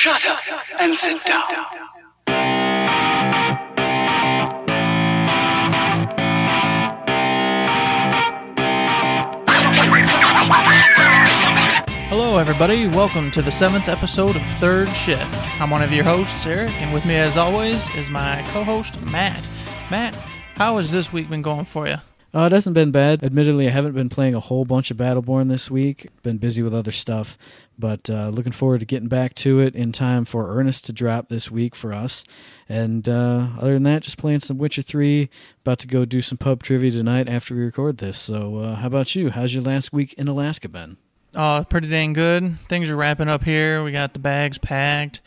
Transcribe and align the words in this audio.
Shut 0.00 0.24
up 0.24 0.40
and 0.78 0.96
sit 0.96 1.22
down. 1.26 1.42
Hello, 12.08 12.38
everybody. 12.38 12.86
Welcome 12.86 13.30
to 13.32 13.42
the 13.42 13.50
seventh 13.52 13.88
episode 13.88 14.36
of 14.36 14.42
Third 14.56 14.88
Shift. 14.88 15.22
I'm 15.60 15.68
one 15.68 15.82
of 15.82 15.92
your 15.92 16.04
hosts, 16.04 16.46
Eric, 16.46 16.72
and 16.80 16.94
with 16.94 17.04
me, 17.04 17.16
as 17.16 17.36
always, 17.36 17.94
is 17.94 18.08
my 18.08 18.42
co 18.52 18.64
host, 18.64 19.04
Matt. 19.04 19.46
Matt, 19.90 20.14
how 20.54 20.78
has 20.78 20.90
this 20.90 21.12
week 21.12 21.28
been 21.28 21.42
going 21.42 21.66
for 21.66 21.86
you? 21.86 21.96
Uh, 22.32 22.46
it 22.46 22.52
hasn't 22.52 22.74
been 22.74 22.92
bad. 22.92 23.24
Admittedly, 23.24 23.66
I 23.66 23.70
haven't 23.70 23.92
been 23.92 24.08
playing 24.08 24.36
a 24.36 24.40
whole 24.40 24.64
bunch 24.64 24.90
of 24.92 24.96
Battleborn 24.96 25.48
this 25.48 25.68
week. 25.68 26.08
Been 26.22 26.38
busy 26.38 26.62
with 26.62 26.72
other 26.72 26.92
stuff, 26.92 27.36
but 27.80 28.08
uh, 28.10 28.28
looking 28.28 28.52
forward 28.52 28.80
to 28.80 28.86
getting 28.86 29.08
back 29.08 29.34
to 29.36 29.58
it 29.60 29.74
in 29.74 29.90
time 29.92 30.24
for 30.24 30.56
Ernest 30.56 30.84
to 30.86 30.92
drop 30.92 31.28
this 31.28 31.50
week 31.50 31.74
for 31.74 31.92
us. 31.92 32.22
And 32.68 33.08
uh, 33.08 33.48
other 33.58 33.74
than 33.74 33.82
that, 33.84 34.02
just 34.02 34.18
playing 34.18 34.40
some 34.40 34.58
Witcher 34.58 34.82
3. 34.82 35.28
About 35.64 35.78
to 35.80 35.86
go 35.88 36.04
do 36.04 36.20
some 36.20 36.38
pub 36.38 36.62
trivia 36.62 36.90
tonight 36.92 37.28
after 37.28 37.54
we 37.54 37.62
record 37.62 37.98
this. 37.98 38.18
So, 38.18 38.58
uh, 38.58 38.74
how 38.76 38.86
about 38.86 39.14
you? 39.16 39.30
How's 39.30 39.52
your 39.52 39.62
last 39.64 39.92
week 39.92 40.12
in 40.14 40.28
Alaska 40.28 40.68
been? 40.68 40.96
Uh, 41.34 41.64
pretty 41.64 41.88
dang 41.88 42.12
good. 42.12 42.58
Things 42.68 42.88
are 42.90 42.96
wrapping 42.96 43.28
up 43.28 43.44
here. 43.44 43.82
We 43.82 43.92
got 43.92 44.12
the 44.12 44.18
bags 44.18 44.58
packed, 44.58 45.20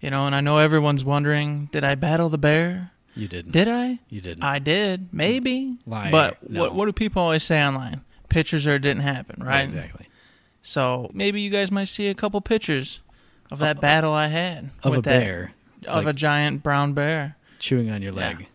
you 0.00 0.08
know, 0.10 0.26
and 0.26 0.34
I 0.34 0.40
know 0.40 0.58
everyone's 0.58 1.04
wondering, 1.04 1.68
did 1.72 1.82
I 1.84 1.94
battle 1.96 2.28
the 2.28 2.38
bear? 2.38 2.92
You 3.16 3.26
didn't. 3.26 3.50
Did 3.52 3.66
I? 3.66 3.98
You 4.08 4.20
didn't. 4.20 4.44
I 4.44 4.60
did, 4.60 5.08
maybe. 5.12 5.78
Liar. 5.86 6.12
But 6.12 6.48
No. 6.48 6.60
what 6.60 6.74
what 6.74 6.86
do 6.86 6.92
people 6.92 7.22
always 7.22 7.42
say 7.42 7.60
online? 7.64 8.02
Pictures 8.28 8.66
or 8.66 8.74
it 8.74 8.80
didn't 8.80 9.02
happen, 9.02 9.42
right? 9.44 9.62
Exactly. 9.64 10.07
So 10.68 11.10
maybe 11.14 11.40
you 11.40 11.48
guys 11.48 11.70
might 11.70 11.88
see 11.88 12.08
a 12.08 12.14
couple 12.14 12.38
pictures 12.42 13.00
of 13.50 13.58
that 13.60 13.80
battle 13.80 14.12
I 14.12 14.26
had 14.26 14.68
Of 14.82 14.90
with 14.90 14.98
a 14.98 15.02
that- 15.02 15.20
bear 15.20 15.52
of 15.86 16.04
like- 16.04 16.14
a 16.14 16.16
giant 16.18 16.62
brown 16.62 16.92
bear. 16.92 17.36
chewing 17.58 17.90
on 17.90 18.02
your 18.02 18.12
Yeah. 18.12 18.18
leg. 18.20 18.48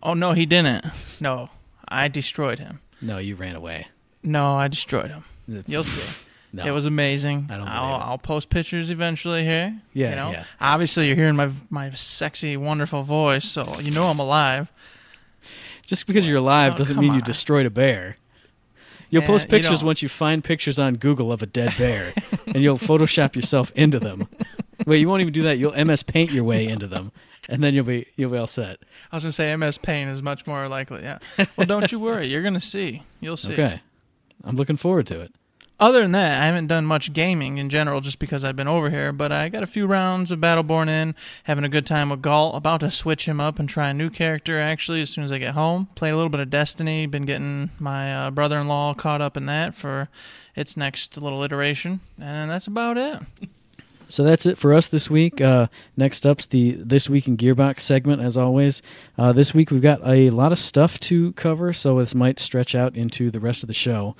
Oh 0.00 0.14
no, 0.14 0.30
he 0.32 0.46
didn't. 0.46 0.84
No, 1.20 1.50
I 1.88 2.06
destroyed 2.06 2.60
him. 2.60 2.78
No, 3.02 3.18
you 3.18 3.34
ran 3.34 3.56
away. 3.56 3.88
No, 4.22 4.54
I 4.54 4.68
destroyed 4.68 5.10
him. 5.10 5.24
You'll 5.66 5.82
see. 5.96 6.22
No. 6.52 6.64
It 6.64 6.70
was 6.70 6.86
amazing. 6.86 7.48
I 7.50 7.56
don't 7.58 7.66
I'll. 7.68 8.00
I'll 8.00 8.18
post 8.18 8.48
pictures 8.48 8.88
eventually 8.88 9.42
here. 9.44 9.76
Yeah, 9.92 10.10
you 10.10 10.16
know. 10.16 10.30
yeah. 10.30 10.44
Obviously, 10.60 11.08
you're 11.08 11.16
hearing 11.16 11.34
my 11.36 11.50
my 11.68 11.90
sexy, 11.90 12.56
wonderful 12.56 13.02
voice, 13.02 13.44
so 13.44 13.80
you 13.80 13.90
know 13.90 14.06
I'm 14.06 14.20
alive. 14.20 14.70
Just 15.84 16.06
because 16.06 16.28
you're 16.28 16.38
alive 16.38 16.74
Oh, 16.74 16.76
doesn't 16.76 16.96
mean 16.98 17.12
you 17.14 17.20
destroyed 17.20 17.66
a 17.66 17.70
bear. 17.70 18.14
You'll 19.10 19.22
post 19.22 19.46
you 19.46 19.50
pictures 19.50 19.78
don't. 19.80 19.86
once 19.86 20.02
you 20.02 20.08
find 20.08 20.42
pictures 20.42 20.78
on 20.78 20.96
Google 20.96 21.32
of 21.32 21.42
a 21.42 21.46
dead 21.46 21.74
bear, 21.78 22.12
and 22.46 22.62
you'll 22.62 22.78
Photoshop 22.78 23.34
yourself 23.36 23.72
into 23.74 23.98
them. 23.98 24.28
Wait, 24.86 24.98
you 25.00 25.08
won't 25.08 25.20
even 25.20 25.32
do 25.32 25.42
that. 25.42 25.58
You'll 25.58 25.84
MS 25.84 26.02
Paint 26.02 26.32
your 26.32 26.44
way 26.44 26.66
into 26.66 26.86
them, 26.86 27.12
and 27.48 27.62
then 27.62 27.74
you'll 27.74 27.84
be 27.84 28.06
you'll 28.16 28.30
be 28.30 28.38
all 28.38 28.46
set. 28.46 28.78
I 29.12 29.16
was 29.16 29.24
gonna 29.24 29.32
say 29.32 29.54
MS 29.56 29.78
Paint 29.78 30.10
is 30.10 30.22
much 30.22 30.46
more 30.46 30.68
likely. 30.68 31.02
Yeah. 31.02 31.18
Well, 31.56 31.66
don't 31.66 31.90
you 31.90 31.98
worry. 32.00 32.26
You're 32.28 32.42
gonna 32.42 32.60
see. 32.60 33.02
You'll 33.20 33.36
see. 33.36 33.52
Okay, 33.54 33.80
I'm 34.44 34.56
looking 34.56 34.76
forward 34.76 35.06
to 35.08 35.20
it. 35.20 35.32
Other 35.78 36.00
than 36.00 36.12
that, 36.12 36.40
I 36.40 36.46
haven't 36.46 36.68
done 36.68 36.86
much 36.86 37.12
gaming 37.12 37.58
in 37.58 37.68
general 37.68 38.00
just 38.00 38.18
because 38.18 38.44
I've 38.44 38.56
been 38.56 38.68
over 38.68 38.88
here, 38.88 39.12
but 39.12 39.30
I 39.30 39.50
got 39.50 39.62
a 39.62 39.66
few 39.66 39.86
rounds 39.86 40.32
of 40.32 40.38
Battleborn 40.38 40.88
in, 40.88 41.14
having 41.44 41.64
a 41.64 41.68
good 41.68 41.84
time 41.84 42.08
with 42.08 42.22
Galt, 42.22 42.56
about 42.56 42.80
to 42.80 42.90
switch 42.90 43.28
him 43.28 43.40
up 43.40 43.58
and 43.58 43.68
try 43.68 43.90
a 43.90 43.94
new 43.94 44.08
character 44.08 44.58
actually 44.58 45.02
as 45.02 45.10
soon 45.10 45.24
as 45.24 45.32
I 45.32 45.38
get 45.38 45.52
home. 45.52 45.88
Played 45.94 46.12
a 46.12 46.16
little 46.16 46.30
bit 46.30 46.40
of 46.40 46.48
Destiny, 46.48 47.04
been 47.04 47.26
getting 47.26 47.70
my 47.78 48.14
uh, 48.14 48.30
brother 48.30 48.58
in 48.58 48.68
law 48.68 48.94
caught 48.94 49.20
up 49.20 49.36
in 49.36 49.44
that 49.46 49.74
for 49.74 50.08
its 50.54 50.78
next 50.78 51.18
little 51.18 51.42
iteration, 51.42 52.00
and 52.18 52.50
that's 52.50 52.66
about 52.66 52.96
it. 52.96 53.20
So 54.08 54.22
that's 54.22 54.46
it 54.46 54.56
for 54.56 54.72
us 54.72 54.88
this 54.88 55.10
week. 55.10 55.40
Uh, 55.40 55.66
next 55.96 56.26
up's 56.26 56.46
the 56.46 56.72
this 56.72 57.08
week 57.08 57.26
in 57.26 57.36
Gearbox 57.36 57.80
segment, 57.80 58.22
as 58.22 58.36
always. 58.36 58.82
Uh, 59.18 59.32
this 59.32 59.52
week 59.52 59.70
we've 59.70 59.82
got 59.82 60.00
a 60.06 60.30
lot 60.30 60.52
of 60.52 60.58
stuff 60.58 61.00
to 61.00 61.32
cover, 61.32 61.72
so 61.72 61.98
this 61.98 62.14
might 62.14 62.38
stretch 62.38 62.74
out 62.74 62.94
into 62.94 63.30
the 63.30 63.40
rest 63.40 63.62
of 63.62 63.66
the 63.66 63.74
show. 63.74 64.14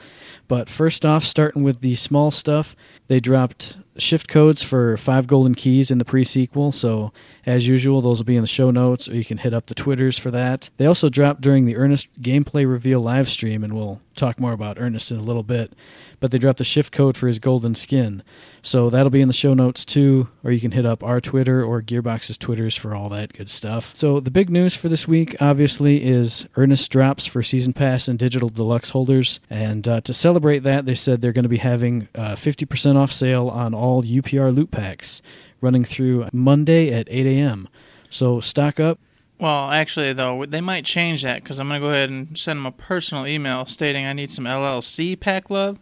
But 0.48 0.68
first 0.68 1.06
off, 1.06 1.24
starting 1.24 1.62
with 1.62 1.80
the 1.80 1.94
small 1.96 2.30
stuff, 2.30 2.74
they 3.06 3.20
dropped 3.20 3.78
shift 3.98 4.28
codes 4.28 4.62
for 4.62 4.96
five 4.96 5.26
golden 5.26 5.54
keys 5.54 5.90
in 5.90 5.98
the 5.98 6.04
pre-sequel. 6.04 6.72
So 6.72 7.12
as 7.44 7.66
usual, 7.66 8.00
those 8.00 8.18
will 8.18 8.24
be 8.24 8.36
in 8.36 8.42
the 8.42 8.48
show 8.48 8.70
notes, 8.70 9.08
or 9.08 9.14
you 9.14 9.24
can 9.24 9.38
hit 9.38 9.54
up 9.54 9.66
the 9.66 9.74
twitters 9.74 10.18
for 10.18 10.30
that. 10.32 10.70
They 10.76 10.86
also 10.86 11.08
dropped 11.08 11.40
during 11.40 11.64
the 11.64 11.76
Ernest 11.76 12.08
gameplay 12.20 12.68
reveal 12.68 13.00
live 13.00 13.28
stream, 13.28 13.62
and 13.62 13.74
we'll 13.74 14.00
talk 14.16 14.40
more 14.40 14.52
about 14.52 14.78
Ernest 14.80 15.10
in 15.10 15.18
a 15.18 15.22
little 15.22 15.42
bit. 15.42 15.72
But 16.18 16.30
they 16.30 16.38
dropped 16.38 16.60
a 16.60 16.64
shift 16.64 16.92
code 16.92 17.16
for 17.16 17.28
his 17.28 17.38
golden 17.38 17.74
skin. 17.74 18.22
So 18.62 18.90
that'll 18.90 19.10
be 19.10 19.20
in 19.20 19.28
the 19.28 19.34
show 19.34 19.54
notes 19.54 19.84
too, 19.84 20.28
or 20.42 20.50
you 20.50 20.60
can 20.60 20.72
hit 20.72 20.84
up 20.84 21.04
our 21.04 21.20
Twitter 21.20 21.62
or 21.62 21.82
Gearbox's 21.82 22.36
Twitters 22.36 22.74
for 22.74 22.94
all 22.94 23.08
that 23.10 23.34
good 23.34 23.48
stuff. 23.48 23.94
So 23.94 24.18
the 24.18 24.30
big 24.30 24.50
news 24.50 24.74
for 24.74 24.88
this 24.88 25.06
week, 25.06 25.36
obviously, 25.40 26.02
is 26.02 26.48
Ernest 26.56 26.90
drops 26.90 27.26
for 27.26 27.44
Season 27.44 27.72
Pass 27.72 28.08
and 28.08 28.18
Digital 28.18 28.48
Deluxe 28.48 28.90
holders. 28.90 29.38
And 29.48 29.86
uh, 29.86 30.00
to 30.00 30.12
celebrate 30.12 30.60
that, 30.60 30.84
they 30.84 30.96
said 30.96 31.20
they're 31.20 31.32
going 31.32 31.44
to 31.44 31.48
be 31.48 31.58
having 31.58 32.08
uh, 32.16 32.34
50% 32.34 32.96
off 32.96 33.12
sale 33.12 33.48
on 33.48 33.72
all 33.72 33.85
UPR 34.02 34.54
loot 34.54 34.70
packs 34.70 35.22
running 35.60 35.84
through 35.84 36.28
Monday 36.32 36.92
at 36.92 37.06
8 37.10 37.26
a.m. 37.26 37.68
So 38.10 38.40
stock 38.40 38.78
up. 38.80 38.98
Well, 39.38 39.70
actually, 39.70 40.12
though, 40.14 40.46
they 40.46 40.60
might 40.62 40.84
change 40.84 41.22
that 41.22 41.42
because 41.42 41.58
I'm 41.58 41.68
going 41.68 41.80
to 41.80 41.86
go 41.86 41.90
ahead 41.90 42.08
and 42.08 42.36
send 42.38 42.58
them 42.58 42.66
a 42.66 42.72
personal 42.72 43.26
email 43.26 43.66
stating 43.66 44.06
I 44.06 44.12
need 44.14 44.30
some 44.30 44.44
LLC 44.44 45.18
pack 45.18 45.50
love 45.50 45.78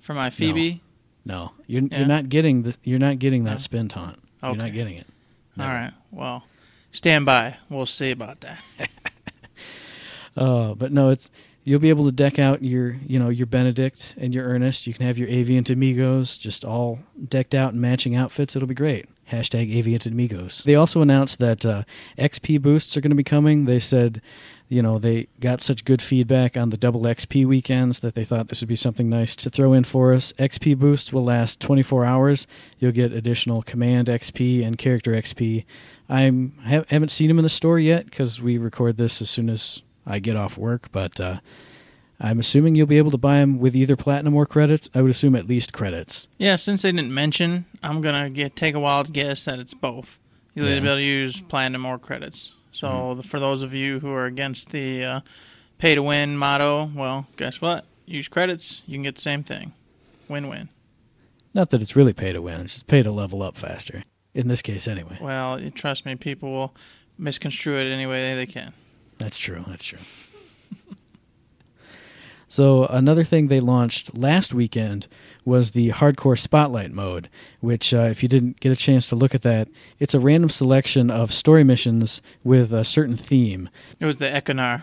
for 0.00 0.14
my 0.14 0.30
Phoebe. 0.30 0.80
No, 1.26 1.52
you're, 1.66 1.82
Yeah. 1.82 1.98
you're 1.98 2.06
not 2.08 2.28
getting 2.30 2.62
the, 2.62 2.76
you're 2.82 2.98
not 2.98 3.18
getting 3.18 3.44
that 3.44 3.52
No. 3.52 3.58
spin 3.58 3.88
taunt. 3.88 4.18
You're 4.42 4.56
not 4.56 4.72
getting 4.72 4.96
it. 4.96 5.06
All 5.58 5.66
right. 5.66 5.92
Well, 6.10 6.44
stand 6.92 7.24
by. 7.26 7.56
We'll 7.70 7.86
see 7.86 8.10
about 8.10 8.40
that. 8.40 8.58
Uh, 10.36 10.74
but 10.74 10.92
no, 10.92 11.10
it's 11.10 11.30
you'll 11.64 11.80
be 11.80 11.88
able 11.88 12.04
to 12.04 12.12
deck 12.12 12.38
out 12.38 12.62
your 12.62 12.96
you 13.06 13.18
know 13.18 13.30
your 13.30 13.46
Benedict 13.46 14.14
and 14.18 14.34
your 14.34 14.46
Ernest. 14.46 14.86
You 14.86 14.94
can 14.94 15.06
have 15.06 15.18
your 15.18 15.28
Aviant 15.28 15.70
Amigos 15.70 16.38
just 16.38 16.64
all 16.64 17.00
decked 17.28 17.54
out 17.54 17.72
in 17.72 17.80
matching 17.80 18.14
outfits. 18.14 18.54
It'll 18.54 18.68
be 18.68 18.74
great. 18.74 19.06
Hashtag 19.30 19.74
Aviant 19.74 20.06
Amigos. 20.06 20.62
They 20.64 20.74
also 20.74 21.00
announced 21.00 21.38
that 21.38 21.64
uh, 21.64 21.84
XP 22.18 22.60
boosts 22.60 22.94
are 22.96 23.00
going 23.00 23.10
to 23.10 23.16
be 23.16 23.24
coming. 23.24 23.64
They 23.64 23.80
said, 23.80 24.20
you 24.68 24.82
know, 24.82 24.98
they 24.98 25.28
got 25.40 25.62
such 25.62 25.86
good 25.86 26.02
feedback 26.02 26.58
on 26.58 26.68
the 26.68 26.76
double 26.76 27.02
XP 27.02 27.46
weekends 27.46 28.00
that 28.00 28.14
they 28.14 28.24
thought 28.24 28.48
this 28.48 28.60
would 28.60 28.68
be 28.68 28.76
something 28.76 29.08
nice 29.08 29.34
to 29.36 29.48
throw 29.48 29.72
in 29.72 29.84
for 29.84 30.12
us. 30.12 30.34
XP 30.34 30.78
boosts 30.78 31.10
will 31.10 31.24
last 31.24 31.58
24 31.60 32.04
hours. 32.04 32.46
You'll 32.78 32.92
get 32.92 33.12
additional 33.12 33.62
command 33.62 34.08
XP 34.08 34.64
and 34.64 34.76
character 34.76 35.12
XP. 35.12 35.64
Ha- 36.10 36.84
haven't 36.88 37.10
seen 37.10 37.28
them 37.28 37.38
in 37.38 37.44
the 37.44 37.48
store 37.48 37.78
yet 37.78 38.04
because 38.04 38.42
we 38.42 38.58
record 38.58 38.98
this 38.98 39.22
as 39.22 39.30
soon 39.30 39.48
as 39.48 39.83
I 40.06 40.18
get 40.18 40.36
off 40.36 40.56
work, 40.58 40.88
but 40.92 41.18
uh, 41.20 41.40
I'm 42.20 42.38
assuming 42.38 42.74
you'll 42.74 42.86
be 42.86 42.98
able 42.98 43.10
to 43.10 43.18
buy 43.18 43.38
them 43.38 43.58
with 43.58 43.74
either 43.74 43.96
platinum 43.96 44.34
or 44.34 44.46
credits. 44.46 44.88
I 44.94 45.02
would 45.02 45.10
assume 45.10 45.34
at 45.34 45.48
least 45.48 45.72
credits. 45.72 46.28
Yeah, 46.38 46.56
since 46.56 46.82
they 46.82 46.92
didn't 46.92 47.12
mention, 47.12 47.64
I'm 47.82 48.00
gonna 48.00 48.30
get 48.30 48.54
take 48.56 48.74
a 48.74 48.80
wild 48.80 49.12
guess 49.12 49.44
that 49.46 49.58
it's 49.58 49.74
both. 49.74 50.18
You'll 50.54 50.68
Yeah. 50.68 50.80
be 50.80 50.86
able 50.86 50.96
to 50.96 51.02
use 51.02 51.40
platinum 51.40 51.84
or 51.84 51.98
credits. 51.98 52.52
So 52.70 53.20
for 53.26 53.38
those 53.40 53.62
of 53.62 53.72
you 53.72 54.00
who 54.00 54.10
are 54.12 54.24
against 54.26 54.70
the 54.70 55.04
uh, 55.04 55.20
pay 55.78 55.94
to 55.94 56.02
win 56.02 56.36
motto, 56.36 56.90
well, 56.94 57.26
guess 57.36 57.60
what? 57.60 57.86
Use 58.06 58.28
credits, 58.28 58.82
you 58.86 58.94
can 58.94 59.02
get 59.02 59.14
the 59.14 59.22
same 59.22 59.42
thing. 59.44 59.72
Win 60.28 60.48
win. 60.48 60.68
Not 61.54 61.70
that 61.70 61.80
it's 61.82 61.94
really 61.94 62.12
pay 62.12 62.32
to 62.32 62.42
win; 62.42 62.60
it's 62.62 62.74
just 62.74 62.86
pay 62.88 63.02
to 63.02 63.10
level 63.12 63.42
up 63.42 63.56
faster. 63.56 64.02
In 64.34 64.48
this 64.48 64.60
case, 64.62 64.88
anyway. 64.88 65.18
Well, 65.20 65.60
trust 65.70 66.04
me, 66.04 66.16
people 66.16 66.50
will 66.52 66.74
misconstrue 67.16 67.76
it 67.78 67.88
any 67.92 68.06
way 68.06 68.34
they 68.34 68.46
can. 68.46 68.72
That's 69.24 69.38
true. 69.38 69.64
That's 69.66 69.84
true. 69.84 70.00
so 72.48 72.84
another 72.84 73.24
thing 73.24 73.48
they 73.48 73.58
launched 73.58 74.14
last 74.14 74.52
weekend 74.52 75.06
was 75.46 75.70
the 75.70 75.92
hardcore 75.92 76.38
spotlight 76.38 76.92
mode, 76.92 77.30
which, 77.60 77.94
uh, 77.94 78.02
if 78.02 78.22
you 78.22 78.28
didn't 78.28 78.60
get 78.60 78.70
a 78.70 78.76
chance 78.76 79.08
to 79.08 79.16
look 79.16 79.34
at 79.34 79.40
that, 79.40 79.68
it's 79.98 80.12
a 80.12 80.20
random 80.20 80.50
selection 80.50 81.10
of 81.10 81.32
story 81.32 81.64
missions 81.64 82.20
with 82.42 82.70
a 82.70 82.84
certain 82.84 83.16
theme. 83.16 83.70
It 83.98 84.04
was 84.04 84.18
the 84.18 84.26
Ekkunar. 84.26 84.82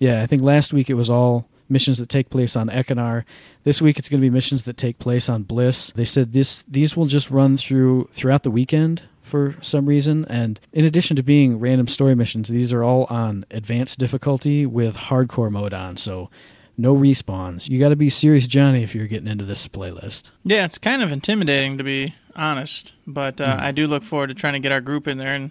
Yeah, 0.00 0.20
I 0.20 0.26
think 0.26 0.42
last 0.42 0.72
week 0.72 0.90
it 0.90 0.94
was 0.94 1.08
all 1.08 1.48
missions 1.68 1.98
that 1.98 2.08
take 2.08 2.28
place 2.28 2.56
on 2.56 2.68
Ekkunar. 2.68 3.22
This 3.62 3.80
week 3.80 4.00
it's 4.00 4.08
going 4.08 4.20
to 4.20 4.26
be 4.26 4.30
missions 4.30 4.62
that 4.62 4.76
take 4.76 4.98
place 4.98 5.28
on 5.28 5.44
Bliss. 5.44 5.92
They 5.94 6.04
said 6.04 6.32
this 6.32 6.64
these 6.66 6.96
will 6.96 7.06
just 7.06 7.30
run 7.30 7.56
through 7.56 8.08
throughout 8.12 8.42
the 8.42 8.50
weekend 8.50 9.02
for 9.26 9.56
some 9.60 9.86
reason 9.86 10.24
and 10.26 10.58
in 10.72 10.84
addition 10.84 11.16
to 11.16 11.22
being 11.22 11.58
random 11.58 11.88
story 11.88 12.14
missions, 12.14 12.48
these 12.48 12.72
are 12.72 12.82
all 12.84 13.04
on 13.10 13.44
advanced 13.50 13.98
difficulty 13.98 14.64
with 14.66 14.96
hardcore 14.96 15.50
mode 15.50 15.74
on. 15.74 15.96
So 15.96 16.30
no 16.78 16.94
respawns. 16.94 17.68
You 17.68 17.78
got 17.80 17.88
to 17.88 17.96
be 17.96 18.10
serious 18.10 18.46
Johnny 18.46 18.82
if 18.82 18.94
you're 18.94 19.06
getting 19.06 19.28
into 19.28 19.44
this 19.44 19.66
playlist. 19.68 20.30
Yeah, 20.44 20.64
it's 20.64 20.78
kind 20.78 21.02
of 21.02 21.10
intimidating 21.10 21.78
to 21.78 21.84
be 21.84 22.14
honest, 22.34 22.94
but 23.06 23.40
uh, 23.40 23.56
Hmm. 23.56 23.62
I 23.64 23.72
do 23.72 23.86
look 23.86 24.02
forward 24.02 24.26
to 24.28 24.34
trying 24.34 24.52
to 24.54 24.58
get 24.60 24.72
our 24.72 24.80
group 24.82 25.08
in 25.08 25.18
there 25.18 25.34
and 25.34 25.50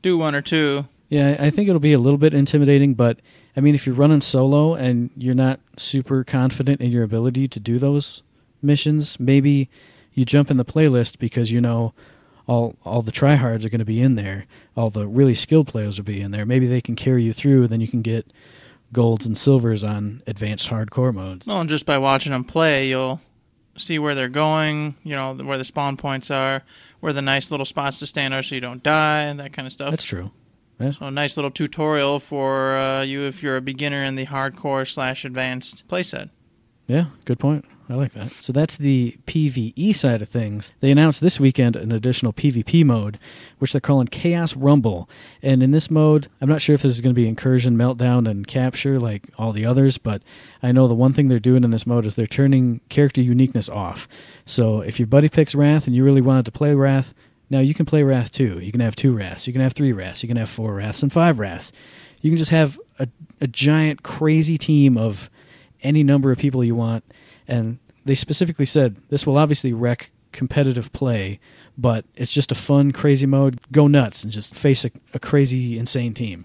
do 0.00 0.16
one 0.18 0.34
or 0.34 0.42
two. 0.42 0.86
Yeah, 1.08 1.36
I 1.38 1.50
think 1.50 1.68
it'll 1.68 1.78
be 1.80 1.92
a 1.92 1.98
little 1.98 2.18
bit 2.18 2.32
intimidating, 2.32 2.94
but 2.94 3.18
I 3.54 3.60
mean, 3.60 3.74
if 3.74 3.84
you're 3.86 3.94
running 3.94 4.22
solo 4.22 4.74
and 4.74 5.10
you're 5.14 5.34
not 5.34 5.60
super 5.76 6.24
confident 6.24 6.80
in 6.80 6.90
your 6.90 7.02
ability 7.04 7.48
to 7.48 7.60
do 7.60 7.78
those 7.78 8.22
missions, 8.62 9.20
maybe 9.20 9.68
you 10.14 10.24
jump 10.24 10.50
in 10.50 10.56
the 10.56 10.64
playlist 10.64 11.18
because 11.18 11.52
you 11.52 11.60
know, 11.60 11.92
all 12.46 12.76
all 12.84 13.02
the 13.02 13.12
tryhards 13.12 13.64
are 13.64 13.68
going 13.68 13.78
to 13.78 13.84
be 13.84 14.00
in 14.00 14.14
there. 14.14 14.46
All 14.76 14.90
the 14.90 15.06
really 15.06 15.34
skilled 15.34 15.68
players 15.68 15.98
will 15.98 16.04
be 16.04 16.20
in 16.20 16.30
there. 16.30 16.46
Maybe 16.46 16.66
they 16.66 16.80
can 16.80 16.96
carry 16.96 17.24
you 17.24 17.32
through. 17.32 17.68
Then 17.68 17.80
you 17.80 17.88
can 17.88 18.02
get 18.02 18.32
golds 18.92 19.24
and 19.26 19.36
silvers 19.36 19.82
on 19.82 20.22
advanced 20.26 20.68
hardcore 20.68 21.14
modes. 21.14 21.46
Well, 21.46 21.60
and 21.60 21.70
just 21.70 21.86
by 21.86 21.98
watching 21.98 22.32
them 22.32 22.44
play, 22.44 22.88
you'll 22.88 23.20
see 23.76 23.98
where 23.98 24.14
they're 24.14 24.28
going. 24.28 24.96
You 25.02 25.16
know 25.16 25.34
where 25.34 25.58
the 25.58 25.64
spawn 25.64 25.96
points 25.96 26.30
are, 26.30 26.62
where 27.00 27.12
the 27.12 27.22
nice 27.22 27.50
little 27.50 27.66
spots 27.66 27.98
to 28.00 28.06
stand 28.06 28.34
are, 28.34 28.42
so 28.42 28.54
you 28.54 28.60
don't 28.60 28.82
die, 28.82 29.22
and 29.22 29.40
that 29.40 29.52
kind 29.52 29.66
of 29.66 29.72
stuff. 29.72 29.90
That's 29.90 30.04
true. 30.04 30.30
So 30.90 31.06
a 31.06 31.10
nice 31.12 31.36
little 31.36 31.52
tutorial 31.52 32.18
for 32.18 32.76
uh, 32.76 33.02
you 33.02 33.22
if 33.22 33.40
you're 33.40 33.56
a 33.56 33.60
beginner 33.60 34.02
in 34.02 34.16
the 34.16 34.26
hardcore 34.26 34.90
slash 34.90 35.24
advanced 35.24 35.86
playset. 35.86 36.30
Yeah, 36.88 37.06
good 37.24 37.38
point. 37.38 37.64
I 37.92 37.94
like 37.94 38.12
that. 38.14 38.30
So 38.30 38.54
that's 38.54 38.74
the 38.74 39.18
PvE 39.26 39.94
side 39.94 40.22
of 40.22 40.30
things. 40.30 40.72
They 40.80 40.90
announced 40.90 41.20
this 41.20 41.38
weekend 41.38 41.76
an 41.76 41.92
additional 41.92 42.32
PvP 42.32 42.86
mode, 42.86 43.18
which 43.58 43.72
they're 43.72 43.82
calling 43.82 44.06
Chaos 44.06 44.56
Rumble. 44.56 45.10
And 45.42 45.62
in 45.62 45.72
this 45.72 45.90
mode, 45.90 46.30
I'm 46.40 46.48
not 46.48 46.62
sure 46.62 46.74
if 46.74 46.80
this 46.80 46.92
is 46.92 47.02
going 47.02 47.14
to 47.14 47.20
be 47.20 47.28
incursion, 47.28 47.76
meltdown, 47.76 48.26
and 48.26 48.46
capture 48.46 48.98
like 48.98 49.28
all 49.36 49.52
the 49.52 49.66
others, 49.66 49.98
but 49.98 50.22
I 50.62 50.72
know 50.72 50.88
the 50.88 50.94
one 50.94 51.12
thing 51.12 51.28
they're 51.28 51.38
doing 51.38 51.64
in 51.64 51.70
this 51.70 51.86
mode 51.86 52.06
is 52.06 52.14
they're 52.14 52.26
turning 52.26 52.80
character 52.88 53.20
uniqueness 53.20 53.68
off. 53.68 54.08
So 54.46 54.80
if 54.80 54.98
your 54.98 55.06
buddy 55.06 55.28
picks 55.28 55.54
Rath 55.54 55.86
and 55.86 55.94
you 55.94 56.02
really 56.02 56.22
wanted 56.22 56.46
to 56.46 56.52
play 56.52 56.72
Rath, 56.72 57.12
now 57.50 57.60
you 57.60 57.74
can 57.74 57.84
play 57.84 58.02
Rath 58.02 58.32
too. 58.32 58.58
You 58.58 58.72
can 58.72 58.80
have 58.80 58.96
two 58.96 59.14
Raths, 59.14 59.46
you 59.46 59.52
can 59.52 59.60
have 59.60 59.74
three 59.74 59.92
Raths, 59.92 60.22
you 60.22 60.28
can 60.28 60.38
have 60.38 60.48
four 60.48 60.76
Raths, 60.76 61.02
and 61.02 61.12
five 61.12 61.38
Raths. 61.38 61.72
You 62.22 62.30
can 62.30 62.38
just 62.38 62.52
have 62.52 62.80
a, 62.98 63.06
a 63.42 63.46
giant, 63.46 64.02
crazy 64.02 64.56
team 64.56 64.96
of 64.96 65.28
any 65.82 66.02
number 66.02 66.32
of 66.32 66.38
people 66.38 66.64
you 66.64 66.74
want 66.74 67.04
and 67.48 67.78
they 68.04 68.14
specifically 68.14 68.66
said 68.66 68.96
this 69.08 69.26
will 69.26 69.38
obviously 69.38 69.72
wreck 69.72 70.10
competitive 70.32 70.92
play, 70.92 71.38
but 71.76 72.04
it's 72.16 72.32
just 72.32 72.50
a 72.50 72.54
fun, 72.54 72.92
crazy 72.92 73.26
mode. 73.26 73.60
Go 73.70 73.86
nuts 73.86 74.24
and 74.24 74.32
just 74.32 74.54
face 74.54 74.84
a, 74.84 74.90
a 75.14 75.18
crazy, 75.18 75.78
insane 75.78 76.14
team. 76.14 76.44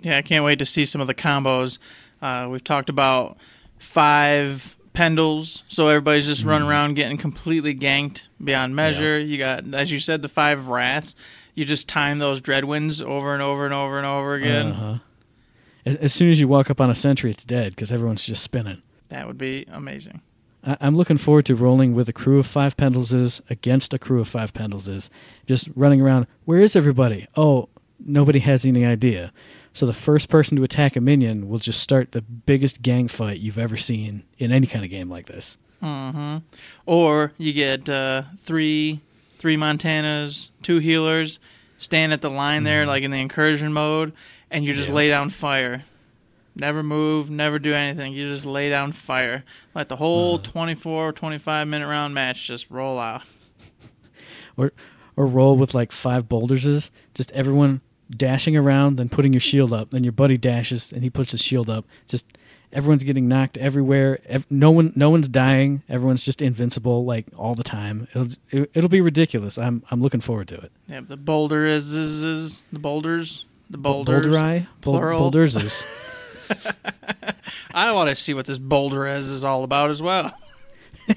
Yeah, 0.00 0.16
I 0.16 0.22
can't 0.22 0.44
wait 0.44 0.58
to 0.60 0.66
see 0.66 0.84
some 0.84 1.00
of 1.00 1.06
the 1.06 1.14
combos. 1.14 1.78
Uh, 2.22 2.48
we've 2.50 2.64
talked 2.64 2.88
about 2.88 3.36
five 3.78 4.76
Pendles, 4.94 5.62
so 5.68 5.86
everybody's 5.86 6.26
just 6.26 6.44
running 6.44 6.66
around 6.68 6.94
getting 6.94 7.18
completely 7.18 7.74
ganked 7.74 8.22
beyond 8.42 8.74
measure. 8.74 9.18
You 9.18 9.38
got, 9.38 9.72
as 9.72 9.92
you 9.92 10.00
said, 10.00 10.22
the 10.22 10.28
five 10.28 10.66
Raths. 10.66 11.14
You 11.54 11.64
just 11.64 11.88
time 11.88 12.18
those 12.18 12.40
Dreadwinds 12.40 13.04
over 13.04 13.32
and 13.32 13.42
over 13.42 13.64
and 13.64 13.74
over 13.74 13.98
and 13.98 14.06
over 14.06 14.34
again. 14.34 14.66
Uh-huh. 14.72 14.98
As, 15.86 15.96
as 15.96 16.12
soon 16.12 16.30
as 16.30 16.40
you 16.40 16.48
walk 16.48 16.70
up 16.70 16.80
on 16.80 16.90
a 16.90 16.94
sentry, 16.94 17.30
it's 17.30 17.44
dead 17.44 17.74
because 17.74 17.92
everyone's 17.92 18.24
just 18.24 18.42
spinning. 18.42 18.82
That 19.08 19.26
would 19.26 19.38
be 19.38 19.66
amazing. 19.70 20.20
I- 20.64 20.76
I'm 20.80 20.96
looking 20.96 21.18
forward 21.18 21.46
to 21.46 21.54
rolling 21.54 21.94
with 21.94 22.08
a 22.08 22.12
crew 22.12 22.38
of 22.38 22.46
five 22.46 22.76
Pendleses 22.76 23.40
against 23.48 23.94
a 23.94 23.98
crew 23.98 24.20
of 24.20 24.28
five 24.28 24.52
Pendleses, 24.54 25.10
just 25.46 25.68
running 25.74 26.00
around. 26.00 26.26
Where 26.44 26.60
is 26.60 26.74
everybody? 26.76 27.26
Oh, 27.36 27.68
nobody 28.04 28.40
has 28.40 28.64
any 28.64 28.84
idea. 28.84 29.32
So 29.72 29.86
the 29.86 29.92
first 29.92 30.28
person 30.28 30.56
to 30.56 30.64
attack 30.64 30.96
a 30.96 31.00
minion 31.00 31.48
will 31.48 31.58
just 31.60 31.80
start 31.80 32.12
the 32.12 32.22
biggest 32.22 32.82
gang 32.82 33.06
fight 33.06 33.38
you've 33.38 33.58
ever 33.58 33.76
seen 33.76 34.24
in 34.38 34.50
any 34.50 34.66
kind 34.66 34.84
of 34.84 34.90
game 34.90 35.08
like 35.08 35.26
this. 35.26 35.56
hmm 35.80 36.38
Or 36.86 37.32
you 37.38 37.52
get 37.52 37.88
uh, 37.88 38.22
three 38.38 39.00
three 39.38 39.56
Montanas, 39.56 40.50
two 40.62 40.78
healers, 40.78 41.38
stand 41.76 42.12
at 42.12 42.20
the 42.22 42.30
line 42.30 42.64
there 42.64 42.84
like 42.86 43.04
in 43.04 43.12
the 43.12 43.18
incursion 43.18 43.72
mode, 43.72 44.12
and 44.50 44.64
you 44.64 44.72
just 44.72 44.86
Mm-hmm. 44.86 44.92
Yeah. 44.92 44.96
lay 44.96 45.08
down 45.10 45.30
fire. 45.30 45.84
Never 46.58 46.82
move, 46.82 47.30
never 47.30 47.58
do 47.58 47.72
anything. 47.72 48.12
You 48.12 48.28
just 48.32 48.44
lay 48.44 48.68
down 48.68 48.92
fire. 48.92 49.44
Let 49.74 49.88
the 49.88 49.96
whole 49.96 50.34
Uh-huh. 50.36 50.50
24 50.50 51.12
25 51.12 51.68
minute 51.68 51.86
round 51.86 52.14
match 52.14 52.46
just 52.46 52.68
roll 52.70 52.98
out. 52.98 53.22
Or 54.56 54.72
or 55.16 55.26
roll 55.26 55.56
with 55.56 55.74
like 55.74 55.92
five 55.92 56.28
Boldurses, 56.28 56.90
just 57.14 57.30
everyone 57.32 57.80
dashing 58.10 58.56
around, 58.56 58.96
then 58.96 59.08
putting 59.08 59.32
your 59.32 59.40
shield 59.40 59.72
up, 59.72 59.90
then 59.90 60.02
your 60.04 60.12
buddy 60.12 60.36
dashes 60.36 60.92
and 60.92 61.02
he 61.02 61.10
puts 61.10 61.32
his 61.32 61.40
shield 61.42 61.68
up. 61.70 61.84
Just 62.08 62.24
everyone's 62.72 63.02
getting 63.04 63.28
knocked 63.28 63.56
everywhere. 63.58 64.18
Ev- 64.26 64.46
no 64.50 64.70
one 64.72 64.92
no 64.96 65.10
one's 65.10 65.28
dying. 65.28 65.82
Everyone's 65.88 66.24
just 66.24 66.42
invincible 66.42 67.04
like 67.04 67.26
all 67.36 67.54
the 67.54 67.62
time. 67.64 68.08
It'll 68.10 68.28
it, 68.50 68.70
it'll 68.74 68.88
be 68.88 69.00
ridiculous. 69.00 69.58
I'm 69.58 69.84
I'm 69.92 70.02
looking 70.02 70.20
forward 70.20 70.48
to 70.48 70.56
it. 70.56 70.72
Yeah, 70.88 71.00
the 71.06 71.16
boulder 71.16 71.66
is, 71.66 71.92
is, 71.94 72.24
is 72.24 72.62
the 72.72 72.78
boulders, 72.80 73.44
the 73.70 73.78
boulders. 73.78 74.24
Boulder 74.24 74.38
eye, 74.38 74.66
Bul- 74.80 74.94
plural. 74.98 75.18
boulders 75.20 75.54
is. 75.54 75.86
I 77.74 77.92
want 77.92 78.10
to 78.10 78.16
see 78.16 78.34
what 78.34 78.46
this 78.46 78.58
boulder 78.58 79.06
is 79.06 79.30
is 79.30 79.44
all 79.44 79.64
about 79.64 79.90
as 79.90 80.02
well. 80.02 80.32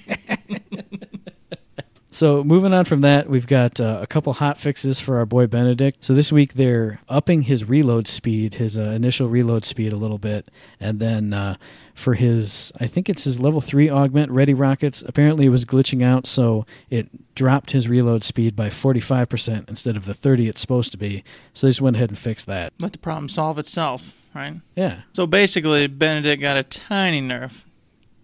So 2.14 2.44
moving 2.44 2.74
on 2.74 2.84
from 2.84 3.02
that, 3.02 3.30
we've 3.30 3.48
got 3.48 3.80
uh, 3.80 4.00
a 4.02 4.06
couple 4.06 4.34
hot 4.34 4.58
fixes 4.60 5.00
for 5.00 5.18
our 5.18 5.26
boy 5.26 5.48
Benedict. 5.48 6.04
So 6.04 6.14
this 6.14 6.30
week 6.30 6.56
they're 6.56 7.00
upping 7.08 7.44
his 7.44 7.64
reload 7.64 8.06
speed, 8.06 8.56
his 8.56 8.78
uh, 8.78 8.82
initial 8.82 9.30
reload 9.30 9.64
speed 9.64 9.94
a 9.94 9.96
little 9.96 10.18
bit, 10.18 10.50
and 10.78 11.00
then 11.00 11.34
uh, 11.34 11.56
for 11.96 12.16
his, 12.16 12.72
I 12.80 12.86
think 12.86 13.08
it's 13.08 13.24
his 13.24 13.40
level 13.40 13.62
three 13.62 13.90
augment 13.90 14.30
ready 14.30 14.54
rockets. 14.54 15.02
Apparently 15.08 15.46
it 15.46 15.50
was 15.50 15.64
glitching 15.64 16.04
out, 16.04 16.28
so 16.28 16.66
it 16.90 17.34
dropped 17.34 17.72
his 17.72 17.88
reload 17.88 18.26
speed 18.26 18.58
by 18.58 18.70
forty 18.70 19.00
five 19.00 19.30
percent 19.30 19.70
instead 19.70 19.96
of 19.96 20.04
the 20.04 20.14
thirty 20.14 20.50
it's 20.50 20.60
supposed 20.60 20.92
to 20.92 20.98
be. 20.98 21.24
So 21.54 21.66
they 21.66 21.72
just 21.72 21.82
went 21.82 21.96
ahead 21.96 22.10
and 22.10 22.20
fixed 22.20 22.46
that. 22.46 22.74
Let 22.82 22.92
the 22.92 23.00
problem 23.00 23.30
solve 23.30 23.58
itself, 23.58 24.14
right? 24.34 24.56
Yeah, 24.76 25.02
So 25.14 25.26
basically, 25.28 25.88
Benedict 25.88 26.42
got 26.42 26.58
a 26.58 26.64
tiny 26.64 27.22
nerf. 27.22 27.64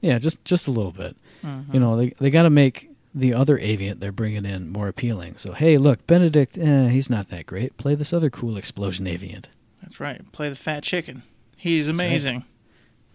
yeah, 0.01 0.19
just 0.19 0.43
just 0.45 0.67
a 0.67 0.71
little 0.71 0.91
bit. 0.91 1.15
Mhm. 1.43 1.73
You 1.73 1.79
know, 1.79 1.95
they 1.97 2.09
they 2.19 2.29
got 2.29 2.43
to 2.43 2.49
make 2.49 2.89
the 3.15 3.33
other 3.33 3.57
aviant 3.57 3.99
they're 3.99 4.11
bringing 4.11 4.45
in 4.45 4.69
more 4.69 4.87
appealing. 4.87 5.37
So 5.37 5.53
hey, 5.53 5.77
look, 5.77 6.05
Benedict, 6.07 6.57
eh, 6.57 6.89
he's 6.89 7.09
not 7.09 7.29
that 7.29 7.45
great. 7.45 7.77
Play 7.77 7.95
this 7.95 8.13
other 8.13 8.29
cool 8.29 8.57
explosion 8.57 9.05
aviant. 9.05 9.45
That's 9.81 9.99
right. 9.99 10.29
Play 10.31 10.49
the 10.49 10.55
fat 10.55 10.83
chicken. 10.83 11.23
He's 11.55 11.87
right. 11.87 11.93
amazing. 11.95 12.45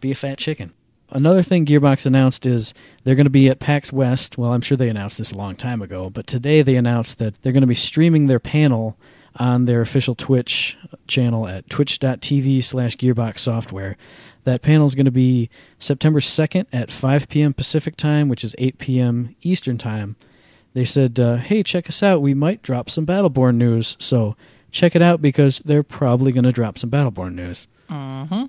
Be 0.01 0.11
a 0.11 0.15
fat 0.17 0.39
chicken. 0.39 0.73
Another 1.11 1.43
thing 1.43 1.67
Gearbox 1.67 2.07
announced 2.07 2.47
is 2.47 2.73
they're 3.05 3.15
going 3.15 3.27
to 3.27 3.31
be 3.31 3.49
at 3.49 3.61
PAX 3.61 3.93
West. 3.93 4.39
Well, 4.39 4.53
I'm 4.55 4.63
sure 4.63 4.77
they 4.79 4.89
announced 4.89 5.19
this 5.19 5.31
a 5.31 5.37
long 5.37 5.55
time 5.57 5.83
ago, 5.83 6.09
but 6.09 6.27
today 6.27 6.63
they 6.63 6.75
announced 6.75 7.19
that 7.19 7.41
they're 7.43 7.53
going 7.53 7.61
to 7.61 7.67
be 7.67 7.75
streaming 7.75 8.27
their 8.29 8.41
panel 8.41 8.97
on 9.37 9.65
their 9.65 9.81
official 9.81 10.15
Twitch 10.15 10.77
channel 11.07 11.47
at 11.49 11.69
twitch.tv 11.71 12.63
slash 12.65 12.97
gearbox 12.97 13.39
software. 13.39 13.97
That 14.45 14.63
panel 14.63 14.87
is 14.87 14.95
going 14.95 15.05
to 15.07 15.11
be 15.13 15.51
September 15.79 16.21
2nd 16.21 16.67
at 16.73 16.91
5 16.91 17.29
p.m. 17.29 17.53
Pacific 17.53 17.97
time, 17.97 18.29
which 18.29 18.43
is 18.43 18.55
8 18.59 18.79
p.m. 18.79 19.37
Eastern 19.43 19.79
time. 19.79 20.17
They 20.75 20.85
said, 20.85 21.21
uh, 21.21 21.37
hey, 21.37 21.63
check 21.63 21.89
us 21.89 22.03
out. 22.03 22.23
We 22.23 22.35
might 22.35 22.63
drop 22.63 22.91
some 22.91 23.07
Battleborn 23.07 23.57
news. 23.57 23.97
So 24.01 24.37
check 24.71 24.97
it 24.97 25.03
out 25.03 25.21
because 25.23 25.61
they're 25.65 25.83
probably 25.83 26.33
going 26.33 26.45
to 26.45 26.53
drop 26.53 26.79
some 26.79 26.91
Battleborn 26.91 27.35
news. 27.35 27.67
hmm 27.89 28.45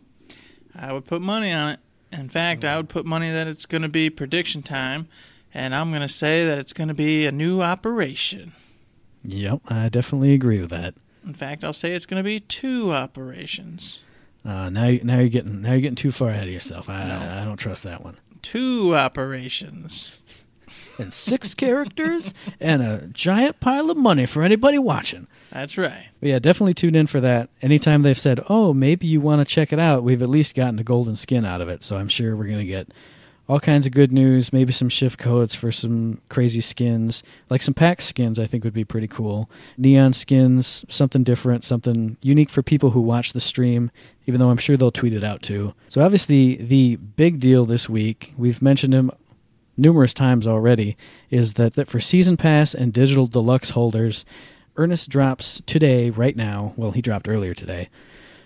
I 0.75 0.91
would 0.91 1.05
put 1.05 1.21
money 1.21 1.51
on 1.51 1.69
it. 1.69 1.79
In 2.11 2.29
fact, 2.29 2.65
I 2.65 2.77
would 2.77 2.89
put 2.89 3.05
money 3.05 3.29
that 3.31 3.47
it's 3.47 3.65
going 3.67 3.81
to 3.83 3.89
be 3.89 4.09
prediction 4.09 4.63
time, 4.63 5.07
and 5.53 5.75
I'm 5.75 5.89
going 5.91 6.01
to 6.01 6.07
say 6.07 6.45
that 6.47 6.57
it's 6.57 6.73
going 6.73 6.87
to 6.87 6.93
be 6.95 7.25
a 7.27 7.31
new 7.31 7.61
operation. 7.61 8.53
Yep, 9.25 9.61
I 9.67 9.89
definitely 9.89 10.33
agree 10.33 10.59
with 10.59 10.69
that. 10.71 10.95
In 11.25 11.33
fact, 11.33 11.63
I'll 11.63 11.73
say 11.73 11.93
it's 11.93 12.05
going 12.05 12.19
to 12.19 12.23
be 12.25 12.39
two 12.41 12.91
operations. 12.91 13.99
Uh, 14.45 14.69
now, 14.69 14.97
now 15.03 15.19
you're 15.19 15.29
getting 15.29 15.61
now 15.61 15.71
you're 15.71 15.79
getting 15.81 15.95
too 15.95 16.11
far 16.11 16.29
ahead 16.31 16.47
of 16.47 16.53
yourself. 16.53 16.89
I, 16.89 17.07
No. 17.07 17.41
I 17.41 17.45
don't 17.45 17.55
trust 17.57 17.83
that 17.83 18.03
one. 18.03 18.17
Two 18.41 18.93
operations. 18.95 20.19
And 20.99 21.13
six 21.13 21.53
characters 21.55 22.33
and 22.59 22.81
a 22.83 23.07
giant 23.07 23.59
pile 23.61 23.89
of 23.89 23.95
money 23.95 24.25
for 24.25 24.43
anybody 24.43 24.77
watching. 24.77 25.27
That's 25.51 25.77
right. 25.77 26.07
But 26.19 26.29
yeah, 26.29 26.39
definitely 26.39 26.73
tune 26.73 26.95
in 26.95 27.07
for 27.07 27.21
that. 27.21 27.49
Anytime 27.61 28.01
they've 28.01 28.19
said, 28.19 28.41
"Oh, 28.49 28.73
maybe 28.73 29.07
you 29.07 29.21
want 29.21 29.39
to 29.39 29.45
check 29.45 29.71
it 29.71 29.79
out," 29.79 30.03
we've 30.03 30.21
at 30.21 30.29
least 30.29 30.55
gotten 30.55 30.77
a 30.79 30.83
golden 30.83 31.15
skin 31.15 31.45
out 31.45 31.61
of 31.61 31.69
it. 31.69 31.81
So 31.83 31.97
I'm 31.97 32.09
sure 32.09 32.35
we're 32.35 32.47
gonna 32.49 32.65
get 32.65 32.89
all 33.47 33.59
kinds 33.59 33.85
of 33.85 33.93
good 33.93 34.11
news. 34.11 34.53
Maybe 34.53 34.71
some 34.71 34.89
shift 34.89 35.19
codes 35.19 35.53
for 35.53 35.71
some 35.71 36.21
crazy 36.29 36.61
skins, 36.61 37.23
like 37.49 37.61
some 37.61 37.73
pack 37.73 38.01
skins. 38.01 38.39
I 38.39 38.45
think 38.45 38.63
would 38.63 38.73
be 38.73 38.85
pretty 38.85 39.07
cool. 39.07 39.49
Neon 39.77 40.13
skins, 40.13 40.85
something 40.87 41.23
different, 41.23 41.63
something 41.63 42.17
unique 42.21 42.49
for 42.49 42.63
people 42.63 42.91
who 42.91 43.01
watch 43.01 43.33
the 43.33 43.39
stream. 43.39 43.91
Even 44.25 44.39
though 44.39 44.49
I'm 44.49 44.57
sure 44.57 44.77
they'll 44.77 44.91
tweet 44.91 45.13
it 45.13 45.23
out 45.23 45.41
too. 45.41 45.73
So 45.89 46.01
obviously, 46.01 46.55
the 46.55 46.95
big 46.95 47.41
deal 47.41 47.65
this 47.65 47.89
week, 47.89 48.33
we've 48.37 48.61
mentioned 48.61 48.93
him 48.93 49.11
numerous 49.75 50.13
times 50.13 50.47
already, 50.47 50.95
is 51.29 51.55
that, 51.55 51.73
that 51.73 51.89
for 51.89 51.99
Season 51.99 52.37
Pass 52.37 52.73
and 52.73 52.93
Digital 52.93 53.27
Deluxe 53.27 53.71
holders, 53.71 54.23
Ernest 54.77 55.09
drops 55.09 55.61
today, 55.65 56.09
right 56.09 56.35
now. 56.35 56.73
Well, 56.77 56.91
he 56.91 57.01
dropped 57.01 57.27
earlier 57.27 57.53
today, 57.53 57.89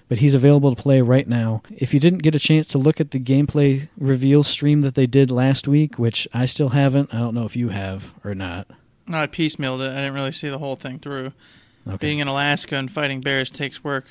but 0.10 0.20
he's 0.20 0.34
available 0.34 0.74
to 0.76 0.82
play 0.82 1.02
right 1.02 1.28
now. 1.28 1.62
If 1.76 1.94
you 1.94 2.00
didn't 2.00 2.20
get 2.20 2.36
a 2.36 2.40
chance 2.40 2.68
to 2.68 2.78
look 2.78 3.00
at 3.02 3.12
the 3.12 3.20
gameplay 3.20 3.88
reveal 3.98 4.44
stream 4.44 4.82
that 4.82 4.96
they 4.96 5.06
did 5.08 5.30
last 5.32 5.68
week, 5.68 5.98
which 6.00 6.28
I 6.34 6.46
still 6.46 6.70
haven't, 6.70 7.14
I 7.14 7.20
don't 7.20 7.34
know 7.36 7.46
if 7.46 7.56
you 7.56 7.70
have 7.70 8.14
or 8.24 8.34
not. 8.36 8.68
No, 9.08 9.20
I 9.20 9.28
piecemealed 9.28 9.80
it. 9.86 9.92
I 9.92 9.96
didn't 10.02 10.14
really 10.14 10.32
see 10.32 10.50
the 10.50 10.58
whole 10.60 10.76
thing 10.76 11.00
through. 11.00 11.32
Okay. 11.88 11.98
Being 12.08 12.20
in 12.20 12.28
Alaska 12.28 12.76
and 12.76 12.92
fighting 12.92 13.22
bears 13.22 13.50
takes 13.50 13.84
work. 13.84 14.06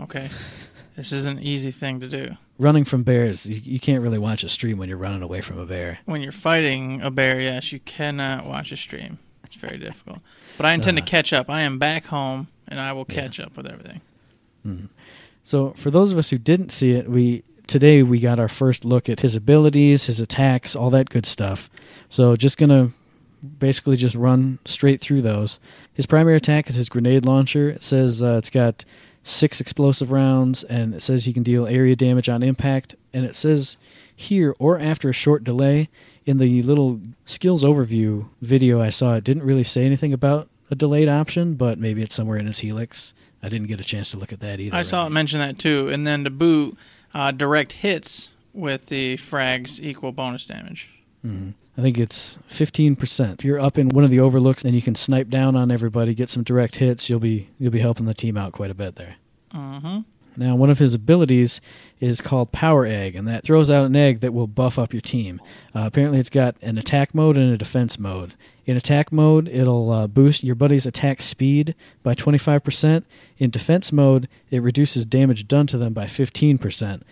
Okay. 0.00 0.28
this 0.96 1.12
is 1.12 1.26
an 1.26 1.40
easy 1.40 1.70
thing 1.72 1.98
to 2.00 2.08
do. 2.08 2.36
Running 2.58 2.84
from 2.84 3.02
bears, 3.02 3.46
you, 3.48 3.60
you 3.64 3.80
can't 3.80 4.02
really 4.02 4.18
watch 4.18 4.42
a 4.44 4.48
stream 4.48 4.78
when 4.78 4.88
you're 4.88 4.96
running 4.98 5.22
away 5.22 5.40
from 5.40 5.58
a 5.58 5.66
bear. 5.66 5.98
When 6.06 6.22
you're 6.22 6.32
fighting 6.32 7.02
a 7.02 7.10
bear, 7.10 7.40
yes, 7.40 7.72
you 7.72 7.80
cannot 7.80 8.46
watch 8.46 8.70
a 8.72 8.76
stream. 8.76 9.18
It's 9.44 9.56
very 9.56 9.78
difficult. 9.78 10.20
But 10.56 10.66
I 10.66 10.72
intend 10.72 10.96
Uh. 10.98 11.00
to 11.02 11.06
catch 11.10 11.32
up. 11.32 11.50
I 11.50 11.60
am 11.62 11.78
back 11.78 12.06
home, 12.06 12.48
and 12.68 12.80
I 12.80 12.92
will 12.92 13.04
catch 13.04 13.38
up 13.40 13.56
with 13.56 13.66
everything. 13.66 14.00
So 15.46 15.74
for 15.76 15.92
those 15.92 16.10
of 16.10 16.18
us 16.18 16.30
who 16.30 16.38
didn't 16.38 16.72
see 16.72 16.90
it, 16.90 17.08
we 17.08 17.44
today 17.68 18.02
we 18.02 18.18
got 18.18 18.40
our 18.40 18.48
first 18.48 18.84
look 18.84 19.08
at 19.08 19.20
his 19.20 19.36
abilities, 19.36 20.06
his 20.06 20.18
attacks, 20.18 20.74
all 20.74 20.90
that 20.90 21.08
good 21.08 21.24
stuff. 21.24 21.70
So 22.08 22.34
just 22.34 22.58
gonna 22.58 22.90
basically 23.60 23.96
just 23.96 24.16
run 24.16 24.58
straight 24.64 25.00
through 25.00 25.22
those. 25.22 25.60
His 25.94 26.04
primary 26.04 26.36
attack 26.36 26.68
is 26.68 26.74
his 26.74 26.88
grenade 26.88 27.24
launcher. 27.24 27.68
It 27.68 27.84
says 27.84 28.24
uh, 28.24 28.38
it's 28.38 28.50
got 28.50 28.84
six 29.22 29.60
explosive 29.60 30.10
rounds, 30.10 30.64
and 30.64 30.92
it 30.96 31.00
says 31.00 31.26
he 31.26 31.32
can 31.32 31.44
deal 31.44 31.68
area 31.68 31.94
damage 31.94 32.28
on 32.28 32.42
impact. 32.42 32.96
And 33.12 33.24
it 33.24 33.36
says 33.36 33.76
here 34.16 34.52
or 34.58 34.80
after 34.80 35.08
a 35.10 35.12
short 35.12 35.44
delay. 35.44 35.88
In 36.24 36.38
the 36.38 36.60
little 36.62 37.00
skills 37.24 37.62
overview 37.62 38.28
video 38.42 38.82
I 38.82 38.90
saw, 38.90 39.14
it 39.14 39.22
didn't 39.22 39.44
really 39.44 39.62
say 39.62 39.86
anything 39.86 40.12
about 40.12 40.48
a 40.72 40.74
delayed 40.74 41.08
option, 41.08 41.54
but 41.54 41.78
maybe 41.78 42.02
it's 42.02 42.16
somewhere 42.16 42.36
in 42.36 42.46
his 42.46 42.58
helix. 42.58 43.14
I 43.42 43.48
didn't 43.48 43.68
get 43.68 43.80
a 43.80 43.84
chance 43.84 44.10
to 44.10 44.16
look 44.16 44.32
at 44.32 44.40
that 44.40 44.60
either. 44.60 44.76
I 44.76 44.82
saw 44.82 45.02
right 45.02 45.06
it 45.08 45.10
mention 45.10 45.38
that 45.40 45.58
too. 45.58 45.88
And 45.88 46.06
then 46.06 46.24
to 46.24 46.30
boot, 46.30 46.76
uh, 47.14 47.30
direct 47.30 47.72
hits 47.72 48.32
with 48.52 48.86
the 48.86 49.16
frags 49.18 49.78
equal 49.80 50.12
bonus 50.12 50.46
damage. 50.46 50.88
Mhm. 51.24 51.54
I 51.78 51.82
think 51.82 51.98
it's 51.98 52.38
15%. 52.48 53.40
If 53.40 53.44
you're 53.44 53.60
up 53.60 53.76
in 53.76 53.90
one 53.90 54.02
of 54.02 54.10
the 54.10 54.20
overlooks 54.20 54.64
and 54.64 54.74
you 54.74 54.80
can 54.80 54.94
snipe 54.94 55.28
down 55.28 55.54
on 55.56 55.70
everybody, 55.70 56.14
get 56.14 56.30
some 56.30 56.42
direct 56.42 56.76
hits, 56.76 57.10
you'll 57.10 57.20
be 57.20 57.48
you'll 57.58 57.70
be 57.72 57.80
helping 57.80 58.06
the 58.06 58.14
team 58.14 58.36
out 58.38 58.52
quite 58.52 58.70
a 58.70 58.74
bit 58.74 58.96
there. 58.96 59.16
Mm-hmm. 59.54 60.00
Now, 60.38 60.54
one 60.54 60.68
of 60.70 60.78
his 60.78 60.94
abilities 60.94 61.60
is 61.98 62.20
called 62.20 62.52
Power 62.52 62.84
Egg, 62.84 63.14
and 63.16 63.26
that 63.26 63.42
throws 63.42 63.70
out 63.70 63.86
an 63.86 63.96
egg 63.96 64.20
that 64.20 64.34
will 64.34 64.46
buff 64.46 64.78
up 64.78 64.92
your 64.92 65.00
team. 65.00 65.40
Uh, 65.74 65.84
apparently, 65.86 66.18
it's 66.18 66.28
got 66.30 66.56
an 66.62 66.76
attack 66.76 67.14
mode 67.14 67.36
and 67.38 67.52
a 67.52 67.56
defense 67.56 67.98
mode. 67.98 68.34
In 68.66 68.76
attack 68.76 69.12
mode, 69.12 69.46
it'll 69.46 69.92
uh, 69.92 70.06
boost 70.08 70.42
your 70.42 70.56
buddy's 70.56 70.86
attack 70.86 71.22
speed 71.22 71.76
by 72.02 72.14
25%. 72.14 73.04
In 73.38 73.50
defense 73.50 73.92
mode, 73.92 74.28
it 74.50 74.60
reduces 74.60 75.04
damage 75.04 75.46
done 75.46 75.68
to 75.68 75.78
them 75.78 75.92
by 75.92 76.06
15%. 76.06 77.02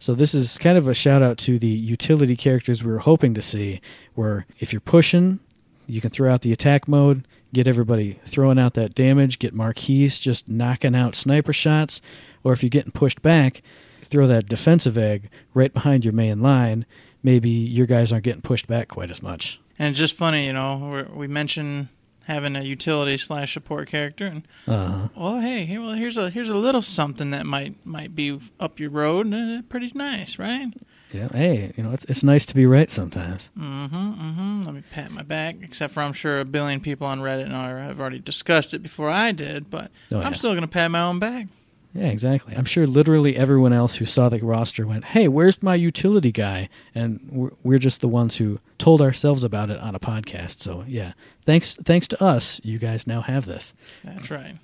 So, 0.00 0.12
this 0.12 0.34
is 0.34 0.58
kind 0.58 0.76
of 0.76 0.88
a 0.88 0.94
shout 0.94 1.22
out 1.22 1.38
to 1.38 1.56
the 1.56 1.68
utility 1.68 2.34
characters 2.34 2.82
we 2.82 2.90
were 2.90 2.98
hoping 2.98 3.32
to 3.34 3.42
see, 3.42 3.80
where 4.14 4.44
if 4.58 4.72
you're 4.72 4.80
pushing, 4.80 5.38
you 5.86 6.00
can 6.00 6.10
throw 6.10 6.32
out 6.32 6.42
the 6.42 6.52
attack 6.52 6.88
mode, 6.88 7.24
get 7.52 7.68
everybody 7.68 8.18
throwing 8.26 8.58
out 8.58 8.74
that 8.74 8.94
damage, 8.94 9.38
get 9.38 9.54
Marquis 9.54 10.08
just 10.08 10.48
knocking 10.48 10.96
out 10.96 11.14
sniper 11.14 11.52
shots, 11.52 12.02
or 12.42 12.52
if 12.52 12.62
you're 12.62 12.70
getting 12.70 12.92
pushed 12.92 13.22
back, 13.22 13.62
throw 13.98 14.26
that 14.26 14.48
defensive 14.48 14.98
egg 14.98 15.30
right 15.54 15.72
behind 15.72 16.04
your 16.04 16.12
main 16.12 16.42
line. 16.42 16.84
Maybe 17.22 17.50
your 17.50 17.86
guys 17.86 18.12
aren't 18.12 18.24
getting 18.24 18.42
pushed 18.42 18.66
back 18.66 18.88
quite 18.88 19.10
as 19.10 19.22
much. 19.22 19.60
And 19.78 19.88
it's 19.90 19.98
just 19.98 20.14
funny, 20.14 20.46
you 20.46 20.52
know, 20.52 20.76
we're, 20.78 21.04
we 21.14 21.26
mentioned 21.26 21.88
having 22.26 22.56
a 22.56 22.62
utility 22.62 23.18
slash 23.18 23.52
support 23.52 23.88
character, 23.88 24.24
and 24.26 24.42
Uh, 24.66 25.08
oh 25.16 25.40
hey, 25.40 25.66
here, 25.66 25.80
well 25.82 25.92
here's 25.92 26.16
a 26.16 26.30
here's 26.30 26.48
a 26.48 26.56
little 26.56 26.80
something 26.80 27.30
that 27.32 27.44
might 27.44 27.74
might 27.84 28.14
be 28.14 28.38
up 28.58 28.80
your 28.80 28.90
road, 28.90 29.26
and 29.26 29.58
uh, 29.58 29.62
pretty 29.68 29.90
nice, 29.94 30.38
right? 30.38 30.72
yeah, 31.12 31.28
hey, 31.32 31.70
you 31.76 31.82
know, 31.84 31.92
it's, 31.92 32.04
it's 32.06 32.22
nice 32.24 32.44
to 32.46 32.54
be 32.56 32.66
right 32.66 32.90
sometimes. 32.90 33.48
Mm-hmm. 33.56 33.96
Mm-hmm. 33.96 34.62
Let 34.62 34.74
me 34.74 34.82
pat 34.90 35.12
my 35.12 35.22
back. 35.22 35.56
Except 35.62 35.92
for 35.92 36.00
I'm 36.02 36.12
sure 36.12 36.40
a 36.40 36.44
billion 36.44 36.80
people 36.80 37.06
on 37.06 37.20
Reddit 37.20 37.44
and 37.44 37.54
I 37.54 37.68
have 37.86 38.00
already 38.00 38.18
discussed 38.18 38.74
it 38.74 38.82
before 38.82 39.10
I 39.10 39.30
did, 39.30 39.70
but 39.70 39.90
Oh, 40.10 40.20
I'm 40.20 40.34
still 40.34 40.54
gonna 40.54 40.66
pat 40.66 40.90
my 40.90 41.02
own 41.02 41.18
back. 41.20 41.46
Yeah, 41.94 42.08
exactly. 42.08 42.56
I'm 42.56 42.64
sure 42.64 42.88
literally 42.88 43.36
everyone 43.36 43.72
else 43.72 43.96
who 43.96 44.04
saw 44.04 44.28
the 44.28 44.40
roster 44.40 44.84
went, 44.84 45.04
"Hey, 45.04 45.28
where's 45.28 45.62
my 45.62 45.76
utility 45.76 46.32
guy?" 46.32 46.68
And 46.92 47.20
we're, 47.30 47.52
we're 47.62 47.78
just 47.78 48.00
the 48.00 48.08
ones 48.08 48.38
who 48.38 48.58
told 48.78 49.00
ourselves 49.00 49.44
about 49.44 49.70
it 49.70 49.78
on 49.78 49.94
a 49.94 50.00
podcast. 50.00 50.58
So 50.60 50.84
yeah, 50.88 51.12
thanks 51.46 51.76
thanks 51.76 52.08
to 52.08 52.22
us, 52.22 52.60
you 52.64 52.78
guys 52.78 53.06
now 53.06 53.20
have 53.22 53.46
this. 53.46 53.74
That's 54.02 54.28
right. 54.28 54.56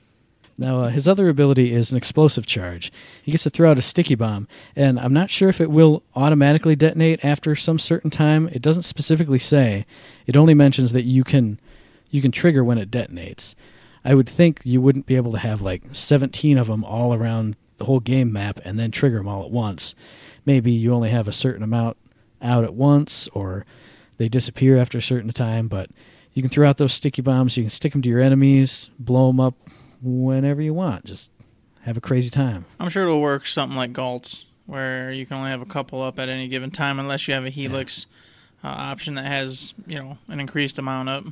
Now, 0.59 0.83
uh, 0.83 0.89
his 0.91 1.09
other 1.09 1.31
ability 1.31 1.73
is 1.73 1.91
an 1.91 1.97
explosive 1.97 2.45
charge. 2.45 2.93
He 3.23 3.31
gets 3.31 3.45
to 3.45 3.51
throw 3.51 3.71
out 3.71 3.79
a 3.79 3.83
sticky 3.83 4.17
bomb, 4.17 4.47
and 4.77 5.01
I'm 5.01 5.15
not 5.15 5.31
sure 5.31 5.49
if 5.49 5.59
it 5.59 5.71
will 5.71 6.03
automatically 6.15 6.77
detonate 6.77 7.25
after 7.25 7.57
some 7.57 7.79
certain 7.79 8.11
time. 8.11 8.47
It 8.49 8.61
doesn't 8.61 8.83
specifically 8.83 9.39
say. 9.39 9.87
It 10.27 10.37
only 10.37 10.53
mentions 10.53 10.93
that 10.93 11.05
you 11.05 11.25
can 11.25 11.59
you 12.11 12.21
can 12.21 12.33
trigger 12.33 12.63
when 12.65 12.77
it 12.77 12.91
detonates. 12.91 13.55
I 14.05 14.15
would 14.15 14.29
think 14.29 14.61
you 14.65 14.81
wouldn't 14.81 15.07
be 15.07 15.17
able 15.17 15.33
to 15.33 15.39
have 15.39 15.61
like 15.61 15.83
17 15.93 16.57
of 16.59 16.69
them 16.69 16.85
all 16.85 17.15
around 17.15 17.57
the 17.77 17.85
whole 17.85 18.01
game 18.01 18.33
map 18.33 18.61
and 18.65 18.79
then 18.79 18.91
trigger 18.91 19.19
them 19.19 19.29
all 19.29 19.45
at 19.45 19.51
once. 19.51 19.95
Maybe 20.47 20.73
you 20.73 20.93
only 20.93 21.11
have 21.11 21.29
a 21.29 21.33
certain 21.33 21.63
amount 21.63 21.97
out 22.41 22.65
at 22.65 22.75
once, 22.75 23.29
or 23.35 23.67
they 24.17 24.29
disappear 24.29 24.79
after 24.79 24.99
a 24.99 25.03
certain 25.03 25.33
time. 25.33 25.69
But 25.69 25.91
you 26.33 26.43
can 26.43 26.51
throw 26.51 26.69
out 26.69 26.79
those 26.79 26.95
sticky 26.95 27.23
bombs. 27.23 27.57
You 27.57 27.65
can 27.65 27.71
stick 27.71 27.93
them 27.93 28.03
to 28.03 28.09
your 28.09 28.21
enemies, 28.21 28.91
blow 28.99 29.29
them 29.29 29.41
up 29.41 29.55
whenever 30.01 30.63
you 30.63 30.73
want. 30.73 31.05
Just 31.05 31.31
have 31.83 31.97
a 31.97 32.01
crazy 32.01 32.31
time. 32.31 32.65
I'm 32.79 32.89
sure 32.89 33.03
it'll 33.03 33.21
work 33.21 33.47
something 33.47 33.77
like 33.77 33.93
Galt's, 33.93 34.47
where 34.67 35.13
you 35.13 35.27
can 35.27 35.37
only 35.37 35.51
have 35.51 35.63
a 35.63 35.67
couple 35.67 36.03
up 36.03 36.19
at 36.19 36.29
any 36.29 36.49
given 36.49 36.71
time 36.71 36.99
unless 36.99 37.29
you 37.29 37.35
have 37.35 37.45
a 37.45 37.51
Helix 37.51 38.07
uh, 38.63 38.69
option 38.69 39.15
that 39.17 39.27
has, 39.27 39.75
you 39.87 39.99
know, 39.99 40.19
an 40.29 40.41
increased 40.41 40.79
amount 40.79 41.09
up. 41.09 41.25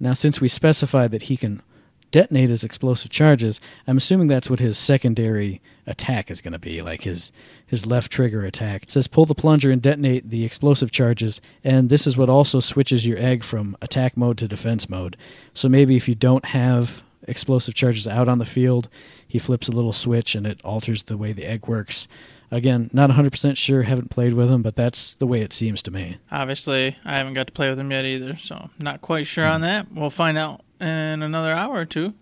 Now, 0.00 0.12
since 0.12 0.40
we 0.40 0.48
specified 0.48 1.10
that 1.10 1.22
he 1.24 1.36
can 1.36 1.62
detonate 2.10 2.50
his 2.50 2.64
explosive 2.64 3.10
charges, 3.10 3.60
I'm 3.86 3.96
assuming 3.96 4.28
that's 4.28 4.50
what 4.50 4.60
his 4.60 4.78
secondary 4.78 5.60
attack 5.86 6.30
is 6.30 6.40
going 6.40 6.52
to 6.52 6.58
be, 6.58 6.82
like 6.82 7.02
his 7.02 7.32
his 7.66 7.84
left 7.84 8.10
trigger 8.10 8.44
attack. 8.44 8.84
It 8.84 8.92
says 8.92 9.06
pull 9.06 9.26
the 9.26 9.34
plunger 9.34 9.70
and 9.70 9.82
detonate 9.82 10.30
the 10.30 10.44
explosive 10.44 10.90
charges, 10.90 11.40
and 11.62 11.88
this 11.90 12.06
is 12.06 12.16
what 12.16 12.28
also 12.28 12.60
switches 12.60 13.06
your 13.06 13.18
egg 13.18 13.44
from 13.44 13.76
attack 13.82 14.16
mode 14.16 14.38
to 14.38 14.48
defense 14.48 14.88
mode. 14.88 15.16
So 15.54 15.68
maybe 15.68 15.96
if 15.96 16.08
you 16.08 16.14
don't 16.14 16.46
have 16.46 17.02
explosive 17.26 17.74
charges 17.74 18.08
out 18.08 18.28
on 18.28 18.38
the 18.38 18.46
field, 18.46 18.88
he 19.26 19.38
flips 19.38 19.68
a 19.68 19.72
little 19.72 19.92
switch 19.92 20.34
and 20.34 20.46
it 20.46 20.60
alters 20.64 21.04
the 21.04 21.16
way 21.16 21.32
the 21.32 21.44
egg 21.44 21.66
works. 21.66 22.08
Again, 22.50 22.88
not 22.94 23.10
100% 23.10 23.58
sure, 23.58 23.82
haven't 23.82 24.10
played 24.10 24.32
with 24.32 24.50
him, 24.50 24.62
but 24.62 24.74
that's 24.74 25.12
the 25.12 25.26
way 25.26 25.42
it 25.42 25.52
seems 25.52 25.82
to 25.82 25.90
me. 25.90 26.16
Obviously, 26.32 26.96
I 27.04 27.18
haven't 27.18 27.34
got 27.34 27.48
to 27.48 27.52
play 27.52 27.68
with 27.68 27.78
him 27.78 27.90
yet 27.90 28.06
either, 28.06 28.36
so 28.36 28.70
not 28.78 29.02
quite 29.02 29.26
sure 29.26 29.44
on 29.44 29.60
that. 29.60 29.92
We'll 29.92 30.08
find 30.08 30.38
out 30.38 30.62
in 30.80 31.22
another 31.22 31.52
hour 31.52 31.76
or 31.76 31.84
two. 31.84 32.14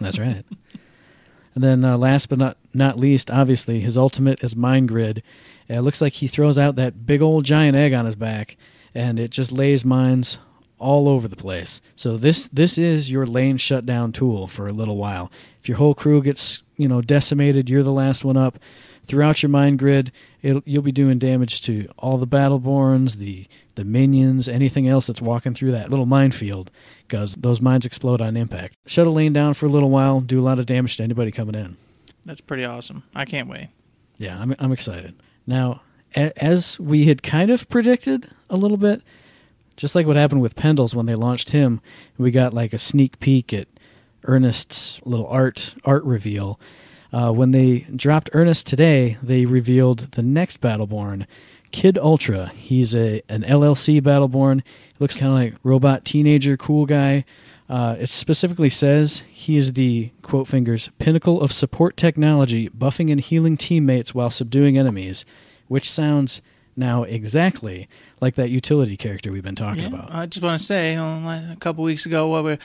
That's 0.00 0.18
right. 0.18 0.44
and 1.54 1.64
then 1.64 1.84
uh, 1.84 1.98
last 1.98 2.28
but 2.28 2.38
not 2.38 2.56
not 2.72 2.98
least, 2.98 3.30
obviously, 3.30 3.80
his 3.80 3.98
ultimate 3.98 4.42
is 4.42 4.54
Mine 4.56 4.86
Grid. 4.86 5.22
It 5.68 5.80
looks 5.80 6.00
like 6.00 6.14
he 6.14 6.26
throws 6.26 6.58
out 6.58 6.76
that 6.76 7.06
big 7.06 7.22
old 7.22 7.44
giant 7.44 7.76
egg 7.76 7.92
on 7.92 8.06
his 8.06 8.16
back, 8.16 8.56
and 8.94 9.18
it 9.20 9.30
just 9.30 9.52
lays 9.52 9.84
mines 9.84 10.38
all 10.78 11.08
over 11.08 11.28
the 11.28 11.36
place. 11.36 11.80
So 11.94 12.16
this 12.16 12.48
this 12.48 12.78
is 12.78 13.10
your 13.10 13.26
lane 13.26 13.58
shutdown 13.58 14.12
tool 14.12 14.48
for 14.48 14.66
a 14.66 14.72
little 14.72 14.96
while. 14.96 15.30
If 15.60 15.68
your 15.68 15.78
whole 15.78 15.94
crew 15.94 16.22
gets 16.22 16.62
you 16.76 16.88
know 16.88 17.02
decimated, 17.02 17.68
you're 17.68 17.82
the 17.82 17.92
last 17.92 18.24
one 18.24 18.36
up. 18.36 18.58
Throughout 19.04 19.42
your 19.42 19.50
mine 19.50 19.76
grid, 19.76 20.12
it'll, 20.42 20.62
you'll 20.64 20.82
be 20.82 20.92
doing 20.92 21.18
damage 21.18 21.60
to 21.62 21.88
all 21.98 22.18
the 22.18 22.26
battleborns, 22.26 23.16
the 23.16 23.46
the 23.74 23.84
minions, 23.84 24.48
anything 24.48 24.86
else 24.88 25.06
that's 25.06 25.22
walking 25.22 25.54
through 25.54 25.72
that 25.72 25.88
little 25.90 26.06
minefield, 26.06 26.70
because 27.06 27.34
those 27.36 27.60
mines 27.60 27.86
explode 27.86 28.20
on 28.20 28.36
impact. 28.36 28.76
Shut 28.86 29.06
a 29.06 29.10
lane 29.10 29.32
down 29.32 29.54
for 29.54 29.66
a 29.66 29.70
little 29.70 29.90
while, 29.90 30.20
do 30.20 30.40
a 30.40 30.42
lot 30.44 30.58
of 30.58 30.66
damage 30.66 30.96
to 30.98 31.02
anybody 31.02 31.30
coming 31.30 31.54
in. 31.54 31.76
That's 32.24 32.40
pretty 32.42 32.64
awesome. 32.64 33.04
I 33.14 33.24
can't 33.24 33.48
wait. 33.48 33.68
Yeah, 34.18 34.38
I'm 34.38 34.54
I'm 34.58 34.72
excited. 34.72 35.14
Now, 35.46 35.80
a- 36.14 36.44
as 36.44 36.78
we 36.78 37.06
had 37.06 37.22
kind 37.22 37.50
of 37.50 37.68
predicted 37.68 38.28
a 38.50 38.56
little 38.56 38.76
bit, 38.76 39.00
just 39.76 39.94
like 39.94 40.06
what 40.06 40.16
happened 40.16 40.42
with 40.42 40.54
Pendles 40.56 40.92
when 40.94 41.06
they 41.06 41.14
launched 41.14 41.50
him, 41.50 41.80
we 42.18 42.30
got 42.30 42.52
like 42.52 42.72
a 42.74 42.78
sneak 42.78 43.18
peek 43.20 43.54
at 43.54 43.66
Ernest's 44.24 45.00
little 45.04 45.26
art 45.26 45.74
art 45.84 46.04
reveal. 46.04 46.60
Uh, 47.12 47.32
when 47.32 47.50
they 47.50 47.80
dropped 47.96 48.30
Ernest 48.32 48.66
today, 48.66 49.16
they 49.22 49.44
revealed 49.46 50.12
the 50.12 50.22
next 50.22 50.60
Battleborn, 50.60 51.26
Kid 51.72 51.98
Ultra. 51.98 52.48
He's 52.54 52.94
a 52.94 53.22
an 53.28 53.42
LLC 53.42 54.00
Battleborn. 54.00 54.62
Looks 54.98 55.16
kind 55.16 55.32
of 55.32 55.38
like 55.38 55.60
robot 55.64 56.04
teenager, 56.04 56.56
cool 56.56 56.86
guy. 56.86 57.24
Uh, 57.68 57.96
it 58.00 58.08
specifically 58.10 58.68
says 58.70 59.22
he 59.30 59.56
is 59.56 59.74
the 59.74 60.10
quote 60.22 60.48
fingers 60.48 60.90
pinnacle 60.98 61.40
of 61.40 61.52
support 61.52 61.96
technology, 61.96 62.68
buffing 62.70 63.10
and 63.12 63.20
healing 63.20 63.56
teammates 63.56 64.12
while 64.14 64.30
subduing 64.30 64.76
enemies, 64.76 65.24
which 65.68 65.88
sounds 65.88 66.42
now 66.76 67.04
exactly 67.04 67.88
like 68.20 68.34
that 68.34 68.50
utility 68.50 68.96
character 68.96 69.30
we've 69.30 69.44
been 69.44 69.54
talking 69.54 69.82
Yeah, 69.82 69.88
about. 69.88 70.12
I 70.12 70.26
just 70.26 70.42
want 70.42 70.58
to 70.60 70.66
say, 70.66 70.94
a 70.94 71.56
couple 71.60 71.84
weeks 71.84 72.06
ago, 72.06 72.26
what 72.28 72.42
we, 72.44 72.58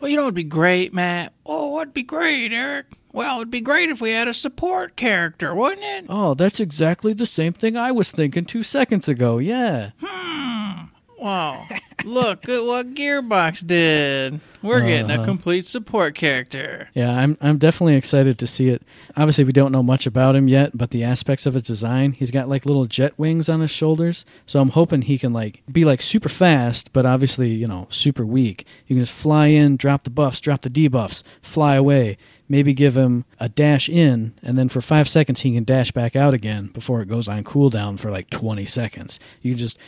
well, 0.00 0.10
you 0.10 0.16
know, 0.16 0.22
it'd 0.22 0.34
be 0.34 0.44
great, 0.44 0.94
Matt. 0.94 1.32
Oh, 1.44 1.68
what'd 1.68 1.92
be 1.92 2.02
great, 2.02 2.50
Eric? 2.52 2.86
Well, 3.18 3.36
it'd 3.38 3.50
be 3.50 3.60
great 3.60 3.90
if 3.90 4.00
we 4.00 4.10
had 4.12 4.28
a 4.28 4.32
support 4.34 4.94
character, 4.96 5.52
wouldn't 5.54 5.82
it? 5.82 6.06
Oh, 6.08 6.34
that's 6.34 6.60
exactly 6.60 7.12
the 7.12 7.26
same 7.26 7.52
thing 7.52 7.76
I 7.76 7.90
was 7.90 8.12
thinking 8.12 8.44
two 8.44 8.62
seconds 8.62 9.08
ago. 9.08 9.38
Yeah. 9.38 9.90
Hmm. 10.00 10.84
Wow. 11.18 11.66
Look 12.04 12.48
at 12.48 12.64
what 12.64 12.94
Gearbox 12.94 13.66
did. 13.66 14.40
We're 14.62 14.82
getting 14.82 15.10
a 15.10 15.14
Uh-huh. 15.14 15.24
complete 15.24 15.66
support 15.66 16.14
character. 16.14 16.88
Yeah, 16.94 17.10
I'm 17.10 17.36
I'm 17.40 17.58
definitely 17.58 17.96
excited 17.96 18.38
to 18.38 18.46
see 18.46 18.68
it. 18.68 18.82
Obviously, 19.16 19.42
we 19.42 19.50
don't 19.52 19.72
know 19.72 19.82
much 19.82 20.06
about 20.06 20.36
him 20.36 20.46
yet, 20.46 20.78
but 20.78 20.90
the 20.92 21.02
aspects 21.02 21.44
of 21.44 21.54
his 21.54 21.64
design, 21.64 22.12
he's 22.12 22.30
got 22.30 22.48
like 22.48 22.64
little 22.66 22.86
jet 22.86 23.14
wings 23.18 23.48
on 23.48 23.60
his 23.60 23.72
shoulders. 23.72 24.24
So 24.46 24.60
I'm 24.60 24.70
hoping 24.70 25.02
he 25.02 25.18
can 25.18 25.32
like 25.32 25.62
be 25.70 25.84
like 25.84 26.00
super 26.02 26.28
fast, 26.28 26.92
but 26.92 27.04
obviously, 27.04 27.48
you 27.50 27.66
know, 27.66 27.88
super 27.90 28.24
weak. 28.24 28.64
You 28.86 28.94
can 28.94 29.02
just 29.04 29.12
fly 29.12 29.48
in, 29.48 29.76
drop 29.76 30.04
the 30.04 30.10
buffs, 30.10 30.38
drop 30.40 30.62
the 30.62 30.70
debuffs, 30.70 31.24
fly 31.42 31.74
away. 31.74 32.16
Maybe 32.50 32.72
give 32.72 32.96
him 32.96 33.26
a 33.38 33.48
dash 33.48 33.88
in, 33.90 34.32
and 34.42 34.56
then 34.58 34.68
for 34.70 34.80
five 34.80 35.06
seconds 35.08 35.40
he 35.42 35.52
can 35.54 35.64
dash 35.64 35.92
back 35.92 36.16
out 36.16 36.32
again 36.32 36.68
before 36.68 37.02
it 37.02 37.08
goes 37.08 37.28
on 37.28 37.44
cooldown 37.44 37.98
for 37.98 38.10
like 38.10 38.30
20 38.30 38.64
seconds. 38.64 39.20
You 39.42 39.52
can 39.52 39.58
just 39.58 39.78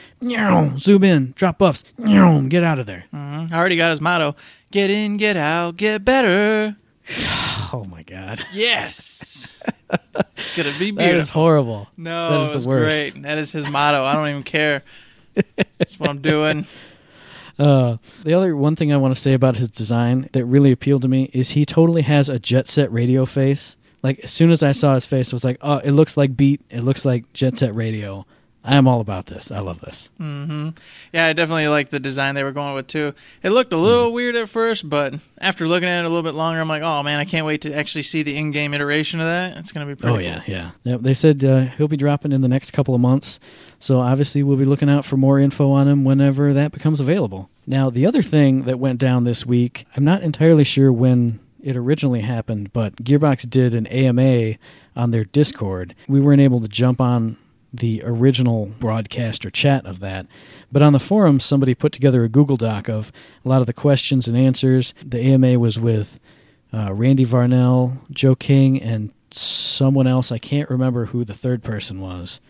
zoom 0.78 1.02
in, 1.04 1.32
drop 1.36 1.56
buffs, 1.58 1.84
get 1.98 2.62
out 2.62 2.78
of 2.78 2.84
there. 2.86 3.04
Mhm. 3.14 3.50
I 3.52 3.56
already 3.56 3.76
got 3.76 3.90
his 3.90 4.00
motto 4.00 4.36
get 4.70 4.90
in, 4.90 5.16
get 5.16 5.36
out, 5.36 5.76
get 5.76 6.04
better. 6.04 6.76
Oh 7.72 7.84
my 7.84 8.02
god, 8.02 8.44
Yes. 8.52 9.46
it's 10.36 10.56
going 10.56 10.72
to 10.72 10.76
be 10.78 10.90
beautiful. 10.90 10.94
that 10.96 11.14
is 11.14 11.28
horrible. 11.28 11.86
No, 11.96 12.30
That 12.30 12.40
is 12.56 12.62
the 12.62 12.68
worst. 12.68 13.12
great. 13.14 13.22
That 13.22 13.38
is 13.38 13.52
his 13.52 13.64
motto. 13.68 14.02
I 14.04 14.14
don't 14.14 14.28
even 14.28 14.42
care. 14.42 14.82
That's 15.78 15.98
what 16.00 16.10
I'm 16.10 16.20
doing. 16.20 16.66
Uh, 17.60 17.98
the 18.24 18.32
other 18.34 18.56
one 18.56 18.74
thing 18.74 18.92
I 18.92 18.96
want 18.96 19.14
to 19.14 19.20
say 19.20 19.34
about 19.34 19.56
his 19.56 19.68
design 19.68 20.28
that 20.32 20.44
really 20.44 20.72
appealed 20.72 21.02
to 21.02 21.08
me 21.08 21.24
is 21.32 21.50
he 21.50 21.64
totally 21.66 22.02
has 22.02 22.28
a 22.28 22.38
jet 22.38 22.68
set 22.68 22.90
radio 22.90 23.26
face. 23.26 23.76
Like 24.02 24.18
as 24.20 24.30
soon 24.30 24.50
as 24.50 24.62
I 24.62 24.72
saw 24.72 24.94
his 24.94 25.04
face, 25.06 25.32
I 25.32 25.36
was 25.36 25.44
like, 25.44 25.58
"Oh, 25.60 25.76
it 25.78 25.90
looks 25.92 26.16
like 26.16 26.36
Beat. 26.36 26.62
It 26.70 26.80
looks 26.82 27.04
like 27.04 27.30
Jet 27.34 27.58
Set 27.58 27.74
Radio." 27.74 28.24
I 28.62 28.76
am 28.76 28.86
all 28.86 29.00
about 29.00 29.24
this. 29.24 29.50
I 29.50 29.60
love 29.60 29.80
this. 29.80 30.10
hmm 30.18 30.70
Yeah, 31.14 31.24
I 31.26 31.32
definitely 31.32 31.68
like 31.68 31.88
the 31.88 31.98
design 31.98 32.34
they 32.34 32.44
were 32.44 32.52
going 32.52 32.74
with 32.74 32.88
too. 32.88 33.14
It 33.42 33.50
looked 33.50 33.72
a 33.72 33.76
little 33.78 34.12
weird 34.12 34.36
at 34.36 34.50
first, 34.50 34.86
but 34.86 35.14
after 35.38 35.66
looking 35.66 35.88
at 35.88 36.00
it 36.00 36.04
a 36.04 36.08
little 36.10 36.22
bit 36.22 36.34
longer, 36.34 36.60
I'm 36.60 36.68
like, 36.68 36.82
oh 36.82 37.02
man, 37.02 37.18
I 37.20 37.24
can't 37.24 37.46
wait 37.46 37.62
to 37.62 37.72
actually 37.74 38.02
see 38.02 38.22
the 38.22 38.36
in-game 38.36 38.74
iteration 38.74 39.18
of 39.20 39.26
that. 39.26 39.56
It's 39.56 39.72
gonna 39.72 39.86
be 39.86 39.94
pretty. 39.94 40.14
Oh 40.14 40.18
yeah, 40.18 40.42
yeah. 40.46 40.70
Yep, 40.84 41.00
they 41.00 41.14
said 41.14 41.42
uh, 41.42 41.60
he'll 41.78 41.88
be 41.88 41.96
dropping 41.96 42.32
in 42.32 42.42
the 42.42 42.48
next 42.48 42.72
couple 42.72 42.94
of 42.94 43.00
months, 43.00 43.40
so 43.80 43.98
obviously 43.98 44.42
we'll 44.42 44.58
be 44.58 44.64
looking 44.64 44.90
out 44.90 45.04
for 45.04 45.16
more 45.16 45.38
info 45.40 45.70
on 45.70 45.88
him 45.88 46.04
whenever 46.04 46.52
that 46.52 46.70
becomes 46.70 47.00
available. 47.00 47.50
Now, 47.66 47.90
the 47.90 48.06
other 48.06 48.22
thing 48.22 48.64
that 48.64 48.78
went 48.78 49.00
down 49.00 49.24
this 49.24 49.44
week, 49.46 49.86
I'm 49.96 50.04
not 50.04 50.22
entirely 50.22 50.64
sure 50.64 50.92
when 50.92 51.40
it 51.62 51.76
originally 51.76 52.20
happened, 52.20 52.72
but 52.72 52.96
Gearbox 52.96 53.48
did 53.48 53.74
an 53.74 53.86
AMA 53.86 54.56
on 54.94 55.10
their 55.10 55.24
Discord. 55.24 55.94
We 56.06 56.20
weren't 56.20 56.42
able 56.42 56.60
to 56.60 56.68
jump 56.68 57.00
on 57.00 57.38
the 57.72 58.02
original 58.04 58.66
broadcast 58.66 59.46
or 59.46 59.50
chat 59.50 59.86
of 59.86 60.00
that. 60.00 60.26
But 60.70 60.82
on 60.82 60.92
the 60.92 61.00
forum, 61.00 61.40
somebody 61.40 61.74
put 61.74 61.92
together 61.92 62.24
a 62.24 62.28
Google 62.28 62.56
Doc 62.56 62.88
of 62.88 63.12
a 63.44 63.48
lot 63.48 63.60
of 63.60 63.66
the 63.66 63.72
questions 63.72 64.28
and 64.28 64.36
answers. 64.36 64.92
The 65.04 65.20
AMA 65.20 65.58
was 65.58 65.78
with 65.78 66.18
uh, 66.72 66.92
Randy 66.92 67.24
Varnell, 67.24 67.98
Joe 68.10 68.34
King, 68.34 68.80
and 68.82 69.12
someone 69.30 70.06
else. 70.06 70.32
I 70.32 70.38
can't 70.38 70.68
remember 70.68 71.06
who 71.06 71.24
the 71.24 71.34
third 71.34 71.62
person 71.62 72.00
was. 72.00 72.40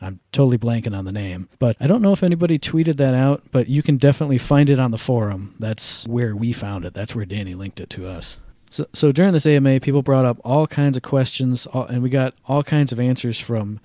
I'm 0.00 0.20
totally 0.32 0.58
blanking 0.58 0.96
on 0.96 1.04
the 1.04 1.12
name. 1.12 1.48
But 1.58 1.76
I 1.80 1.86
don't 1.86 2.02
know 2.02 2.12
if 2.12 2.22
anybody 2.22 2.58
tweeted 2.58 2.96
that 2.98 3.14
out, 3.14 3.42
but 3.50 3.68
you 3.68 3.82
can 3.82 3.96
definitely 3.96 4.38
find 4.38 4.70
it 4.70 4.78
on 4.78 4.90
the 4.90 4.98
forum. 4.98 5.54
That's 5.58 6.06
where 6.06 6.36
we 6.36 6.52
found 6.52 6.84
it. 6.84 6.94
That's 6.94 7.14
where 7.14 7.24
Danny 7.24 7.54
linked 7.54 7.80
it 7.80 7.90
to 7.90 8.06
us. 8.06 8.36
So, 8.70 8.86
so 8.92 9.12
during 9.12 9.32
this 9.32 9.46
AMA, 9.46 9.80
people 9.80 10.02
brought 10.02 10.24
up 10.24 10.38
all 10.44 10.66
kinds 10.66 10.96
of 10.96 11.02
questions, 11.02 11.66
all, 11.66 11.84
and 11.86 12.02
we 12.02 12.10
got 12.10 12.34
all 12.46 12.62
kinds 12.62 12.92
of 12.92 13.00
answers 13.00 13.40
from 13.40 13.80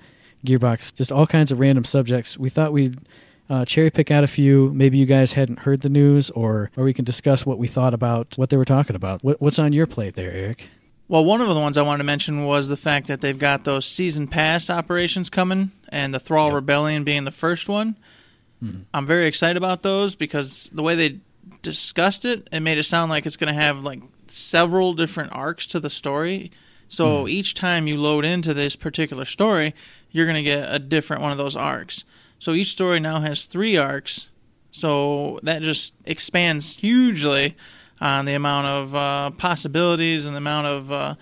Gearbox, 0.45 0.93
just 0.93 1.11
all 1.11 1.25
kinds 1.25 1.51
of 1.51 1.59
random 1.59 1.85
subjects. 1.85 2.37
We 2.37 2.49
thought 2.49 2.73
we'd 2.73 2.99
uh, 3.49 3.65
cherry 3.65 3.89
pick 3.89 4.11
out 4.11 4.23
a 4.23 4.27
few. 4.27 4.73
Maybe 4.73 4.97
you 4.97 5.05
guys 5.05 5.33
hadn't 5.33 5.59
heard 5.59 5.81
the 5.81 5.89
news, 5.89 6.29
or 6.31 6.69
or 6.75 6.83
we 6.83 6.93
can 6.93 7.05
discuss 7.05 7.45
what 7.45 7.57
we 7.57 7.67
thought 7.67 7.93
about 7.93 8.37
what 8.37 8.49
they 8.49 8.57
were 8.57 8.65
talking 8.65 8.95
about. 8.95 9.23
What, 9.23 9.41
what's 9.41 9.59
on 9.59 9.73
your 9.73 9.87
plate 9.87 10.15
there, 10.15 10.31
Eric? 10.31 10.69
Well, 11.07 11.25
one 11.25 11.41
of 11.41 11.47
the 11.49 11.59
ones 11.59 11.77
I 11.77 11.81
wanted 11.81 11.99
to 11.99 12.03
mention 12.05 12.45
was 12.45 12.67
the 12.69 12.77
fact 12.77 13.07
that 13.07 13.21
they've 13.21 13.37
got 13.37 13.65
those 13.65 13.85
season 13.85 14.27
pass 14.27 14.69
operations 14.69 15.29
coming, 15.29 15.71
and 15.89 16.13
the 16.13 16.19
Thrall 16.19 16.47
Yep. 16.47 16.55
Rebellion 16.55 17.03
being 17.03 17.25
the 17.25 17.31
first 17.31 17.67
one. 17.69 17.97
Mhm. 18.63 18.85
I'm 18.93 19.05
very 19.05 19.27
excited 19.27 19.57
about 19.57 19.83
those 19.83 20.15
because 20.15 20.69
the 20.73 20.81
way 20.81 20.95
they 20.95 21.19
discussed 21.61 22.23
it, 22.25 22.47
it 22.51 22.61
made 22.61 22.77
it 22.77 22.83
sound 22.83 23.09
like 23.09 23.25
it's 23.25 23.37
going 23.37 23.53
to 23.53 23.61
have 23.61 23.83
like 23.83 24.01
several 24.27 24.93
different 24.93 25.31
arcs 25.33 25.65
to 25.67 25.79
the 25.79 25.89
story. 25.89 26.51
So 26.87 27.27
each 27.27 27.53
time 27.55 27.87
you 27.87 27.97
load 27.97 28.23
into 28.23 28.53
this 28.53 28.75
particular 28.75 29.25
story, 29.25 29.73
you're 30.11 30.25
going 30.25 30.35
to 30.35 30.43
get 30.43 30.67
a 30.73 30.77
different 30.79 31.21
one 31.23 31.31
of 31.31 31.37
those 31.39 31.55
arcs. 31.55 32.03
So 32.39 32.53
each 32.53 32.71
story 32.71 32.99
now 32.99 33.19
has 33.19 33.45
three 33.45 33.75
arcs. 33.75 34.27
So 34.71 35.39
that 35.43 35.61
just 35.63 35.93
expands 36.05 36.77
hugely 36.77 37.55
on 38.03 38.25
the 38.25 38.33
amount 38.33 38.67
of 38.67 38.95
uh, 38.95 39.29
possibilities 39.37 40.25
and 40.25 40.35
the 40.35 40.37
amount 40.39 40.67
of 40.67 40.91
uh, 40.91 41.15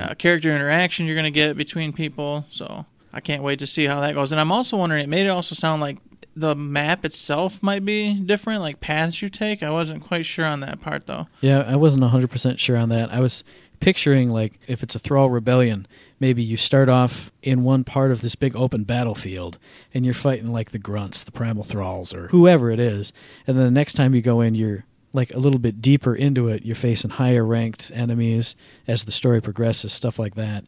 uh, 0.00 0.14
character 0.14 0.54
interaction 0.54 1.04
you're 1.04 1.16
going 1.16 1.24
to 1.24 1.32
get 1.32 1.56
between 1.56 1.92
people. 1.92 2.46
So 2.48 2.86
I 3.12 3.20
can't 3.20 3.42
wait 3.42 3.58
to 3.58 3.66
see 3.66 3.86
how 3.86 4.00
that 4.00 4.14
goes. 4.14 4.30
And 4.30 4.40
I'm 4.40 4.52
also 4.52 4.76
wondering, 4.76 5.02
it 5.02 5.08
made 5.08 5.26
it 5.26 5.30
also 5.30 5.56
sound 5.56 5.82
like 5.82 5.98
the 6.36 6.54
map 6.54 7.04
itself 7.04 7.60
might 7.60 7.84
be 7.84 8.14
different, 8.14 8.60
like 8.62 8.78
paths 8.78 9.20
you 9.20 9.28
take. 9.28 9.64
I 9.64 9.70
wasn't 9.70 10.04
quite 10.04 10.24
sure 10.24 10.44
on 10.44 10.60
that 10.60 10.80
part 10.80 11.06
though. 11.06 11.26
Yeah, 11.40 11.64
I 11.66 11.74
wasn't 11.74 12.04
100% 12.04 12.58
sure 12.60 12.76
on 12.76 12.88
that. 12.90 13.12
I 13.12 13.18
was 13.18 13.42
picturing, 13.80 14.30
like, 14.30 14.60
if 14.68 14.84
it's 14.84 14.94
a 14.94 14.98
Thrall 15.00 15.30
rebellion, 15.30 15.88
maybe 16.20 16.42
you 16.42 16.56
start 16.56 16.88
off 16.88 17.32
in 17.42 17.64
one 17.64 17.82
part 17.82 18.12
of 18.12 18.20
this 18.20 18.36
big 18.36 18.54
open 18.54 18.84
battlefield 18.84 19.58
and 19.92 20.04
you're 20.04 20.14
fighting, 20.14 20.52
like, 20.52 20.70
the 20.70 20.78
grunts, 20.78 21.24
the 21.24 21.32
primal 21.32 21.64
thralls, 21.64 22.14
or 22.14 22.28
whoever 22.28 22.70
it 22.70 22.78
is. 22.80 23.12
And 23.46 23.56
then 23.56 23.64
the 23.64 23.70
next 23.70 23.94
time 23.94 24.14
you 24.14 24.22
go 24.22 24.40
in, 24.40 24.54
you're, 24.54 24.84
like, 25.18 25.34
a 25.34 25.38
little 25.38 25.60
bit 25.60 25.82
deeper 25.82 26.14
into 26.14 26.48
it. 26.48 26.64
You're 26.64 26.76
facing 26.76 27.10
higher 27.10 27.44
ranked 27.44 27.90
enemies 27.94 28.54
as 28.86 29.04
the 29.04 29.10
story 29.10 29.40
progresses, 29.40 29.92
stuff 29.92 30.18
like 30.18 30.34
that. 30.36 30.64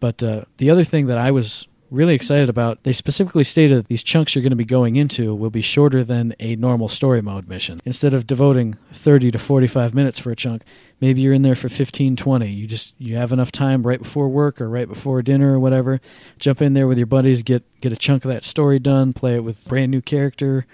But 0.00 0.22
uh, 0.22 0.44
the 0.56 0.70
other 0.70 0.84
thing 0.84 1.06
that 1.08 1.18
I 1.18 1.30
was 1.30 1.68
really 1.90 2.14
excited 2.14 2.48
about, 2.48 2.84
they 2.84 2.92
specifically 2.92 3.44
stated 3.44 3.76
that 3.76 3.88
these 3.88 4.02
chunks 4.02 4.34
you're 4.34 4.42
going 4.42 4.50
to 4.50 4.56
be 4.56 4.64
going 4.64 4.96
into 4.96 5.34
will 5.34 5.50
be 5.50 5.60
shorter 5.60 6.04
than 6.04 6.34
a 6.38 6.56
normal 6.56 6.88
story 6.88 7.20
mode 7.20 7.48
mission. 7.48 7.80
Instead 7.84 8.14
of 8.14 8.26
devoting 8.26 8.78
30 8.92 9.32
to 9.32 9.38
45 9.38 9.92
minutes 9.92 10.18
for 10.18 10.30
a 10.30 10.36
chunk, 10.36 10.62
maybe 11.00 11.20
you're 11.20 11.32
in 11.32 11.42
there 11.42 11.56
for 11.56 11.68
15, 11.68 12.16
20. 12.16 12.48
You 12.48 12.66
just 12.66 12.94
you 12.98 13.16
have 13.16 13.32
enough 13.32 13.52
time 13.52 13.82
right 13.82 14.00
before 14.00 14.28
work 14.28 14.60
or 14.60 14.68
right 14.68 14.88
before 14.88 15.20
dinner 15.22 15.54
or 15.54 15.60
whatever. 15.60 16.00
Jump 16.38 16.62
in 16.62 16.74
there 16.74 16.86
with 16.86 16.98
your 16.98 17.06
buddies, 17.06 17.42
get 17.42 17.64
get 17.80 17.92
a 17.92 17.96
chunk 17.96 18.24
of 18.24 18.30
that 18.30 18.44
story 18.44 18.78
done, 18.78 19.12
play 19.12 19.34
it 19.34 19.44
with 19.44 19.66
brand 19.66 19.90
new 19.90 20.00
character 20.00 20.66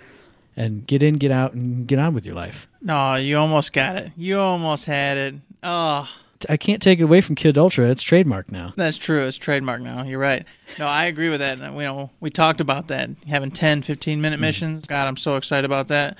and 0.57 0.87
get 0.87 1.03
in, 1.03 1.15
get 1.15 1.31
out 1.31 1.53
and 1.53 1.87
get 1.87 1.99
on 1.99 2.15
with 2.15 2.25
your 2.25 2.35
life. 2.35 2.69
No, 2.81 3.15
you 3.17 3.37
almost 3.39 3.73
got 3.73 3.97
it. 3.97 4.13
You 4.17 4.39
almost 4.41 4.87
had 4.87 5.17
it. 5.17 5.35
Oh, 5.63 6.09
I 6.49 6.57
can't 6.57 6.83
take 6.83 6.99
it 7.01 7.05
away 7.05 7.21
from 7.21 7.35
Kid 7.35 7.57
Ultra. 7.59 7.89
It's 7.91 8.05
trademarked 8.05 8.51
now. 8.51 8.73
that's 8.77 8.97
true. 8.97 9.25
It's 9.25 9.37
trademark 9.37 9.81
now. 9.81 10.05
You're 10.05 10.19
right. 10.19 10.45
No, 10.79 10.87
I 10.87 11.07
agree 11.07 11.29
with 11.29 11.41
that. 11.41 11.59
You 11.59 11.71
know, 11.73 12.11
we 12.21 12.31
talked 12.31 12.61
about 12.61 12.89
that 12.89 13.11
having 13.27 13.51
10, 13.51 13.83
15 13.83 14.21
minute 14.21 14.39
mm. 14.39 14.43
missions. 14.43 14.87
God, 14.87 15.07
I'm 15.07 15.17
so 15.17 15.37
excited 15.37 15.65
about 15.65 15.89
that 15.89 16.17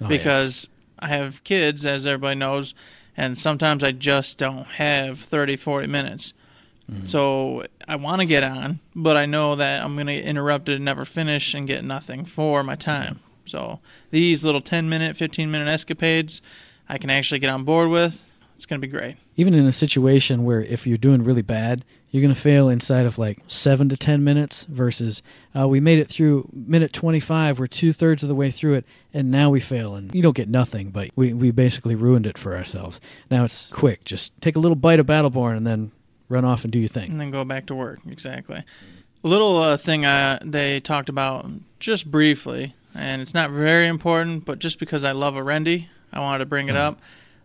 Oh, 0.00 0.04
yeah. 0.04 0.08
because 0.08 0.68
I 0.98 1.08
have 1.08 1.44
kids, 1.44 1.84
as 1.84 2.06
everybody 2.06 2.36
knows, 2.36 2.74
and 3.16 3.36
sometimes 3.36 3.82
I 3.82 3.92
just 3.92 4.38
don't 4.38 4.64
have 4.64 5.20
30, 5.20 5.56
40 5.56 5.86
minutes. 5.88 6.32
Mm. 6.90 7.06
So 7.06 7.64
I 7.86 7.96
want 7.96 8.20
to 8.20 8.26
get 8.26 8.42
on, 8.42 8.78
but 8.94 9.16
I 9.16 9.26
know 9.26 9.56
that 9.56 9.84
I'm 9.84 9.94
going 9.94 10.06
to 10.06 10.14
get 10.14 10.24
interrupted 10.24 10.76
and 10.76 10.84
never 10.84 11.04
finish 11.04 11.52
and 11.52 11.66
get 11.66 11.84
nothing 11.84 12.24
for 12.24 12.62
my 12.62 12.76
time. 12.76 13.20
So 13.48 13.80
these 14.10 14.44
little 14.44 14.60
10 14.60 14.88
minute, 14.88 15.16
15 15.16 15.50
minute 15.50 15.68
escapades, 15.68 16.40
I 16.88 16.98
can 16.98 17.10
actually 17.10 17.40
get 17.40 17.50
on 17.50 17.64
board 17.64 17.90
with. 17.90 18.24
It's 18.56 18.66
going 18.66 18.80
to 18.80 18.86
be 18.86 18.90
great. 18.90 19.16
even 19.36 19.54
in 19.54 19.66
a 19.66 19.72
situation 19.72 20.42
where 20.44 20.60
if 20.60 20.84
you're 20.84 20.98
doing 20.98 21.22
really 21.22 21.42
bad, 21.42 21.84
you're 22.10 22.20
going 22.20 22.34
to 22.34 22.40
fail 22.40 22.68
inside 22.68 23.06
of 23.06 23.16
like 23.16 23.38
seven 23.46 23.88
to 23.88 23.96
ten 23.96 24.24
minutes 24.24 24.64
versus 24.68 25.22
uh, 25.56 25.68
we 25.68 25.78
made 25.78 26.00
it 26.00 26.08
through 26.08 26.48
minute 26.52 26.92
25, 26.92 27.60
we're 27.60 27.68
two 27.68 27.92
thirds 27.92 28.24
of 28.24 28.28
the 28.28 28.34
way 28.34 28.50
through 28.50 28.74
it, 28.74 28.84
and 29.14 29.30
now 29.30 29.48
we 29.48 29.60
fail. 29.60 29.94
And 29.94 30.12
you 30.12 30.22
don't 30.22 30.34
get 30.36 30.48
nothing, 30.48 30.90
but 30.90 31.10
we, 31.14 31.32
we 31.32 31.52
basically 31.52 31.94
ruined 31.94 32.26
it 32.26 32.36
for 32.36 32.56
ourselves. 32.56 33.00
Now 33.30 33.44
it's 33.44 33.70
quick. 33.70 34.04
Just 34.04 34.32
take 34.40 34.56
a 34.56 34.58
little 34.58 34.74
bite 34.74 34.98
of 34.98 35.06
Battleborn 35.06 35.56
and 35.56 35.64
then 35.66 35.92
run 36.28 36.44
off 36.44 36.64
and 36.64 36.72
do 36.72 36.80
your 36.80 36.88
thing. 36.88 37.12
and 37.12 37.20
then 37.20 37.30
go 37.30 37.44
back 37.44 37.66
to 37.66 37.76
work. 37.76 38.00
Exactly. 38.10 38.64
A 39.22 39.28
little 39.28 39.56
uh, 39.58 39.76
thing 39.76 40.04
uh, 40.04 40.40
they 40.44 40.80
talked 40.80 41.08
about 41.08 41.46
just 41.78 42.10
briefly, 42.10 42.74
and 42.98 43.22
it's 43.22 43.34
not 43.34 43.50
very 43.50 43.86
important, 43.88 44.44
but 44.44 44.58
just 44.58 44.78
because 44.78 45.04
I 45.04 45.12
love 45.12 45.34
Orendi, 45.34 45.86
I 46.12 46.20
wanted 46.20 46.38
to 46.40 46.46
bring 46.46 46.68
it 46.68 46.76
up. 46.76 47.00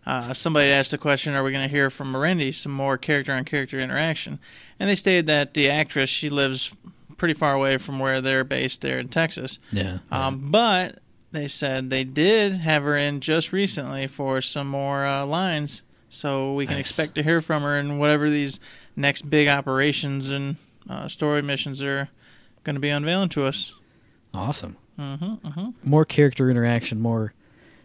Uh, 0.06 0.34
somebody 0.34 0.68
asked 0.70 0.90
the 0.90 0.98
question, 0.98 1.34
"Are 1.34 1.42
we 1.42 1.50
going 1.52 1.62
to 1.66 1.74
hear 1.74 1.88
from 1.90 2.12
Orendi 2.12 2.52
some 2.54 2.72
more 2.72 2.98
character-on-character 2.98 3.80
interaction?" 3.80 4.38
And 4.78 4.90
they 4.90 4.94
stated 4.96 5.26
that 5.28 5.54
the 5.54 5.70
actress 5.70 6.10
she 6.10 6.28
lives 6.28 6.74
pretty 7.16 7.34
far 7.34 7.54
away 7.54 7.78
from 7.78 7.98
where 7.98 8.20
they're 8.20 8.44
based 8.44 8.80
there 8.82 8.98
in 8.98 9.08
Texas. 9.08 9.58
Yeah. 9.70 9.98
Um, 10.10 10.50
but 10.50 10.98
they 11.32 11.48
said 11.48 11.88
they 11.88 12.04
did 12.04 12.52
have 12.52 12.82
her 12.82 12.96
in 12.96 13.20
just 13.20 13.52
recently 13.52 14.06
for 14.06 14.40
some 14.40 14.66
more 14.66 15.06
uh, 15.06 15.24
lines, 15.24 15.82
so 16.10 16.52
we 16.52 16.66
can 16.66 16.76
Nice. 16.76 16.86
expect 16.90 17.14
to 17.14 17.22
hear 17.22 17.40
from 17.40 17.62
her 17.62 17.78
in 17.78 17.98
whatever 17.98 18.28
these 18.28 18.60
next 18.96 19.30
big 19.30 19.48
operations 19.48 20.28
and 20.28 20.56
uh, 20.88 21.08
story 21.08 21.40
missions 21.40 21.82
are 21.82 22.10
going 22.62 22.74
to 22.76 22.80
be 22.80 22.90
unveiling 22.90 23.30
to 23.30 23.44
us. 23.44 23.72
Awesome. 24.34 24.76
Mm-hmm, 24.98 25.46
mm-hmm. 25.46 25.70
More 25.82 26.04
character 26.04 26.50
interaction, 26.50 27.00
more 27.00 27.34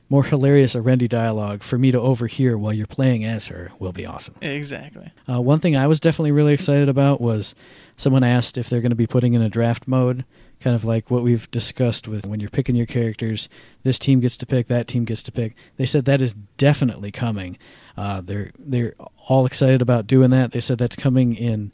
more 0.10 0.24
hilarious 0.24 0.74
Orendi 0.74 1.08
dialogue 1.08 1.62
for 1.62 1.78
me 1.78 1.92
to 1.92 2.00
overhear 2.00 2.58
while 2.58 2.74
you're 2.74 2.88
playing 2.88 3.24
as 3.24 3.48
her 3.48 3.72
will 3.78 3.92
be 3.92 4.08
awesome. 4.08 4.36
Exactly. 4.42 5.12
Uh, 5.30 5.40
one 5.40 5.60
thing 5.60 5.78
I 5.78 5.86
was 5.86 6.00
definitely 6.00 6.32
really 6.32 6.54
excited 6.54 6.90
about 6.90 7.22
was 7.22 7.54
someone 7.96 8.24
asked 8.24 8.58
if 8.58 8.70
they're 8.70 8.82
going 8.82 8.90
to 8.90 8.96
be 8.96 9.06
putting 9.06 9.34
in 9.36 9.44
a 9.44 9.50
draft 9.50 9.88
mode, 9.88 10.26
kind 10.60 10.76
of 10.76 10.84
like 10.84 11.12
what 11.12 11.22
we've 11.22 11.50
discussed 11.52 12.08
with 12.08 12.26
when 12.26 12.40
you're 12.40 12.50
picking 12.50 12.76
your 12.76 12.88
characters. 12.88 13.50
This 13.84 14.00
team 14.00 14.20
gets 14.20 14.36
to 14.38 14.48
pick, 14.48 14.68
that 14.68 14.88
team 14.88 15.06
gets 15.06 15.22
to 15.24 15.32
pick. 15.32 15.56
They 15.78 15.86
said 15.86 16.06
that 16.06 16.24
is 16.24 16.34
definitely 16.58 17.12
coming. 17.12 17.60
Uh, 17.96 18.22
they're 18.22 18.50
they're 18.58 18.96
all 19.28 19.46
excited 19.46 19.82
about 19.82 20.08
doing 20.08 20.32
that. 20.32 20.54
They 20.54 20.60
said 20.60 20.80
that's 20.80 20.96
coming 20.96 21.36
in. 21.36 21.72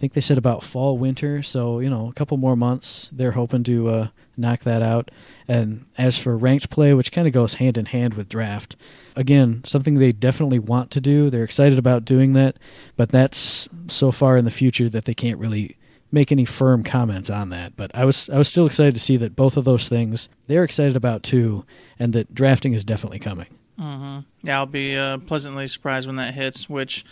Think 0.00 0.14
they 0.14 0.22
said 0.22 0.38
about 0.38 0.64
fall 0.64 0.96
winter, 0.96 1.42
so 1.42 1.78
you 1.78 1.90
know 1.90 2.08
a 2.08 2.12
couple 2.14 2.38
more 2.38 2.56
months. 2.56 3.10
They're 3.12 3.32
hoping 3.32 3.62
to 3.64 3.88
uh, 3.90 4.08
knock 4.34 4.60
that 4.60 4.80
out. 4.80 5.10
And 5.46 5.84
as 5.98 6.16
for 6.16 6.38
ranked 6.38 6.70
play, 6.70 6.94
which 6.94 7.12
kind 7.12 7.28
of 7.28 7.34
goes 7.34 7.54
hand 7.54 7.76
in 7.76 7.84
hand 7.84 8.14
with 8.14 8.28
draft, 8.28 8.76
again, 9.14 9.62
something 9.64 9.94
they 9.94 10.12
definitely 10.12 10.58
want 10.58 10.90
to 10.92 11.02
do. 11.02 11.28
They're 11.28 11.44
excited 11.44 11.78
about 11.78 12.06
doing 12.06 12.32
that, 12.32 12.56
but 12.96 13.10
that's 13.10 13.68
so 13.88 14.10
far 14.10 14.38
in 14.38 14.46
the 14.46 14.50
future 14.50 14.88
that 14.88 15.04
they 15.04 15.14
can't 15.14 15.38
really 15.38 15.76
make 16.10 16.32
any 16.32 16.46
firm 16.46 16.82
comments 16.82 17.28
on 17.28 17.50
that. 17.50 17.76
But 17.76 17.90
I 17.94 18.06
was 18.06 18.28
I 18.30 18.38
was 18.38 18.48
still 18.48 18.66
excited 18.66 18.94
to 18.94 19.00
see 19.00 19.18
that 19.18 19.36
both 19.36 19.58
of 19.58 19.64
those 19.64 19.88
things 19.88 20.30
they're 20.46 20.64
excited 20.64 20.96
about 20.96 21.22
too, 21.22 21.66
and 21.98 22.14
that 22.14 22.34
drafting 22.34 22.72
is 22.72 22.84
definitely 22.84 23.18
coming. 23.18 23.58
Mm-hmm. 23.78 24.20
Yeah, 24.46 24.58
I'll 24.58 24.66
be 24.66 24.96
uh, 24.96 25.18
pleasantly 25.18 25.66
surprised 25.66 26.06
when 26.06 26.16
that 26.16 26.34
hits. 26.34 26.68
Which, 26.68 27.04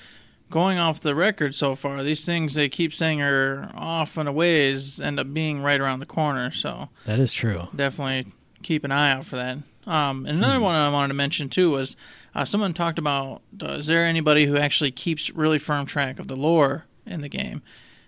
going 0.51 0.79
off 0.79 1.01
the 1.01 1.15
record 1.15 1.55
so 1.55 1.75
far, 1.75 2.03
these 2.03 2.25
things 2.25 2.55
they 2.55 2.69
keep 2.69 2.95
saying 2.95 3.21
are 3.23 3.71
off 3.75 4.17
and 4.17 4.29
a 4.29 4.33
ways 4.33 5.01
end 5.01 5.21
up 5.21 5.33
being 5.33 5.63
right 5.63 5.81
around 5.81 6.01
the 6.01 6.07
corner. 6.07 6.51
So 6.53 6.89
That 7.05 7.19
is 7.19 7.33
true. 7.33 7.69
definitely 7.75 8.33
keep 8.63 8.85
an 8.85 8.91
eye 8.93 9.13
out 9.13 9.25
for 9.27 9.37
that. 9.37 9.59
Um, 9.87 10.27
and 10.27 10.39
another 10.39 10.61
one 10.61 10.75
I 10.75 10.91
wanted 10.91 11.09
to 11.09 11.15
mention 11.15 11.49
too 11.49 11.71
was 11.71 11.97
uh, 12.35 12.45
someone 12.45 12.75
talked 12.75 12.99
about 12.99 13.41
uh, 13.63 13.73
is 13.75 13.87
there 13.87 14.05
anybody 14.05 14.47
who 14.47 14.57
actually 14.59 14.91
keeps 14.91 15.31
really 15.31 15.59
firm 15.59 15.87
track 15.87 16.19
of 16.19 16.29
the 16.29 16.37
lore 16.37 16.85
in 17.07 17.21
the 17.23 17.29
game? 17.29 17.63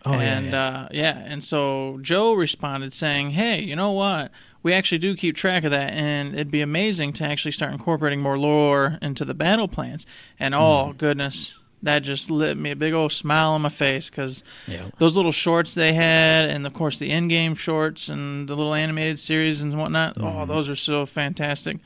Oh, 0.05 0.13
yeah, 0.13 0.19
and 0.39 0.47
yeah. 0.47 0.63
Uh, 0.67 0.89
yeah, 0.93 1.19
and 1.27 1.45
so 1.45 1.99
Joe 2.01 2.33
responded 2.33 2.93
saying, 2.95 3.31
"Hey, 3.33 3.61
you 3.61 3.77
know 3.77 3.93
what? 3.93 4.31
We 4.63 4.73
actually 4.73 4.97
do 4.99 5.15
keep 5.15 5.37
track 5.37 5.63
of 5.65 5.73
that, 5.73 5.93
and 5.93 6.33
it'd 6.35 6.51
be 6.51 6.63
amazing 6.63 7.13
to 7.15 7.25
actually 7.25 7.53
start 7.53 7.73
incorporating 7.73 8.23
more 8.23 8.39
lore 8.39 8.97
into 9.03 9.27
the 9.27 9.35
battle 9.35 9.69
plans." 9.69 10.07
And 10.39 10.55
Hmm. 10.55 10.61
oh 10.61 10.93
goodness, 10.97 11.59
that 11.83 12.01
just 12.01 12.31
lit 12.31 12.57
me 12.59 12.71
a 12.73 12.77
big 12.77 12.93
old 12.93 13.13
smile 13.13 13.53
on 13.53 13.63
my 13.63 13.69
face 13.71 14.11
because 14.11 14.43
Yeah. 14.69 14.87
those 14.99 15.17
little 15.17 15.33
shorts 15.33 15.73
they 15.75 15.93
had, 15.95 16.51
and 16.51 16.67
of 16.67 16.75
course 16.75 16.99
the 16.99 17.11
in-game 17.11 17.55
shorts 17.55 18.09
and 18.09 18.49
the 18.49 18.55
little 18.55 18.75
animated 18.75 19.19
series 19.19 19.61
and 19.63 19.77
whatnot. 19.79 20.17
Oh, 20.21 20.45
those 20.47 20.69
are 20.69 20.77
so 20.77 21.07
fantastic. 21.07 21.79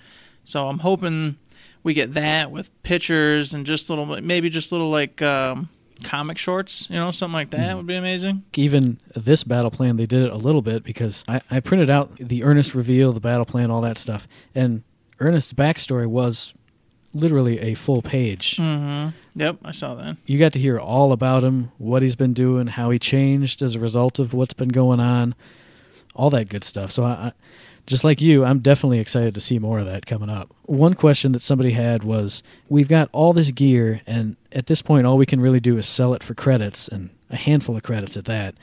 So 0.44 0.68
I'm 0.68 0.80
hoping 0.80 1.36
we 1.82 1.94
get 1.94 2.14
that 2.14 2.50
with 2.50 2.70
pictures 2.82 3.54
and 3.54 3.64
just 3.66 3.88
little, 3.90 4.06
maybe 4.20 4.50
just 4.50 4.72
little 4.72 4.90
like 4.90 5.22
um, 5.22 5.68
comic 6.02 6.38
shorts, 6.38 6.88
you 6.90 6.96
know, 6.96 7.10
something 7.10 7.34
like 7.34 7.50
that 7.50 7.76
would 7.76 7.86
be 7.86 7.94
amazing. 7.94 8.42
even 8.54 8.98
this 9.14 9.44
battle 9.44 9.70
plan 9.70 9.96
they 9.96 10.06
did 10.06 10.22
it 10.24 10.32
a 10.32 10.36
little 10.36 10.62
bit 10.62 10.82
because 10.82 11.22
I, 11.28 11.40
I 11.50 11.60
printed 11.60 11.88
out 11.88 12.16
the 12.16 12.42
Ernest 12.42 12.74
reveal, 12.74 13.12
the 13.12 13.20
battle 13.20 13.44
plan, 13.46 13.70
all 13.70 13.80
that 13.82 13.98
stuff, 13.98 14.26
and 14.54 14.82
Ernest's 15.20 15.52
backstory 15.52 16.06
was 16.08 16.52
literally 17.14 17.60
a 17.60 17.74
full 17.74 18.02
page. 18.02 18.56
Mm-hmm. 18.56 19.10
Yep, 19.40 19.58
I 19.64 19.70
saw 19.70 19.94
that. 19.94 20.16
You 20.26 20.38
got 20.38 20.52
to 20.52 20.58
hear 20.58 20.78
all 20.78 21.12
about 21.12 21.44
him, 21.44 21.72
what 21.78 22.02
he's 22.02 22.16
been 22.16 22.34
doing, 22.34 22.66
how 22.66 22.90
he 22.90 22.98
changed 22.98 23.62
as 23.62 23.74
a 23.74 23.80
result 23.80 24.18
of 24.18 24.34
what's 24.34 24.54
been 24.54 24.68
going 24.68 25.00
on, 25.00 25.34
all 26.14 26.30
that 26.30 26.48
good 26.48 26.64
stuff. 26.64 26.90
So 26.90 27.04
I, 27.04 27.10
I 27.10 27.32
just 27.86 28.04
like 28.04 28.20
you, 28.20 28.44
I'm 28.44 28.60
definitely 28.60 28.98
excited 28.98 29.34
to 29.34 29.40
see 29.40 29.58
more 29.58 29.78
of 29.78 29.86
that 29.86 30.06
coming 30.06 30.30
up. 30.30 30.54
One 30.64 30.94
question 30.94 31.32
that 31.32 31.42
somebody 31.42 31.72
had 31.72 32.02
was, 32.02 32.42
we've 32.68 32.88
got 32.88 33.08
all 33.12 33.32
this 33.32 33.50
gear, 33.50 34.00
and 34.06 34.36
at 34.52 34.66
this 34.66 34.82
point, 34.82 35.06
all 35.06 35.16
we 35.16 35.26
can 35.26 35.40
really 35.40 35.60
do 35.60 35.76
is 35.76 35.86
sell 35.86 36.14
it 36.14 36.22
for 36.22 36.34
credits, 36.34 36.88
and 36.88 37.10
a 37.30 37.36
handful 37.36 37.76
of 37.76 37.82
credits 37.82 38.16
at 38.16 38.24
that. 38.24 38.54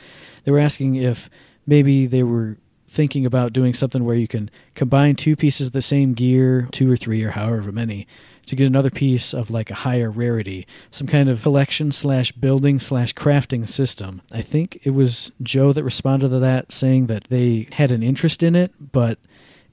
They 0.44 0.52
were 0.52 0.60
asking 0.60 0.96
if 0.96 1.30
maybe 1.68 2.08
they 2.08 2.24
were 2.24 2.58
thinking 2.88 3.26
about 3.26 3.54
doing 3.54 3.74
something 3.74 4.04
where 4.04 4.16
you 4.16 4.28
can 4.28 4.50
combine 4.76 5.16
two 5.16 5.36
pieces 5.36 5.68
of 5.68 5.74
the 5.74 5.82
same 5.82 6.14
gear, 6.14 6.68
two 6.72 6.92
or 6.92 6.98
three 6.98 7.24
or 7.24 7.32
however 7.32 7.72
many, 7.72 8.08
to 8.46 8.56
get 8.56 8.68
another 8.68 8.90
piece 8.90 9.34
of 9.34 9.50
like 9.50 9.72
a 9.72 9.76
higher 9.76 10.10
rarity, 10.10 10.68
some 10.90 11.08
kind 11.08 11.30
of 11.30 11.44
collection 11.44 11.92
slash 11.92 12.32
building 12.32 12.80
slash 12.80 13.14
crafting 13.14 13.68
system. 13.68 14.22
I 14.32 14.42
think 14.42 14.80
it 14.84 14.92
was 14.92 15.32
Joe 15.42 15.74
that 15.74 15.84
responded 15.84 16.30
to 16.30 16.40
that, 16.40 16.72
saying 16.72 17.08
that 17.08 17.26
they 17.30 17.68
had 17.74 17.92
an 17.92 18.04
interest 18.04 18.44
in 18.44 18.56
it, 18.56 18.74
but 18.92 19.20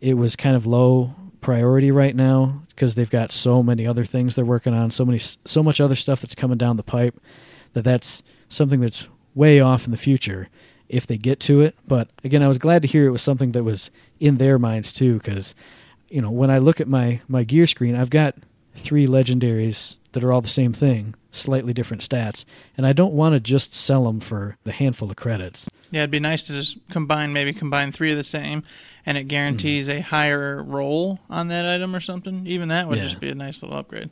it 0.00 0.14
was 0.14 0.37
kind 0.37 0.54
of 0.54 0.66
low 0.66 1.14
priority 1.40 1.90
right 1.90 2.14
now 2.14 2.62
because 2.68 2.94
they've 2.94 3.11
got 3.11 3.33
so 3.33 3.62
many 3.62 3.87
other 3.87 4.04
things 4.04 4.35
they're 4.35 4.44
working 4.44 4.74
on, 4.74 4.90
so 4.90 5.04
many, 5.04 5.18
so 5.18 5.62
much 5.62 5.81
other 5.81 5.96
stuff 5.96 6.20
that's 6.20 6.35
coming 6.35 6.59
down 6.59 6.76
the 6.76 6.83
pipe 6.83 7.20
that 7.72 7.85
that's 7.85 8.22
something 8.48 8.81
that's 8.81 9.09
way 9.35 9.61
off 9.61 9.85
in 9.85 9.90
the 9.90 9.96
future 9.96 10.48
if 10.88 11.07
they 11.07 11.18
get 11.18 11.40
to 11.40 11.61
it. 11.61 11.76
But 11.87 12.09
again, 12.24 12.42
I 12.42 12.48
was 12.48 12.59
glad 12.59 12.83
to 12.83 12.88
hear 12.88 13.07
it 13.07 13.11
was 13.11 13.22
something 13.22 13.52
that 13.52 13.64
was 13.64 13.90
in 14.20 14.38
their 14.38 14.59
minds 14.59 14.92
too, 14.92 15.14
because 15.18 15.54
you 16.09 16.22
know 16.22 16.31
when 16.31 16.50
I 16.50 16.59
look 16.59 16.81
at 16.81 16.88
my 16.88 17.20
my 17.28 17.44
gear 17.44 17.66
screen, 17.66 17.94
I've 17.94 18.11
got 18.11 18.35
three 18.79 19.07
legendaries 19.07 19.97
that 20.12 20.25
are 20.25 20.33
all 20.33 20.41
the 20.41 20.49
same 20.49 20.73
thing, 20.73 21.14
slightly 21.33 21.73
different 21.73 22.03
stats, 22.03 22.45
and 22.77 22.87
I 22.87 22.93
don't 22.93 23.12
want 23.12 23.35
to 23.35 23.41
just 23.41 23.75
sell 23.75 24.05
them 24.05 24.21
for 24.21 24.57
the 24.64 24.73
handful 24.73 25.11
of 25.11 25.17
credits. 25.17 25.69
Yeah, 25.91 26.01
it'd 26.01 26.11
be 26.11 26.21
nice 26.21 26.43
to 26.45 26.53
just 26.53 26.79
combine, 26.91 27.33
maybe 27.33 27.53
combine 27.53 27.93
three 27.93 28.11
of 28.11 28.17
the 28.17 28.25
same, 28.25 28.62
and 29.07 29.17
it 29.17 29.25
guarantees 29.25 29.88
mm-hmm. 29.88 29.99
a 29.99 30.03
higher 30.03 30.62
roll 30.62 31.21
on 31.31 31.49
that 31.49 31.67
item 31.67 31.95
or 31.95 32.01
something. 32.01 32.47
Even 32.47 32.69
that 32.69 32.88
would 32.88 32.99
Yeah. 32.99 33.05
just 33.05 33.21
be 33.21 33.29
a 33.31 33.35
nice 33.35 33.62
little 33.62 33.77
upgrade. 33.77 34.11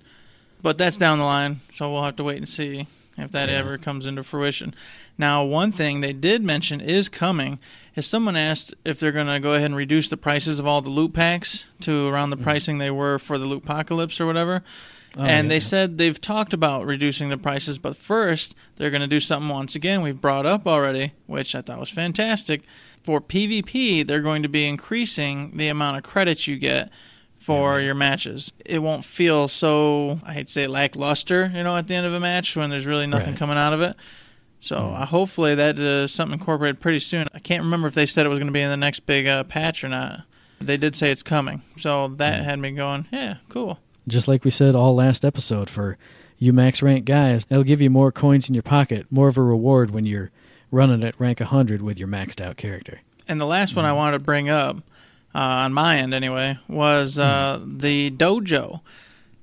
But 0.62 0.78
that's 0.78 0.96
down 0.96 1.18
the 1.18 1.24
line, 1.24 1.60
so 1.72 1.92
we'll 1.92 2.04
have 2.04 2.16
to 2.16 2.24
wait 2.24 2.38
and 2.38 2.48
see 2.48 2.86
if 3.18 3.30
that 3.32 3.48
Yeah. 3.48 3.56
ever 3.56 3.78
comes 3.78 4.06
into 4.06 4.22
fruition. 4.22 4.74
Now, 5.18 5.44
one 5.44 5.72
thing 5.72 6.00
they 6.00 6.12
did 6.12 6.42
mention 6.42 6.80
is 6.80 7.08
coming 7.08 7.58
is 7.96 8.06
someone 8.06 8.36
asked 8.36 8.74
if 8.84 9.00
they're 9.00 9.10
going 9.10 9.26
to 9.26 9.40
go 9.40 9.52
ahead 9.52 9.66
and 9.66 9.76
reduce 9.76 10.08
the 10.08 10.16
prices 10.16 10.58
of 10.58 10.66
all 10.66 10.82
the 10.82 10.90
loot 10.90 11.14
packs 11.14 11.64
to 11.80 12.06
around 12.08 12.30
the 12.30 12.36
mm-hmm. 12.36 12.44
pricing 12.44 12.78
they 12.78 12.90
were 12.90 13.18
for 13.18 13.38
the 13.38 13.46
loot 13.46 13.64
apocalypse 13.64 14.20
or 14.20 14.26
whatever. 14.26 14.62
Oh, 15.16 15.22
and 15.22 15.46
yeah. 15.46 15.48
they 15.48 15.60
said 15.60 15.96
they've 15.96 16.20
talked 16.20 16.52
about 16.52 16.84
reducing 16.84 17.30
the 17.30 17.38
prices, 17.38 17.78
but 17.78 17.96
first 17.96 18.54
they're 18.76 18.90
going 18.90 19.00
to 19.00 19.06
do 19.06 19.18
something 19.18 19.48
once 19.48 19.74
again 19.74 20.02
we've 20.02 20.20
brought 20.20 20.44
up 20.44 20.66
already, 20.66 21.14
which 21.26 21.54
I 21.54 21.62
thought 21.62 21.80
was 21.80 21.88
fantastic. 21.88 22.62
For 23.02 23.20
PvP, 23.20 24.06
they're 24.06 24.20
going 24.20 24.42
to 24.42 24.48
be 24.48 24.66
increasing 24.66 25.56
the 25.56 25.68
amount 25.68 25.96
of 25.96 26.02
credits 26.02 26.46
you 26.46 26.58
get 26.58 26.90
for 27.38 27.80
your 27.80 27.94
matches. 27.94 28.52
It 28.64 28.80
won't 28.80 29.04
feel 29.04 29.48
so, 29.48 30.18
I'd 30.26 30.48
say, 30.48 30.66
lackluster, 30.66 31.50
you 31.54 31.62
know, 31.62 31.76
at 31.76 31.86
the 31.86 31.94
end 31.94 32.04
of 32.04 32.12
a 32.12 32.20
match 32.20 32.56
when 32.56 32.68
there's 32.70 32.86
really 32.86 33.06
nothing 33.06 33.30
Right. 33.30 33.38
coming 33.38 33.56
out 33.56 33.72
of 33.72 33.80
it. 33.80 33.96
So 34.60 34.76
uh, 34.76 35.06
hopefully 35.06 35.54
that 35.54 35.78
is 35.78 36.12
something 36.12 36.38
incorporated 36.38 36.80
pretty 36.80 36.98
soon. 36.98 37.26
I 37.34 37.38
can't 37.38 37.62
remember 37.62 37.88
if 37.88 37.94
they 37.94 38.06
said 38.06 38.26
it 38.26 38.30
was 38.30 38.38
going 38.38 38.48
to 38.48 38.52
be 38.52 38.60
in 38.62 38.70
the 38.70 38.76
next 38.76 39.00
big 39.00 39.26
uh, 39.26 39.44
patch 39.44 39.84
or 39.84 39.88
not. 39.88 40.22
They 40.60 40.76
did 40.76 40.96
say 40.96 41.10
it's 41.10 41.22
coming, 41.22 41.62
so 41.76 42.08
that 42.16 42.42
had 42.42 42.58
me 42.58 42.70
going, 42.70 43.06
yeah, 43.12 43.36
cool. 43.50 43.78
Just 44.08 44.26
like 44.26 44.44
we 44.44 44.50
said 44.50 44.74
all 44.74 44.94
last 44.94 45.24
episode 45.24 45.68
for 45.68 45.98
you 46.38 46.52
max 46.52 46.80
rank 46.80 47.04
guys, 47.04 47.44
that'll 47.44 47.64
give 47.64 47.82
you 47.82 47.90
more 47.90 48.10
coins 48.10 48.48
in 48.48 48.54
your 48.54 48.62
pocket, 48.62 49.06
more 49.10 49.28
of 49.28 49.36
a 49.36 49.42
reward 49.42 49.90
when 49.90 50.06
you're 50.06 50.30
running 50.70 51.02
at 51.02 51.18
rank 51.20 51.40
100 51.40 51.82
with 51.82 51.98
your 51.98 52.08
maxed 52.08 52.40
out 52.40 52.56
character. 52.56 53.00
And 53.28 53.40
the 53.40 53.46
last 53.46 53.76
one 53.76 53.84
I 53.84 53.92
wanted 53.92 54.18
to 54.18 54.24
bring 54.24 54.48
up, 54.48 54.76
uh, 55.34 55.38
on 55.38 55.72
my 55.72 55.98
end 55.98 56.14
anyway, 56.14 56.58
was 56.68 57.18
uh, 57.18 57.60
the 57.64 58.10
dojo. 58.10 58.80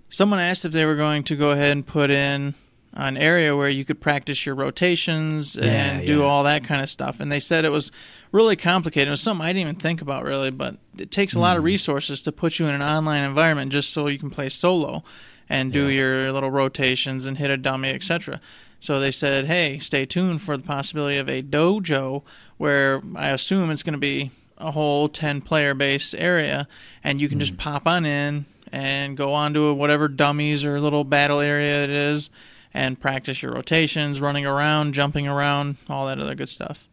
Someone 0.09 0.39
asked 0.39 0.65
if 0.65 0.71
they 0.71 0.85
were 0.85 0.95
going 0.95 1.23
to 1.25 1.35
go 1.35 1.51
ahead 1.51 1.71
and 1.71 1.85
put 1.85 2.09
in 2.09 2.55
an 2.95 3.17
area 3.17 3.55
where 3.55 3.69
you 3.69 3.83
could 3.83 3.99
practice 3.99 4.45
your 4.45 4.55
rotations 4.55 5.55
and 5.55 6.01
Yeah, 6.01 6.05
do 6.05 6.19
yeah. 6.19 6.25
all 6.25 6.43
that 6.43 6.63
kind 6.63 6.81
of 6.81 6.89
stuff. 6.89 7.19
And 7.19 7.31
they 7.31 7.39
said 7.39 7.65
it 7.65 7.71
was 7.71 7.91
really 8.31 8.55
complicated. 8.55 9.07
It 9.07 9.11
was 9.11 9.21
something 9.21 9.43
I 9.43 9.49
didn't 9.49 9.61
even 9.61 9.75
think 9.75 10.01
about 10.01 10.23
really, 10.23 10.51
but 10.51 10.77
it 10.97 11.09
takes 11.09 11.33
a 11.33 11.39
lot 11.39 11.57
of 11.57 11.61
hmm. 11.61 11.67
resources 11.67 12.21
to 12.23 12.31
put 12.31 12.59
you 12.59 12.67
in 12.67 12.75
an 12.75 12.83
online 12.83 13.23
environment 13.23 13.71
just 13.71 13.91
so 13.91 14.07
you 14.07 14.19
can 14.19 14.29
play 14.29 14.49
solo 14.49 15.03
and 15.49 15.73
do 15.73 15.87
Yeah. 15.87 15.97
your 15.97 16.31
little 16.31 16.51
rotations 16.51 17.25
and 17.25 17.37
hit 17.37 17.49
a 17.49 17.57
dummy, 17.57 17.89
etc. 17.89 18.39
So 18.79 18.99
they 18.99 19.11
said, 19.11 19.45
"Hey, 19.45 19.79
stay 19.79 20.05
tuned 20.05 20.41
for 20.41 20.55
the 20.55 20.63
possibility 20.63 21.17
of 21.17 21.29
a 21.29 21.41
dojo 21.41 22.23
where 22.57 23.01
I 23.15 23.29
assume 23.29 23.71
it's 23.71 23.83
going 23.83 23.93
to 23.93 23.99
be 23.99 24.29
a 24.59 24.71
whole 24.71 25.09
10 25.09 25.41
player 25.41 25.73
base 25.73 26.13
area 26.13 26.67
and 27.03 27.19
you 27.19 27.27
can 27.27 27.39
just 27.39 27.53
hmm. 27.53 27.57
pop 27.57 27.87
on 27.87 28.05
in 28.05 28.45
and 28.71 29.17
go 29.17 29.33
on 29.33 29.53
to 29.53 29.73
whatever 29.73 30.07
dummies 30.07 30.63
or 30.63 30.79
little 30.79 31.03
battle 31.03 31.39
area 31.39 31.83
it 31.83 31.89
is 31.89 32.29
and 32.73 32.99
practice 32.99 33.41
your 33.41 33.53
rotations, 33.53 34.19
running 34.19 34.45
around, 34.45 34.93
jumping 34.93 35.27
around, 35.27 35.77
all 35.89 36.07
that 36.07 36.19
other 36.19 36.35
good 36.35 36.49
stuff." 36.49 36.87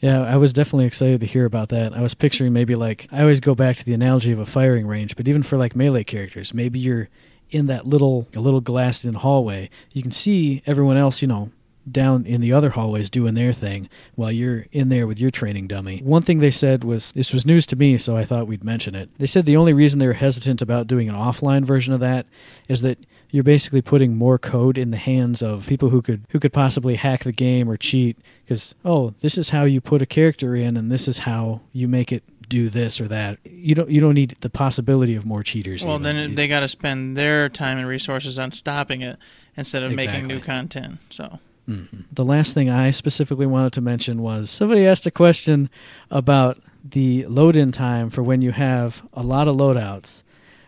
Yeah, 0.00 0.22
I 0.22 0.36
was 0.36 0.52
definitely 0.52 0.86
excited 0.86 1.20
to 1.20 1.26
hear 1.26 1.44
about 1.44 1.68
that. 1.68 1.94
I 1.94 2.02
was 2.02 2.14
picturing 2.14 2.52
maybe 2.52 2.74
like 2.74 3.06
I 3.12 3.20
always 3.20 3.38
go 3.38 3.54
back 3.54 3.76
to 3.76 3.84
the 3.84 3.94
analogy 3.94 4.32
of 4.32 4.40
a 4.40 4.46
firing 4.46 4.86
range, 4.86 5.14
but 5.14 5.28
even 5.28 5.44
for 5.44 5.56
like 5.56 5.76
melee 5.76 6.02
characters, 6.02 6.52
maybe 6.52 6.80
you're 6.80 7.08
in 7.50 7.66
that 7.66 7.86
little 7.86 8.26
a 8.34 8.40
little 8.40 8.60
glassed 8.60 9.04
in 9.04 9.14
hallway. 9.14 9.70
You 9.92 10.02
can 10.02 10.10
see 10.10 10.60
everyone 10.66 10.96
else, 10.96 11.22
you 11.22 11.28
know, 11.28 11.52
down 11.90 12.26
in 12.26 12.40
the 12.40 12.52
other 12.52 12.70
hallways 12.70 13.10
doing 13.10 13.34
their 13.34 13.52
thing 13.52 13.88
while 14.14 14.32
you're 14.32 14.66
in 14.72 14.88
there 14.88 15.06
with 15.06 15.20
your 15.20 15.30
training 15.30 15.68
dummy. 15.68 16.00
One 16.02 16.22
thing 16.22 16.40
they 16.40 16.50
said 16.50 16.82
was 16.82 17.12
this 17.12 17.32
was 17.32 17.46
news 17.46 17.66
to 17.66 17.76
me, 17.76 17.98
so 17.98 18.16
I 18.16 18.24
thought 18.24 18.46
we'd 18.46 18.64
mention 18.64 18.94
it. 18.94 19.10
They 19.18 19.26
said 19.26 19.46
the 19.46 19.56
only 19.56 19.72
reason 19.72 19.98
they 19.98 20.06
were 20.06 20.12
hesitant 20.14 20.62
about 20.62 20.86
doing 20.86 21.08
an 21.08 21.14
offline 21.14 21.64
version 21.64 21.92
of 21.92 22.00
that 22.00 22.26
is 22.68 22.82
that 22.82 22.98
you're 23.32 23.42
basically 23.42 23.82
putting 23.82 24.14
more 24.14 24.38
code 24.38 24.78
in 24.78 24.92
the 24.92 24.96
hands 24.96 25.42
of 25.42 25.66
people 25.66 25.88
who 25.88 26.00
could 26.00 26.24
who 26.30 26.38
could 26.38 26.52
possibly 26.52 26.94
hack 26.94 27.24
the 27.24 27.32
game 27.32 27.68
or 27.68 27.76
cheat 27.76 28.16
because 28.44 28.76
oh 28.84 29.14
this 29.20 29.36
is 29.36 29.48
how 29.48 29.64
you 29.64 29.80
put 29.80 30.00
a 30.02 30.06
character 30.06 30.54
in 30.54 30.76
and 30.76 30.92
this 30.92 31.08
is 31.08 31.18
how 31.18 31.60
you 31.72 31.88
make 31.88 32.12
it 32.12 32.22
do 32.48 32.68
this 32.68 33.00
or 33.00 33.08
that 33.08 33.38
you 33.44 33.74
don't 33.74 33.88
you 33.88 34.00
don't 34.00 34.14
need 34.14 34.36
the 34.40 34.50
possibility 34.50 35.14
of 35.16 35.24
more 35.24 35.42
cheaters 35.42 35.84
Well, 35.84 35.94
even. 35.98 36.16
then 36.16 36.34
they 36.34 36.46
got 36.46 36.60
to 36.60 36.68
spend 36.68 37.16
their 37.16 37.48
time 37.48 37.78
and 37.78 37.88
resources 37.88 38.38
on 38.38 38.52
stopping 38.52 39.00
it 39.00 39.18
instead 39.56 39.82
of 39.82 39.92
making 39.92 40.26
new 40.26 40.38
content. 40.40 40.98
So 41.08 41.38
mm-hmm. 41.68 42.00
The 42.12 42.24
last 42.24 42.52
thing 42.52 42.68
I 42.68 42.90
specifically 42.90 43.46
wanted 43.46 43.72
to 43.74 43.80
mention 43.80 44.20
was 44.20 44.50
somebody 44.50 44.86
asked 44.86 45.06
a 45.06 45.10
question 45.10 45.70
about 46.10 46.58
the 46.84 47.24
load 47.26 47.56
in 47.56 47.72
time 47.72 48.10
for 48.10 48.22
when 48.22 48.42
you 48.42 48.52
have 48.52 49.02
a 49.14 49.22
lot 49.22 49.48
of 49.48 49.56
loadouts. 49.56 50.22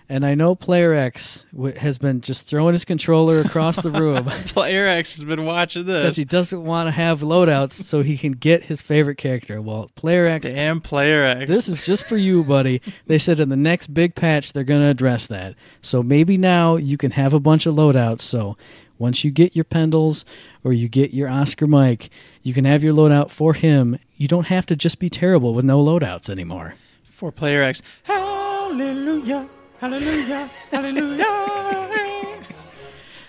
And 0.07 0.27
I 0.27 0.35
know 0.35 0.55
Player 0.55 0.93
X 0.93 1.47
w- 1.55 1.75
has 1.79 1.97
been 1.97 2.21
just 2.21 2.47
throwing 2.47 2.73
his 2.75 2.85
controller 2.85 3.41
across 3.41 3.81
the 3.81 3.91
room 3.91 4.25
Player 4.47 4.87
X 4.87 5.15
has 5.17 5.25
been 5.25 5.47
watching 5.47 5.87
this 5.87 6.03
because 6.03 6.17
he 6.17 6.27
doesn't 6.27 6.63
want 6.63 6.89
to 6.89 6.91
have 6.91 7.21
loadouts 7.21 7.73
so 7.73 8.03
he 8.03 8.19
can 8.19 8.33
get 8.33 8.65
his 8.67 8.83
favorite 8.83 9.17
character. 9.17 9.63
Well, 9.63 9.91
Player 9.95 10.27
X, 10.27 10.51
Damn 10.51 10.83
Player 10.83 11.25
X. 11.25 11.49
this 11.49 11.69
is 11.69 11.87
just 11.87 12.05
for 12.05 12.19
you, 12.19 12.45
buddy. 12.45 12.83
They 13.07 13.17
said 13.19 13.41
in 13.41 13.49
the 13.49 13.57
next 13.57 13.95
big 13.95 14.15
patch 14.15 14.53
they're 14.53 14.63
going 14.63 14.83
to 14.83 14.89
address 14.89 15.27
that. 15.29 15.55
So 15.81 16.03
maybe 16.03 16.37
now 16.37 16.77
you 16.77 16.99
can 16.99 17.13
have 17.13 17.33
a 17.33 17.41
bunch 17.41 17.65
of 17.65 17.75
loadouts. 17.75 18.21
So 18.21 18.59
once 18.99 19.25
you 19.25 19.31
get 19.31 19.57
your 19.57 19.65
Pendles 19.65 20.25
or 20.63 20.75
you 20.75 20.87
get 20.89 21.15
your 21.15 21.31
Oscar 21.31 21.67
Mike, 21.67 22.11
you 22.43 22.53
can 22.53 22.67
have 22.67 22.85
your 22.85 22.93
loadout 22.93 23.31
for 23.31 23.55
him. 23.55 23.99
You 24.17 24.29
don't 24.29 24.49
have 24.49 24.67
to 24.67 24.77
just 24.77 24.99
be 24.99 25.09
terrible 25.09 25.55
with 25.55 25.65
no 25.65 25.83
loadouts 25.83 26.29
anymore. 26.29 26.75
for 27.05 27.33
Player 27.33 27.63
X. 27.63 27.81
Hallelujah. 28.03 29.49
Hallelujah. 29.85 30.51
Hallelujah. 30.71 31.25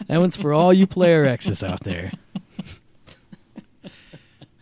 That 0.07 0.19
one's 0.19 0.37
for 0.37 0.53
all 0.53 0.71
you 0.71 0.87
Player 0.87 1.25
X's 1.25 1.61
out 1.61 1.81
there. 1.81 2.13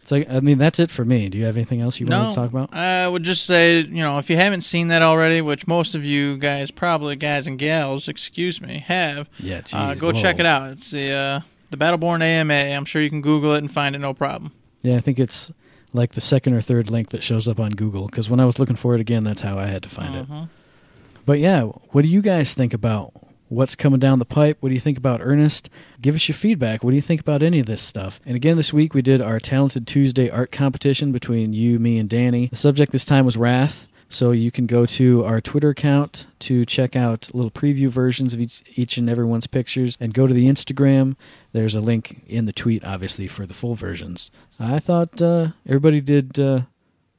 So 0.05 0.23
I 0.27 0.39
mean 0.39 0.57
that's 0.57 0.79
it 0.79 0.89
for 0.89 1.05
me. 1.05 1.29
Do 1.29 1.37
you 1.37 1.45
have 1.45 1.55
anything 1.55 1.81
else 1.81 1.99
you 1.99 2.07
want 2.07 2.29
to 2.29 2.35
talk 2.35 2.49
about? 2.49 2.73
I 2.73 3.07
would 3.07 3.21
just 3.21 3.45
say, 3.45 3.81
you 3.81 4.01
know, 4.01 4.17
if 4.17 4.27
you 4.27 4.37
haven't 4.37 4.61
seen 4.61 4.87
that 4.87 5.03
already, 5.03 5.39
which 5.39 5.67
most 5.67 5.93
of 5.93 6.03
you 6.03 6.35
guys, 6.37 6.71
probably 6.71 7.15
guys 7.15 7.45
and 7.45 7.59
gals, 7.59 8.07
excuse 8.07 8.59
me, 8.59 8.79
have, 8.79 9.29
Yeah, 9.37 9.61
uh, 9.71 9.91
geez, 9.91 10.01
go 10.01 10.11
check 10.11 10.39
it 10.39 10.47
out. 10.47 10.71
It's 10.71 10.89
the 10.89 11.11
uh, 11.11 11.41
the 11.69 11.77
Battleborn 11.77 12.21
AMA. 12.23 12.53
I'm 12.53 12.85
sure 12.85 13.03
you 13.03 13.09
can 13.09 13.21
Google 13.21 13.53
it 13.53 13.59
and 13.59 13.71
find 13.71 13.95
it, 13.95 13.99
no 13.99 14.15
problem. 14.15 14.51
Yeah, 14.81 14.95
I 14.95 14.99
think 14.99 15.19
it's 15.19 15.51
like 15.93 16.13
the 16.13 16.21
second 16.21 16.55
or 16.55 16.61
third 16.61 16.89
link 16.89 17.09
that 17.09 17.21
shows 17.21 17.47
up 17.47 17.59
on 17.59 17.71
Google 17.71 18.07
because 18.07 18.31
when 18.31 18.39
I 18.39 18.45
was 18.45 18.57
looking 18.57 18.75
for 18.75 18.95
it 18.95 18.99
again, 19.01 19.23
that's 19.23 19.41
how 19.41 19.59
I 19.59 19.67
had 19.67 19.83
to 19.83 19.89
find 19.89 20.15
it. 20.15 20.27
But 21.25 21.39
yeah, 21.39 21.63
what 21.63 22.03
do 22.03 22.07
you 22.07 22.21
guys 22.21 22.53
think 22.53 22.73
about 22.73 23.13
what's 23.47 23.75
coming 23.75 23.99
down 23.99 24.19
the 24.19 24.25
pipe? 24.25 24.57
What 24.59 24.69
do 24.69 24.75
you 24.75 24.81
think 24.81 24.97
about 24.97 25.21
Ernest? 25.21 25.69
Give 26.01 26.15
us 26.15 26.27
your 26.27 26.35
feedback. 26.35 26.83
What 26.83 26.89
do 26.89 26.95
you 26.95 27.01
think 27.01 27.21
about 27.21 27.43
any 27.43 27.59
of 27.59 27.65
this 27.65 27.81
stuff? 27.81 28.19
And 28.25 28.35
again, 28.35 28.57
this 28.57 28.73
week 28.73 28.93
we 28.93 29.01
did 29.01 29.21
our 29.21 29.39
Talented 29.39 29.87
Tuesday 29.87 30.29
art 30.29 30.51
competition 30.51 31.11
between 31.11 31.53
you, 31.53 31.79
me, 31.79 31.97
and 31.97 32.09
Danny. 32.09 32.47
The 32.47 32.55
subject 32.55 32.91
this 32.91 33.05
time 33.05 33.25
was 33.25 33.37
Rath. 33.37 33.87
So 34.09 34.29
you 34.29 34.51
can 34.51 34.67
go 34.67 34.85
to 34.85 35.25
our 35.25 35.41
Twitter 35.41 35.69
account 35.69 36.27
to 36.39 36.65
check 36.65 36.95
out 36.95 37.33
little 37.33 37.49
preview 37.49 37.87
versions 37.87 38.35
of 38.35 38.41
each, 38.41 38.61
each 38.75 38.97
and 38.97 39.09
everyone's 39.09 39.47
pictures, 39.47 39.97
and 39.99 40.13
go 40.13 40.27
to 40.27 40.33
the 40.35 40.45
Instagram. 40.45 41.15
There's 41.51 41.73
a 41.73 41.81
link 41.81 42.21
in 42.27 42.45
the 42.45 42.53
tweet, 42.53 42.83
obviously, 42.83 43.27
for 43.27 43.47
the 43.47 43.55
full 43.55 43.73
versions. 43.73 44.29
I 44.59 44.77
thought 44.77 45.19
uh, 45.19 45.47
everybody 45.65 45.99
did 45.99 46.37
uh, 46.37 46.61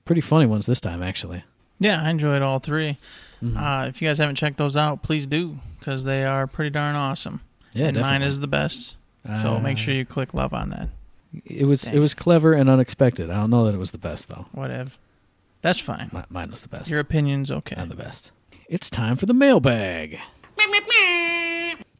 pretty 0.04 0.20
funny 0.20 0.46
ones 0.46 0.66
this 0.66 0.80
time, 0.80 1.02
actually. 1.02 1.42
Yeah, 1.78 2.02
I 2.02 2.10
enjoyed 2.10 2.42
all 2.42 2.58
3 2.60 2.98
Mhm. 3.42 3.56
Uh, 3.56 3.86
if 3.88 4.00
you 4.00 4.08
guys 4.08 4.18
haven't 4.18 4.36
checked 4.36 4.56
those 4.56 4.76
out, 4.76 5.02
please 5.02 5.26
do 5.26 5.58
because 5.78 6.04
they 6.04 6.24
are 6.24 6.46
pretty 6.46 6.70
darn 6.70 6.96
awesome. 6.96 7.40
yeah, 7.74 7.86
and 7.88 8.00
mine 8.00 8.22
is 8.22 8.38
the 8.40 8.46
best. 8.46 8.96
So 9.42 9.54
Uh, 9.56 9.58
make 9.60 9.76
sure 9.78 9.92
you 9.94 10.04
click 10.04 10.32
love 10.34 10.54
on 10.54 10.70
that. 10.70 10.88
It 11.44 11.66
was 11.66 11.82
Dang. 11.82 11.94
it 11.94 11.98
was 11.98 12.14
clever 12.14 12.52
and 12.54 12.70
unexpected. 12.70 13.30
I 13.30 13.34
don't 13.34 13.50
know 13.50 13.64
that 13.66 13.74
it 13.74 13.78
was 13.78 13.90
the 13.90 13.98
best 13.98 14.28
though. 14.28 14.46
Whatever. 14.52 14.90
That's 15.62 15.78
fine. 15.80 16.10
Mi- 16.12 16.22
Mine 16.30 16.50
was 16.50 16.62
the 16.62 16.68
best. 16.68 16.88
Your 16.90 17.00
opinion's 17.00 17.50
okay. 17.50 17.74
I'm 17.76 17.88
the 17.88 17.96
best. 17.96 18.30
It's 18.68 18.88
time 18.88 19.16
for 19.16 19.26
the 19.26 19.34
mailbag. 19.34 20.20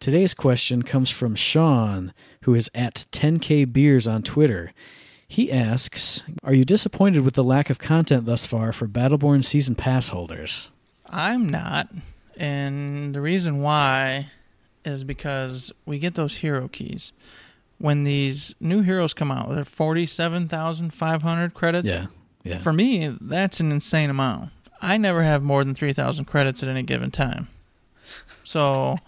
Today's 0.00 0.34
question 0.34 0.82
comes 0.82 1.08
from 1.10 1.34
Sean, 1.34 2.12
who 2.42 2.54
is 2.54 2.70
at 2.74 3.06
10k 3.10 3.64
beers 3.64 4.06
on 4.06 4.22
Twitter. 4.22 4.72
He 5.26 5.50
asks, 5.50 6.22
"Are 6.42 6.54
you 6.54 6.64
disappointed 6.64 7.20
with 7.20 7.34
the 7.34 7.44
lack 7.44 7.70
of 7.70 7.78
content 7.78 8.26
thus 8.26 8.46
far 8.46 8.72
for 8.72 8.86
Battleborn 8.86 9.44
season 9.44 9.74
pass 9.74 10.08
holders?" 10.08 10.70
I'm 11.08 11.48
not. 11.48 11.88
And 12.36 13.14
the 13.14 13.20
reason 13.20 13.60
why 13.60 14.30
is 14.84 15.04
because 15.04 15.72
we 15.86 15.98
get 15.98 16.14
those 16.14 16.36
hero 16.36 16.68
keys. 16.68 17.12
When 17.78 18.04
these 18.04 18.54
new 18.60 18.82
heroes 18.82 19.14
come 19.14 19.30
out, 19.30 19.54
they're 19.54 19.64
47,500 19.64 21.54
credits. 21.54 21.88
Yeah, 21.88 22.06
yeah. 22.42 22.58
For 22.58 22.72
me, 22.72 23.16
that's 23.20 23.60
an 23.60 23.72
insane 23.72 24.10
amount. 24.10 24.50
I 24.80 24.96
never 24.96 25.22
have 25.22 25.42
more 25.42 25.64
than 25.64 25.74
3,000 25.74 26.26
credits 26.26 26.62
at 26.62 26.68
any 26.68 26.82
given 26.82 27.10
time. 27.10 27.48
So, 28.44 28.98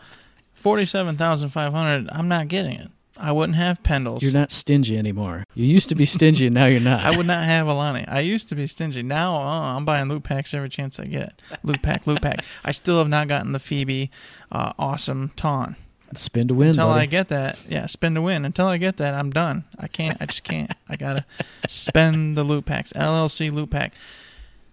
47,500, 0.54 2.08
I'm 2.10 2.28
not 2.28 2.48
getting 2.48 2.72
it. 2.72 2.90
I 3.18 3.32
wouldn't 3.32 3.56
have 3.56 3.82
Pendles. 3.82 4.22
You're 4.22 4.32
not 4.32 4.50
stingy 4.50 4.96
anymore. 4.98 5.44
You 5.54 5.64
used 5.64 5.88
to 5.88 5.94
be 5.94 6.06
stingy, 6.06 6.46
and 6.46 6.54
now 6.54 6.66
you're 6.66 6.80
not. 6.80 7.04
I 7.04 7.16
would 7.16 7.26
not 7.26 7.44
have 7.44 7.66
Alani. 7.66 8.06
I 8.06 8.20
used 8.20 8.48
to 8.50 8.54
be 8.54 8.66
stingy. 8.66 9.02
Now 9.02 9.36
uh, 9.36 9.76
I'm 9.76 9.84
buying 9.84 10.08
loot 10.08 10.22
packs 10.24 10.52
every 10.54 10.68
chance 10.68 11.00
I 11.00 11.06
get. 11.06 11.40
Loot 11.62 11.82
pack, 11.82 12.06
loot 12.06 12.20
pack. 12.22 12.44
I 12.64 12.72
still 12.72 12.98
have 12.98 13.08
not 13.08 13.28
gotten 13.28 13.52
the 13.52 13.58
Phoebe 13.58 14.10
uh, 14.52 14.72
awesome 14.78 15.32
taunt. 15.36 15.76
spin 16.14 16.48
to 16.48 16.54
win, 16.54 16.70
Until 16.70 16.88
buddy. 16.88 17.02
I 17.02 17.06
get 17.06 17.28
that, 17.28 17.58
yeah, 17.68 17.86
spend 17.86 18.14
to 18.16 18.22
win. 18.22 18.44
Until 18.44 18.66
I 18.66 18.76
get 18.76 18.96
that, 18.98 19.14
I'm 19.14 19.30
done. 19.30 19.64
I 19.78 19.88
can't. 19.88 20.16
I 20.20 20.26
just 20.26 20.44
can't. 20.44 20.72
I 20.88 20.96
gotta 20.96 21.24
spend 21.68 22.36
the 22.36 22.44
loot 22.44 22.64
packs. 22.66 22.92
LLC 22.92 23.52
loot 23.52 23.70
pack. 23.70 23.92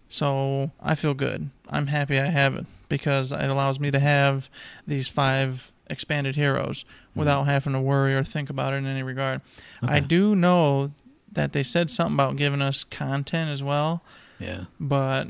So 0.10 0.72
I 0.80 0.94
feel 0.96 1.16
good. 1.16 1.50
I'm 1.70 1.88
happy 1.88 2.20
I 2.20 2.28
have 2.28 2.56
it 2.56 2.66
because 2.88 3.32
it 3.32 3.50
allows 3.50 3.80
me 3.80 3.90
to 3.90 4.00
have 4.00 4.50
these 4.86 5.08
five 5.08 5.72
expanded 5.89 6.36
heroes 6.36 6.86
without 7.15 7.43
having 7.43 7.74
to 7.74 7.80
worry 7.82 8.15
or 8.15 8.24
think 8.24 8.50
about 8.50 8.74
it 8.74 8.78
in 8.78 8.86
any 8.86 9.04
regard. 9.04 9.41
I 9.82 10.00
Mm-hmm. 10.00 10.08
Do 10.08 10.36
know 10.36 10.91
that 11.32 11.52
they 11.54 11.63
said 11.63 11.89
something 11.89 12.13
about 12.15 12.36
giving 12.36 12.62
us 12.62 12.84
content 12.84 13.50
as 13.50 13.62
well, 13.63 14.04
Yeah. 14.39 14.65
but 14.80 15.28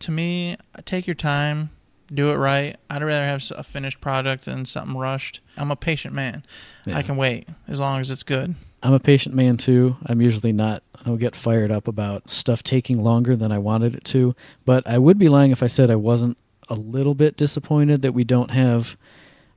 to 0.00 0.10
me, 0.10 0.56
take 0.84 1.06
your 1.06 1.14
time, 1.14 1.70
do 2.12 2.30
it 2.30 2.34
right. 2.34 2.76
I'd 2.90 3.02
rather 3.02 3.24
have 3.24 3.42
a 3.56 3.62
finished 3.62 4.00
product 4.00 4.44
than 4.44 4.66
something 4.66 4.96
rushed. 4.96 5.40
I'm 5.56 5.70
a 5.70 5.76
patient 5.76 6.14
man. 6.14 6.44
yeah. 6.84 6.98
I 6.98 7.02
can 7.02 7.16
wait 7.16 7.48
as 7.68 7.80
long 7.80 8.00
as 8.00 8.10
it's 8.10 8.22
good. 8.22 8.54
I'm 8.82 8.92
a 8.92 9.00
patient 9.00 9.34
man 9.34 9.56
too. 9.56 9.96
I'm 10.04 10.20
usually 10.20 10.52
not. 10.52 10.82
I 11.00 11.04
don't 11.04 11.16
get 11.16 11.34
fired 11.34 11.70
up 11.70 11.88
about 11.88 12.28
stuff 12.28 12.62
taking 12.62 13.02
longer 13.02 13.34
than 13.34 13.50
I 13.50 13.58
wanted 13.58 13.94
it 13.94 14.04
to. 14.06 14.34
But 14.66 14.86
I 14.86 14.98
would 14.98 15.18
be 15.18 15.30
lying 15.30 15.52
if 15.52 15.62
I 15.62 15.68
said 15.68 15.90
I 15.90 15.96
wasn't 15.96 16.36
a 16.68 16.74
little 16.74 17.14
bit 17.14 17.36
disappointed 17.38 18.02
that 18.02 18.12
we 18.12 18.24
don't 18.24 18.50
have 18.50 18.98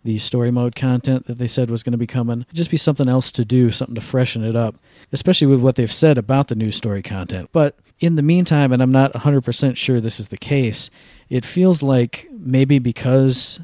the 0.08 0.20
story 0.20 0.52
mode 0.52 0.74
content 0.74 1.26
that 1.26 1.38
they 1.38 1.50
said 1.50 1.70
was 1.70 1.84
going 1.84 1.92
to 1.92 1.98
be 1.98 2.08
coming. 2.08 2.40
It'd 2.44 2.56
just 2.56 2.72
be 2.72 2.78
something 2.78 3.10
else 3.10 3.30
to 3.34 3.44
do, 3.44 3.72
something 3.72 3.94
to 3.96 4.00
freshen 4.00 4.42
it 4.42 4.56
up, 4.56 4.78
especially 5.12 5.48
with 5.48 5.60
what 5.60 5.76
they've 5.76 5.92
said 5.92 6.18
about 6.18 6.48
the 6.48 6.56
new 6.56 6.72
story 6.72 7.02
content. 7.02 7.50
But 7.52 7.76
in 8.00 8.16
the 8.16 8.22
meantime, 8.22 8.72
and 8.72 8.82
I'm 8.82 8.92
not 8.94 9.12
100% 9.12 9.76
sure 9.76 10.00
this 10.00 10.18
is 10.18 10.30
the 10.30 10.38
case, 10.38 10.90
it 11.28 11.44
feels 11.44 11.84
like 11.84 12.26
maybe 12.32 12.80
because 12.80 13.60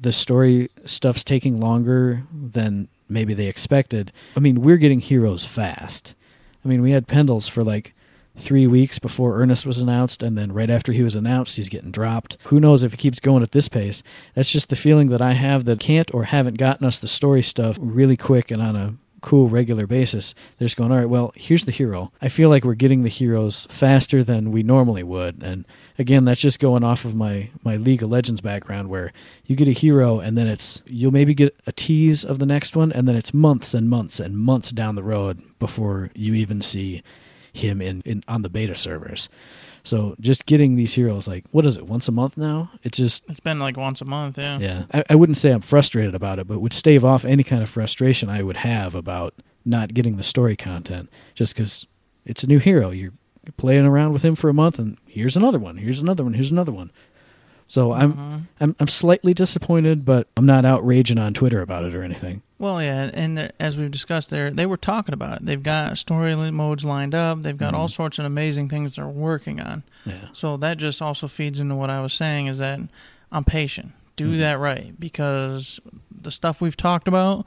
the 0.00 0.10
story 0.10 0.70
stuff's 0.86 1.22
taking 1.22 1.60
longer 1.60 2.22
than 2.32 2.88
maybe 3.10 3.34
they 3.34 3.46
expected. 3.46 4.10
I 4.38 4.40
mean, 4.40 4.62
we're 4.62 4.78
getting 4.78 5.00
heroes 5.00 5.44
fast. 5.44 6.14
I 6.64 6.68
mean, 6.68 6.80
we 6.80 6.92
had 6.92 7.06
Pendles 7.06 7.50
for 7.50 7.62
like 7.62 7.94
three 8.36 8.66
weeks 8.66 8.98
before 8.98 9.40
Ernest 9.40 9.66
was 9.66 9.78
announced, 9.78 10.22
and 10.22 10.36
then 10.36 10.52
right 10.52 10.70
after 10.70 10.92
he 10.92 11.02
was 11.02 11.14
announced, 11.14 11.56
he's 11.56 11.68
getting 11.68 11.90
dropped. 11.90 12.36
Who 12.44 12.60
knows 12.60 12.82
if 12.82 12.92
he 12.92 12.96
keeps 12.96 13.20
going 13.20 13.42
at 13.42 13.52
this 13.52 13.68
pace? 13.68 14.02
That's 14.34 14.50
just 14.50 14.68
the 14.68 14.76
feeling 14.76 15.08
that 15.08 15.22
I 15.22 15.32
have 15.32 15.64
that 15.66 15.80
can't 15.80 16.12
or 16.12 16.24
haven't 16.24 16.58
gotten 16.58 16.86
us 16.86 16.98
the 16.98 17.08
story 17.08 17.42
stuff 17.42 17.76
really 17.80 18.16
quick 18.16 18.50
and 18.50 18.60
on 18.60 18.76
a 18.76 18.94
cool 19.24 19.48
regular 19.48 19.86
basis. 19.86 20.34
They're 20.58 20.66
just 20.66 20.76
going, 20.76 20.92
all 20.92 20.98
right, 20.98 21.08
well, 21.08 21.32
here's 21.34 21.64
the 21.64 21.72
hero. 21.72 22.12
I 22.20 22.28
feel 22.28 22.50
like 22.50 22.62
we're 22.62 22.74
getting 22.74 23.04
the 23.04 23.08
heroes 23.08 23.66
faster 23.70 24.22
than 24.22 24.52
we 24.52 24.62
normally 24.62 25.02
would. 25.02 25.42
And 25.42 25.64
again, 25.98 26.26
that's 26.26 26.42
just 26.42 26.58
going 26.58 26.84
off 26.84 27.06
of 27.06 27.14
my, 27.14 27.48
my 27.62 27.76
League 27.76 28.02
of 28.02 28.10
Legends 28.10 28.42
background 28.42 28.90
where 28.90 29.14
you 29.46 29.56
get 29.56 29.66
a 29.66 29.72
hero 29.72 30.20
and 30.20 30.36
then 30.36 30.46
it's, 30.46 30.82
you'll 30.84 31.10
maybe 31.10 31.32
get 31.32 31.56
a 31.66 31.72
tease 31.72 32.22
of 32.22 32.38
the 32.38 32.44
next 32.44 32.76
one 32.76 32.92
and 32.92 33.08
then 33.08 33.16
it's 33.16 33.32
months 33.32 33.72
and 33.72 33.88
months 33.88 34.20
and 34.20 34.36
months 34.36 34.70
down 34.72 34.94
the 34.94 35.02
road 35.02 35.42
before 35.58 36.10
you 36.14 36.34
even 36.34 36.60
see 36.60 37.02
him 37.54 37.80
in, 37.80 38.02
in 38.02 38.22
on 38.28 38.42
the 38.42 38.50
beta 38.50 38.74
servers. 38.74 39.28
So 39.84 40.16
just 40.18 40.46
getting 40.46 40.76
these 40.76 40.94
heroes 40.94 41.28
like 41.28 41.44
what 41.50 41.64
is 41.64 41.76
it 41.76 41.86
once 41.86 42.08
a 42.08 42.12
month 42.12 42.36
now? 42.36 42.70
It's 42.82 42.98
just 42.98 43.24
It's 43.28 43.40
been 43.40 43.58
like 43.58 43.76
once 43.76 44.00
a 44.00 44.04
month, 44.06 44.38
yeah. 44.38 44.58
yeah. 44.58 44.84
I, 44.92 45.04
I 45.10 45.14
wouldn't 45.14 45.38
say 45.38 45.50
I'm 45.50 45.60
frustrated 45.60 46.14
about 46.14 46.38
it, 46.38 46.46
but 46.46 46.60
would 46.60 46.72
stave 46.72 47.04
off 47.04 47.24
any 47.24 47.42
kind 47.42 47.62
of 47.62 47.70
frustration 47.70 48.28
I 48.28 48.42
would 48.42 48.58
have 48.58 48.94
about 48.94 49.34
not 49.64 49.94
getting 49.94 50.16
the 50.16 50.22
story 50.22 50.56
content 50.56 51.08
just 51.34 51.54
because 51.54 51.86
it's 52.26 52.42
a 52.42 52.46
new 52.46 52.58
hero. 52.58 52.90
You're 52.90 53.12
playing 53.56 53.86
around 53.86 54.12
with 54.12 54.22
him 54.22 54.34
for 54.34 54.48
a 54.48 54.54
month, 54.54 54.78
and 54.78 54.98
here's 55.06 55.36
another 55.36 55.58
one. 55.58 55.76
Here's 55.76 56.00
another 56.00 56.24
one. 56.24 56.32
Here's 56.34 56.50
another 56.50 56.72
one. 56.72 56.90
So 57.68 57.92
I'm 57.92 58.12
mm-hmm. 58.12 58.36
I'm 58.60 58.76
I'm 58.78 58.88
slightly 58.88 59.34
disappointed, 59.34 60.04
but 60.04 60.28
I'm 60.36 60.46
not 60.46 60.64
outraging 60.64 61.18
on 61.18 61.34
Twitter 61.34 61.60
about 61.60 61.84
it 61.84 61.94
or 61.94 62.02
anything. 62.02 62.42
Well, 62.58 62.82
yeah, 62.82 63.10
and 63.12 63.52
as 63.58 63.76
we've 63.76 63.90
discussed, 63.90 64.30
there 64.30 64.50
they 64.50 64.66
were 64.66 64.76
talking 64.76 65.12
about 65.12 65.38
it. 65.38 65.46
They've 65.46 65.62
got 65.62 65.98
story 65.98 66.34
modes 66.50 66.84
lined 66.84 67.14
up. 67.14 67.42
They've 67.42 67.56
got 67.56 67.74
all 67.74 67.86
mm-hmm. 67.86 67.92
sorts 67.92 68.18
of 68.18 68.24
amazing 68.24 68.68
things 68.68 68.96
they're 68.96 69.06
working 69.06 69.60
on. 69.60 69.82
Yeah. 70.06 70.28
So 70.32 70.56
that 70.58 70.78
just 70.78 71.02
also 71.02 71.26
feeds 71.26 71.58
into 71.58 71.74
what 71.74 71.90
I 71.90 72.00
was 72.00 72.14
saying 72.14 72.46
is 72.46 72.58
that 72.58 72.80
I'm 73.32 73.44
patient. 73.44 73.92
Do 74.16 74.28
mm-hmm. 74.28 74.38
that 74.40 74.58
right 74.58 74.98
because 74.98 75.80
the 76.10 76.30
stuff 76.30 76.60
we've 76.60 76.76
talked 76.76 77.08
about, 77.08 77.44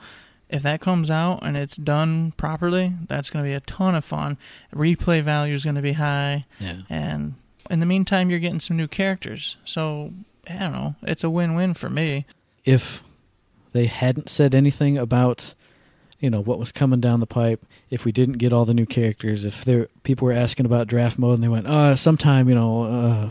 if 0.49 0.63
that 0.63 0.81
comes 0.81 1.09
out 1.09 1.39
and 1.41 1.55
it's 1.55 1.77
done 1.77 2.33
properly, 2.33 2.93
that's 3.07 3.29
going 3.29 3.45
to 3.45 3.49
be 3.49 3.53
a 3.55 3.61
ton 3.61 3.95
of 3.95 4.03
fun. 4.03 4.37
Replay 4.73 5.21
value 5.21 5.55
is 5.55 5.63
going 5.63 5.75
to 5.75 5.81
be 5.81 5.93
high, 5.93 6.45
Yeah. 6.59 6.81
and 6.89 7.35
in 7.69 7.79
the 7.79 7.85
meantime, 7.85 8.29
you're 8.29 8.39
getting 8.39 8.59
some 8.59 8.77
new 8.77 8.87
characters. 8.87 9.57
So 9.65 10.13
I 10.49 10.57
don't 10.57 10.73
know. 10.73 10.95
It's 11.03 11.23
a 11.23 11.29
win-win 11.29 11.73
for 11.73 11.89
me. 11.89 12.25
If 12.65 13.03
they 13.73 13.85
hadn't 13.85 14.29
said 14.29 14.55
anything 14.55 14.97
about 14.97 15.53
you 16.19 16.29
know 16.29 16.41
what 16.41 16.57
was 16.57 16.71
coming 16.71 16.99
down 16.99 17.19
the 17.19 17.27
pipe 17.27 17.63
if 17.91 18.03
we 18.03 18.11
didn't 18.11 18.39
get 18.39 18.51
all 18.51 18.65
the 18.65 18.73
new 18.73 18.87
characters 18.87 19.45
if 19.45 19.63
there 19.65 19.87
people 20.01 20.25
were 20.25 20.33
asking 20.33 20.65
about 20.65 20.87
draft 20.87 21.19
mode 21.19 21.35
and 21.35 21.43
they 21.43 21.47
went 21.47 21.67
uh 21.67 21.95
sometime 21.95 22.49
you 22.49 22.55
know 22.55 22.83
uh 22.83 23.29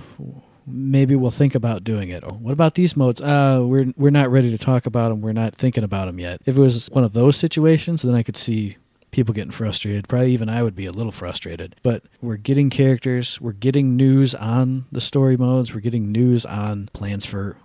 maybe 0.68 1.16
we'll 1.16 1.32
think 1.32 1.56
about 1.56 1.82
doing 1.82 2.10
it 2.10 2.24
what 2.34 2.52
about 2.52 2.74
these 2.74 2.96
modes 2.96 3.20
uh 3.20 3.60
we're 3.64 3.92
we're 3.96 4.10
not 4.10 4.30
ready 4.30 4.50
to 4.50 4.58
talk 4.58 4.86
about 4.86 5.08
them 5.08 5.20
we're 5.20 5.32
not 5.32 5.54
thinking 5.54 5.82
about 5.82 6.06
them 6.06 6.20
yet 6.20 6.40
if 6.46 6.56
it 6.56 6.60
was 6.60 6.88
one 6.90 7.02
of 7.02 7.12
those 7.12 7.36
situations 7.36 8.02
then 8.02 8.14
i 8.14 8.22
could 8.22 8.36
see 8.36 8.76
people 9.16 9.32
getting 9.32 9.50
frustrated. 9.50 10.06
Probably 10.08 10.32
even 10.32 10.50
i 10.50 10.62
would 10.62 10.76
be 10.76 10.84
a 10.84 10.92
little 10.92 11.10
frustrated. 11.10 11.74
But 11.82 12.02
we're 12.20 12.36
getting 12.36 12.68
characters. 12.68 13.40
We're 13.40 13.52
getting 13.52 13.96
news 13.96 14.34
on 14.34 14.84
the 14.92 15.00
story 15.00 15.38
modes. 15.38 15.72
We're 15.72 15.80
getting 15.80 16.12
news 16.12 16.44
on 16.44 16.90
plans 16.92 17.24
for 17.24 17.56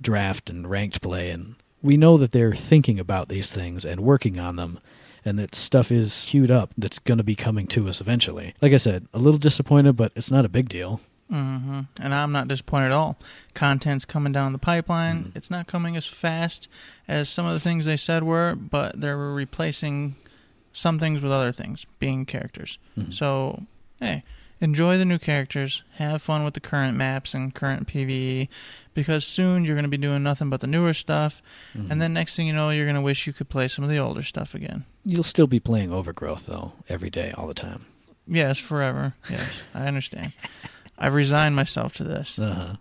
draft 0.00 0.48
and 0.48 0.70
ranked 0.70 1.02
play. 1.02 1.30
And 1.30 1.56
we 1.82 1.96
know 1.96 2.16
that 2.16 2.30
they're 2.30 2.54
thinking 2.54 3.00
about 3.00 3.28
these 3.28 3.50
things 3.50 3.84
and 3.84 4.00
working 4.00 4.38
on 4.38 4.54
them 4.54 4.78
and 5.24 5.36
that 5.38 5.54
stuff 5.54 5.90
is 5.90 6.26
queued 6.28 6.50
up 6.50 6.72
that's 6.78 6.98
going 7.00 7.18
to 7.18 7.24
be 7.24 7.34
coming 7.34 7.66
to 7.66 7.88
us 7.88 8.00
eventually. 8.00 8.54
Like 8.62 8.72
i 8.72 8.76
said 8.76 9.08
a 9.12 9.18
little 9.18 9.38
disappointed 9.38 9.96
but 9.96 10.12
it's 10.14 10.30
not 10.30 10.44
a 10.44 10.48
big 10.48 10.68
deal. 10.68 11.00
Hmm 11.30 11.80
And 11.98 12.14
I'm 12.14 12.30
not 12.30 12.46
disappointed 12.46 12.86
at 12.86 12.92
all. 12.92 13.16
Content's 13.54 14.04
coming 14.04 14.32
down 14.32 14.52
the 14.52 14.58
pipeline. 14.58 15.32
It's 15.34 15.50
not 15.50 15.66
coming 15.66 15.96
as 15.96 16.06
fast 16.06 16.68
as 17.08 17.28
some 17.28 17.46
of 17.46 17.54
the 17.54 17.60
things 17.60 17.86
they 17.86 17.96
said 17.96 18.22
were, 18.22 18.54
but 18.54 19.00
they're 19.00 19.16
replacing 19.16 20.16
some 20.74 20.98
things 20.98 21.22
with 21.22 21.32
other 21.32 21.52
things, 21.52 21.86
being 21.98 22.26
characters. 22.26 22.78
So, 23.10 23.62
hey, 24.00 24.22
enjoy 24.60 24.98
the 24.98 25.04
new 25.06 25.18
characters. 25.18 25.82
Have 25.94 26.20
fun 26.20 26.44
with 26.44 26.52
the 26.54 26.60
current 26.60 26.96
maps 26.98 27.32
and 27.32 27.54
current 27.54 27.88
PvE, 27.88 28.48
because 28.92 29.24
soon 29.24 29.64
you're 29.64 29.74
going 29.76 29.84
to 29.84 29.88
be 29.88 29.96
doing 29.96 30.22
nothing 30.22 30.50
but 30.50 30.60
the 30.60 30.66
newer 30.66 30.92
stuff. 30.92 31.40
And 31.74 32.02
then 32.02 32.12
next 32.12 32.36
thing 32.36 32.46
you 32.46 32.52
know, 32.52 32.68
you're 32.70 32.84
going 32.84 32.94
to 32.96 33.00
wish 33.00 33.26
you 33.26 33.32
could 33.32 33.48
play 33.48 33.68
some 33.68 33.84
of 33.84 33.90
the 33.90 33.98
older 33.98 34.22
stuff 34.22 34.54
again. 34.54 34.84
you'll 35.06 35.22
still 35.22 35.46
be 35.46 35.60
playing 35.60 35.92
overgrowth 35.92 36.46
though 36.46 36.72
every 36.88 37.10
day 37.10 37.32
all 37.36 37.46
the 37.46 37.54
time 37.54 37.86
Yes, 38.26 38.58
forever. 38.58 39.14
Yes, 39.30 39.62
I 39.74 39.86
understand. 39.86 40.32
I've 40.98 41.12
resigned 41.14 41.54
myself 41.56 41.92
to 41.96 42.04
this. 42.04 42.38
uh-huh 42.38 42.76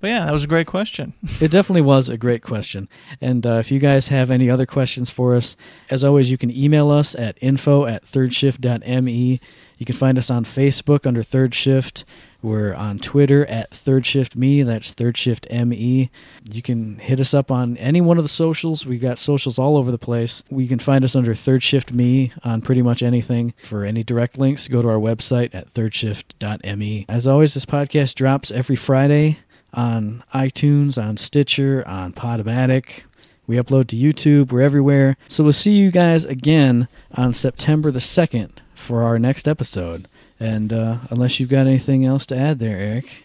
But 0.00 0.08
yeah, 0.08 0.26
that 0.26 0.32
was 0.32 0.44
a 0.44 0.48
great 0.48 0.66
question. 0.66 1.14
it 1.40 1.50
definitely 1.50 1.82
was 1.82 2.08
a 2.08 2.18
great 2.18 2.42
question. 2.42 2.88
And 3.20 3.46
uh, 3.46 3.54
if 3.54 3.70
you 3.70 3.78
guys 3.78 4.08
have 4.08 4.30
any 4.30 4.50
other 4.50 4.66
questions 4.66 5.10
for 5.10 5.34
us, 5.34 5.56
as 5.90 6.04
always, 6.04 6.30
you 6.30 6.38
can 6.38 6.50
email 6.50 6.90
us 6.90 7.14
at 7.14 7.38
info 7.40 7.86
at 7.86 8.04
thirdshift.me. 8.04 9.40
You 9.78 9.84
can 9.84 9.94
find 9.94 10.16
us 10.16 10.30
on 10.30 10.44
Facebook 10.44 11.06
under 11.06 11.22
Third 11.22 11.54
Shift. 11.54 12.04
We're 12.42 12.74
on 12.74 12.98
Twitter 12.98 13.44
at 13.46 13.74
Third 13.74 14.06
Shift 14.06 14.36
Me. 14.36 14.62
That's 14.62 14.92
Third 14.92 15.16
Shift 15.16 15.46
ME. 15.50 16.10
You 16.44 16.62
can 16.62 16.98
hit 16.98 17.18
us 17.18 17.34
up 17.34 17.50
on 17.50 17.76
any 17.78 18.00
one 18.00 18.18
of 18.18 18.24
the 18.24 18.28
socials. 18.28 18.86
We've 18.86 19.00
got 19.00 19.18
socials 19.18 19.58
all 19.58 19.76
over 19.76 19.90
the 19.90 19.98
place. 19.98 20.42
You 20.48 20.68
can 20.68 20.78
find 20.78 21.04
us 21.04 21.16
under 21.16 21.34
Third 21.34 21.62
Shift 21.62 21.92
Me 21.92 22.32
on 22.44 22.62
pretty 22.62 22.82
much 22.82 23.02
anything. 23.02 23.52
For 23.62 23.84
any 23.84 24.02
direct 24.04 24.38
links, 24.38 24.68
go 24.68 24.80
to 24.80 24.88
our 24.88 24.98
website 24.98 25.54
at 25.54 25.72
thirdshift.me. 25.72 27.06
As 27.08 27.26
always, 27.26 27.54
this 27.54 27.66
podcast 27.66 28.14
drops 28.14 28.50
every 28.50 28.76
Friday 28.76 29.38
on 29.76 30.24
iTunes, 30.34 31.00
on 31.00 31.16
Stitcher, 31.16 31.86
on 31.86 32.12
Podomatic. 32.12 33.02
We 33.46 33.56
upload 33.56 33.86
to 33.88 33.96
YouTube. 33.96 34.50
We're 34.50 34.62
everywhere. 34.62 35.16
So 35.28 35.44
we'll 35.44 35.52
see 35.52 35.72
you 35.72 35.92
guys 35.92 36.24
again 36.24 36.88
on 37.14 37.32
September 37.32 37.92
the 37.92 38.00
2nd 38.00 38.50
for 38.74 39.02
our 39.04 39.18
next 39.18 39.46
episode. 39.46 40.08
And 40.40 40.72
uh, 40.72 40.98
unless 41.10 41.38
you've 41.38 41.48
got 41.50 41.66
anything 41.66 42.04
else 42.04 42.26
to 42.26 42.36
add 42.36 42.58
there, 42.58 42.76
Eric. 42.76 43.24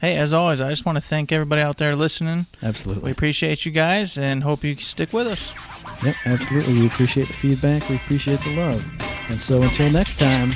Hey, 0.00 0.16
as 0.16 0.32
always, 0.32 0.60
I 0.62 0.70
just 0.70 0.86
want 0.86 0.96
to 0.96 1.02
thank 1.02 1.30
everybody 1.30 1.60
out 1.60 1.76
there 1.76 1.94
listening. 1.94 2.46
Absolutely. 2.62 3.04
We 3.04 3.10
appreciate 3.10 3.66
you 3.66 3.70
guys 3.70 4.16
and 4.16 4.42
hope 4.42 4.64
you 4.64 4.74
stick 4.76 5.12
with 5.12 5.26
us. 5.26 5.52
Yep, 6.02 6.16
absolutely. 6.24 6.72
We 6.74 6.86
appreciate 6.86 7.26
the 7.28 7.34
feedback. 7.34 7.86
We 7.90 7.96
appreciate 7.96 8.40
the 8.40 8.56
love. 8.56 8.82
And 9.28 9.34
so 9.38 9.62
until 9.62 9.90
next 9.90 10.18
time, 10.18 10.50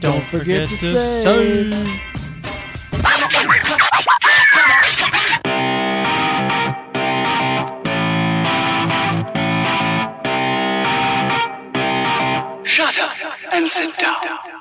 Don't, 0.00 0.24
forget 0.24 0.68
to 0.70 0.76
save. 0.76 1.72
save. 1.72 2.23
And 13.54 13.70
sit 13.70 13.96
down. 13.96 14.53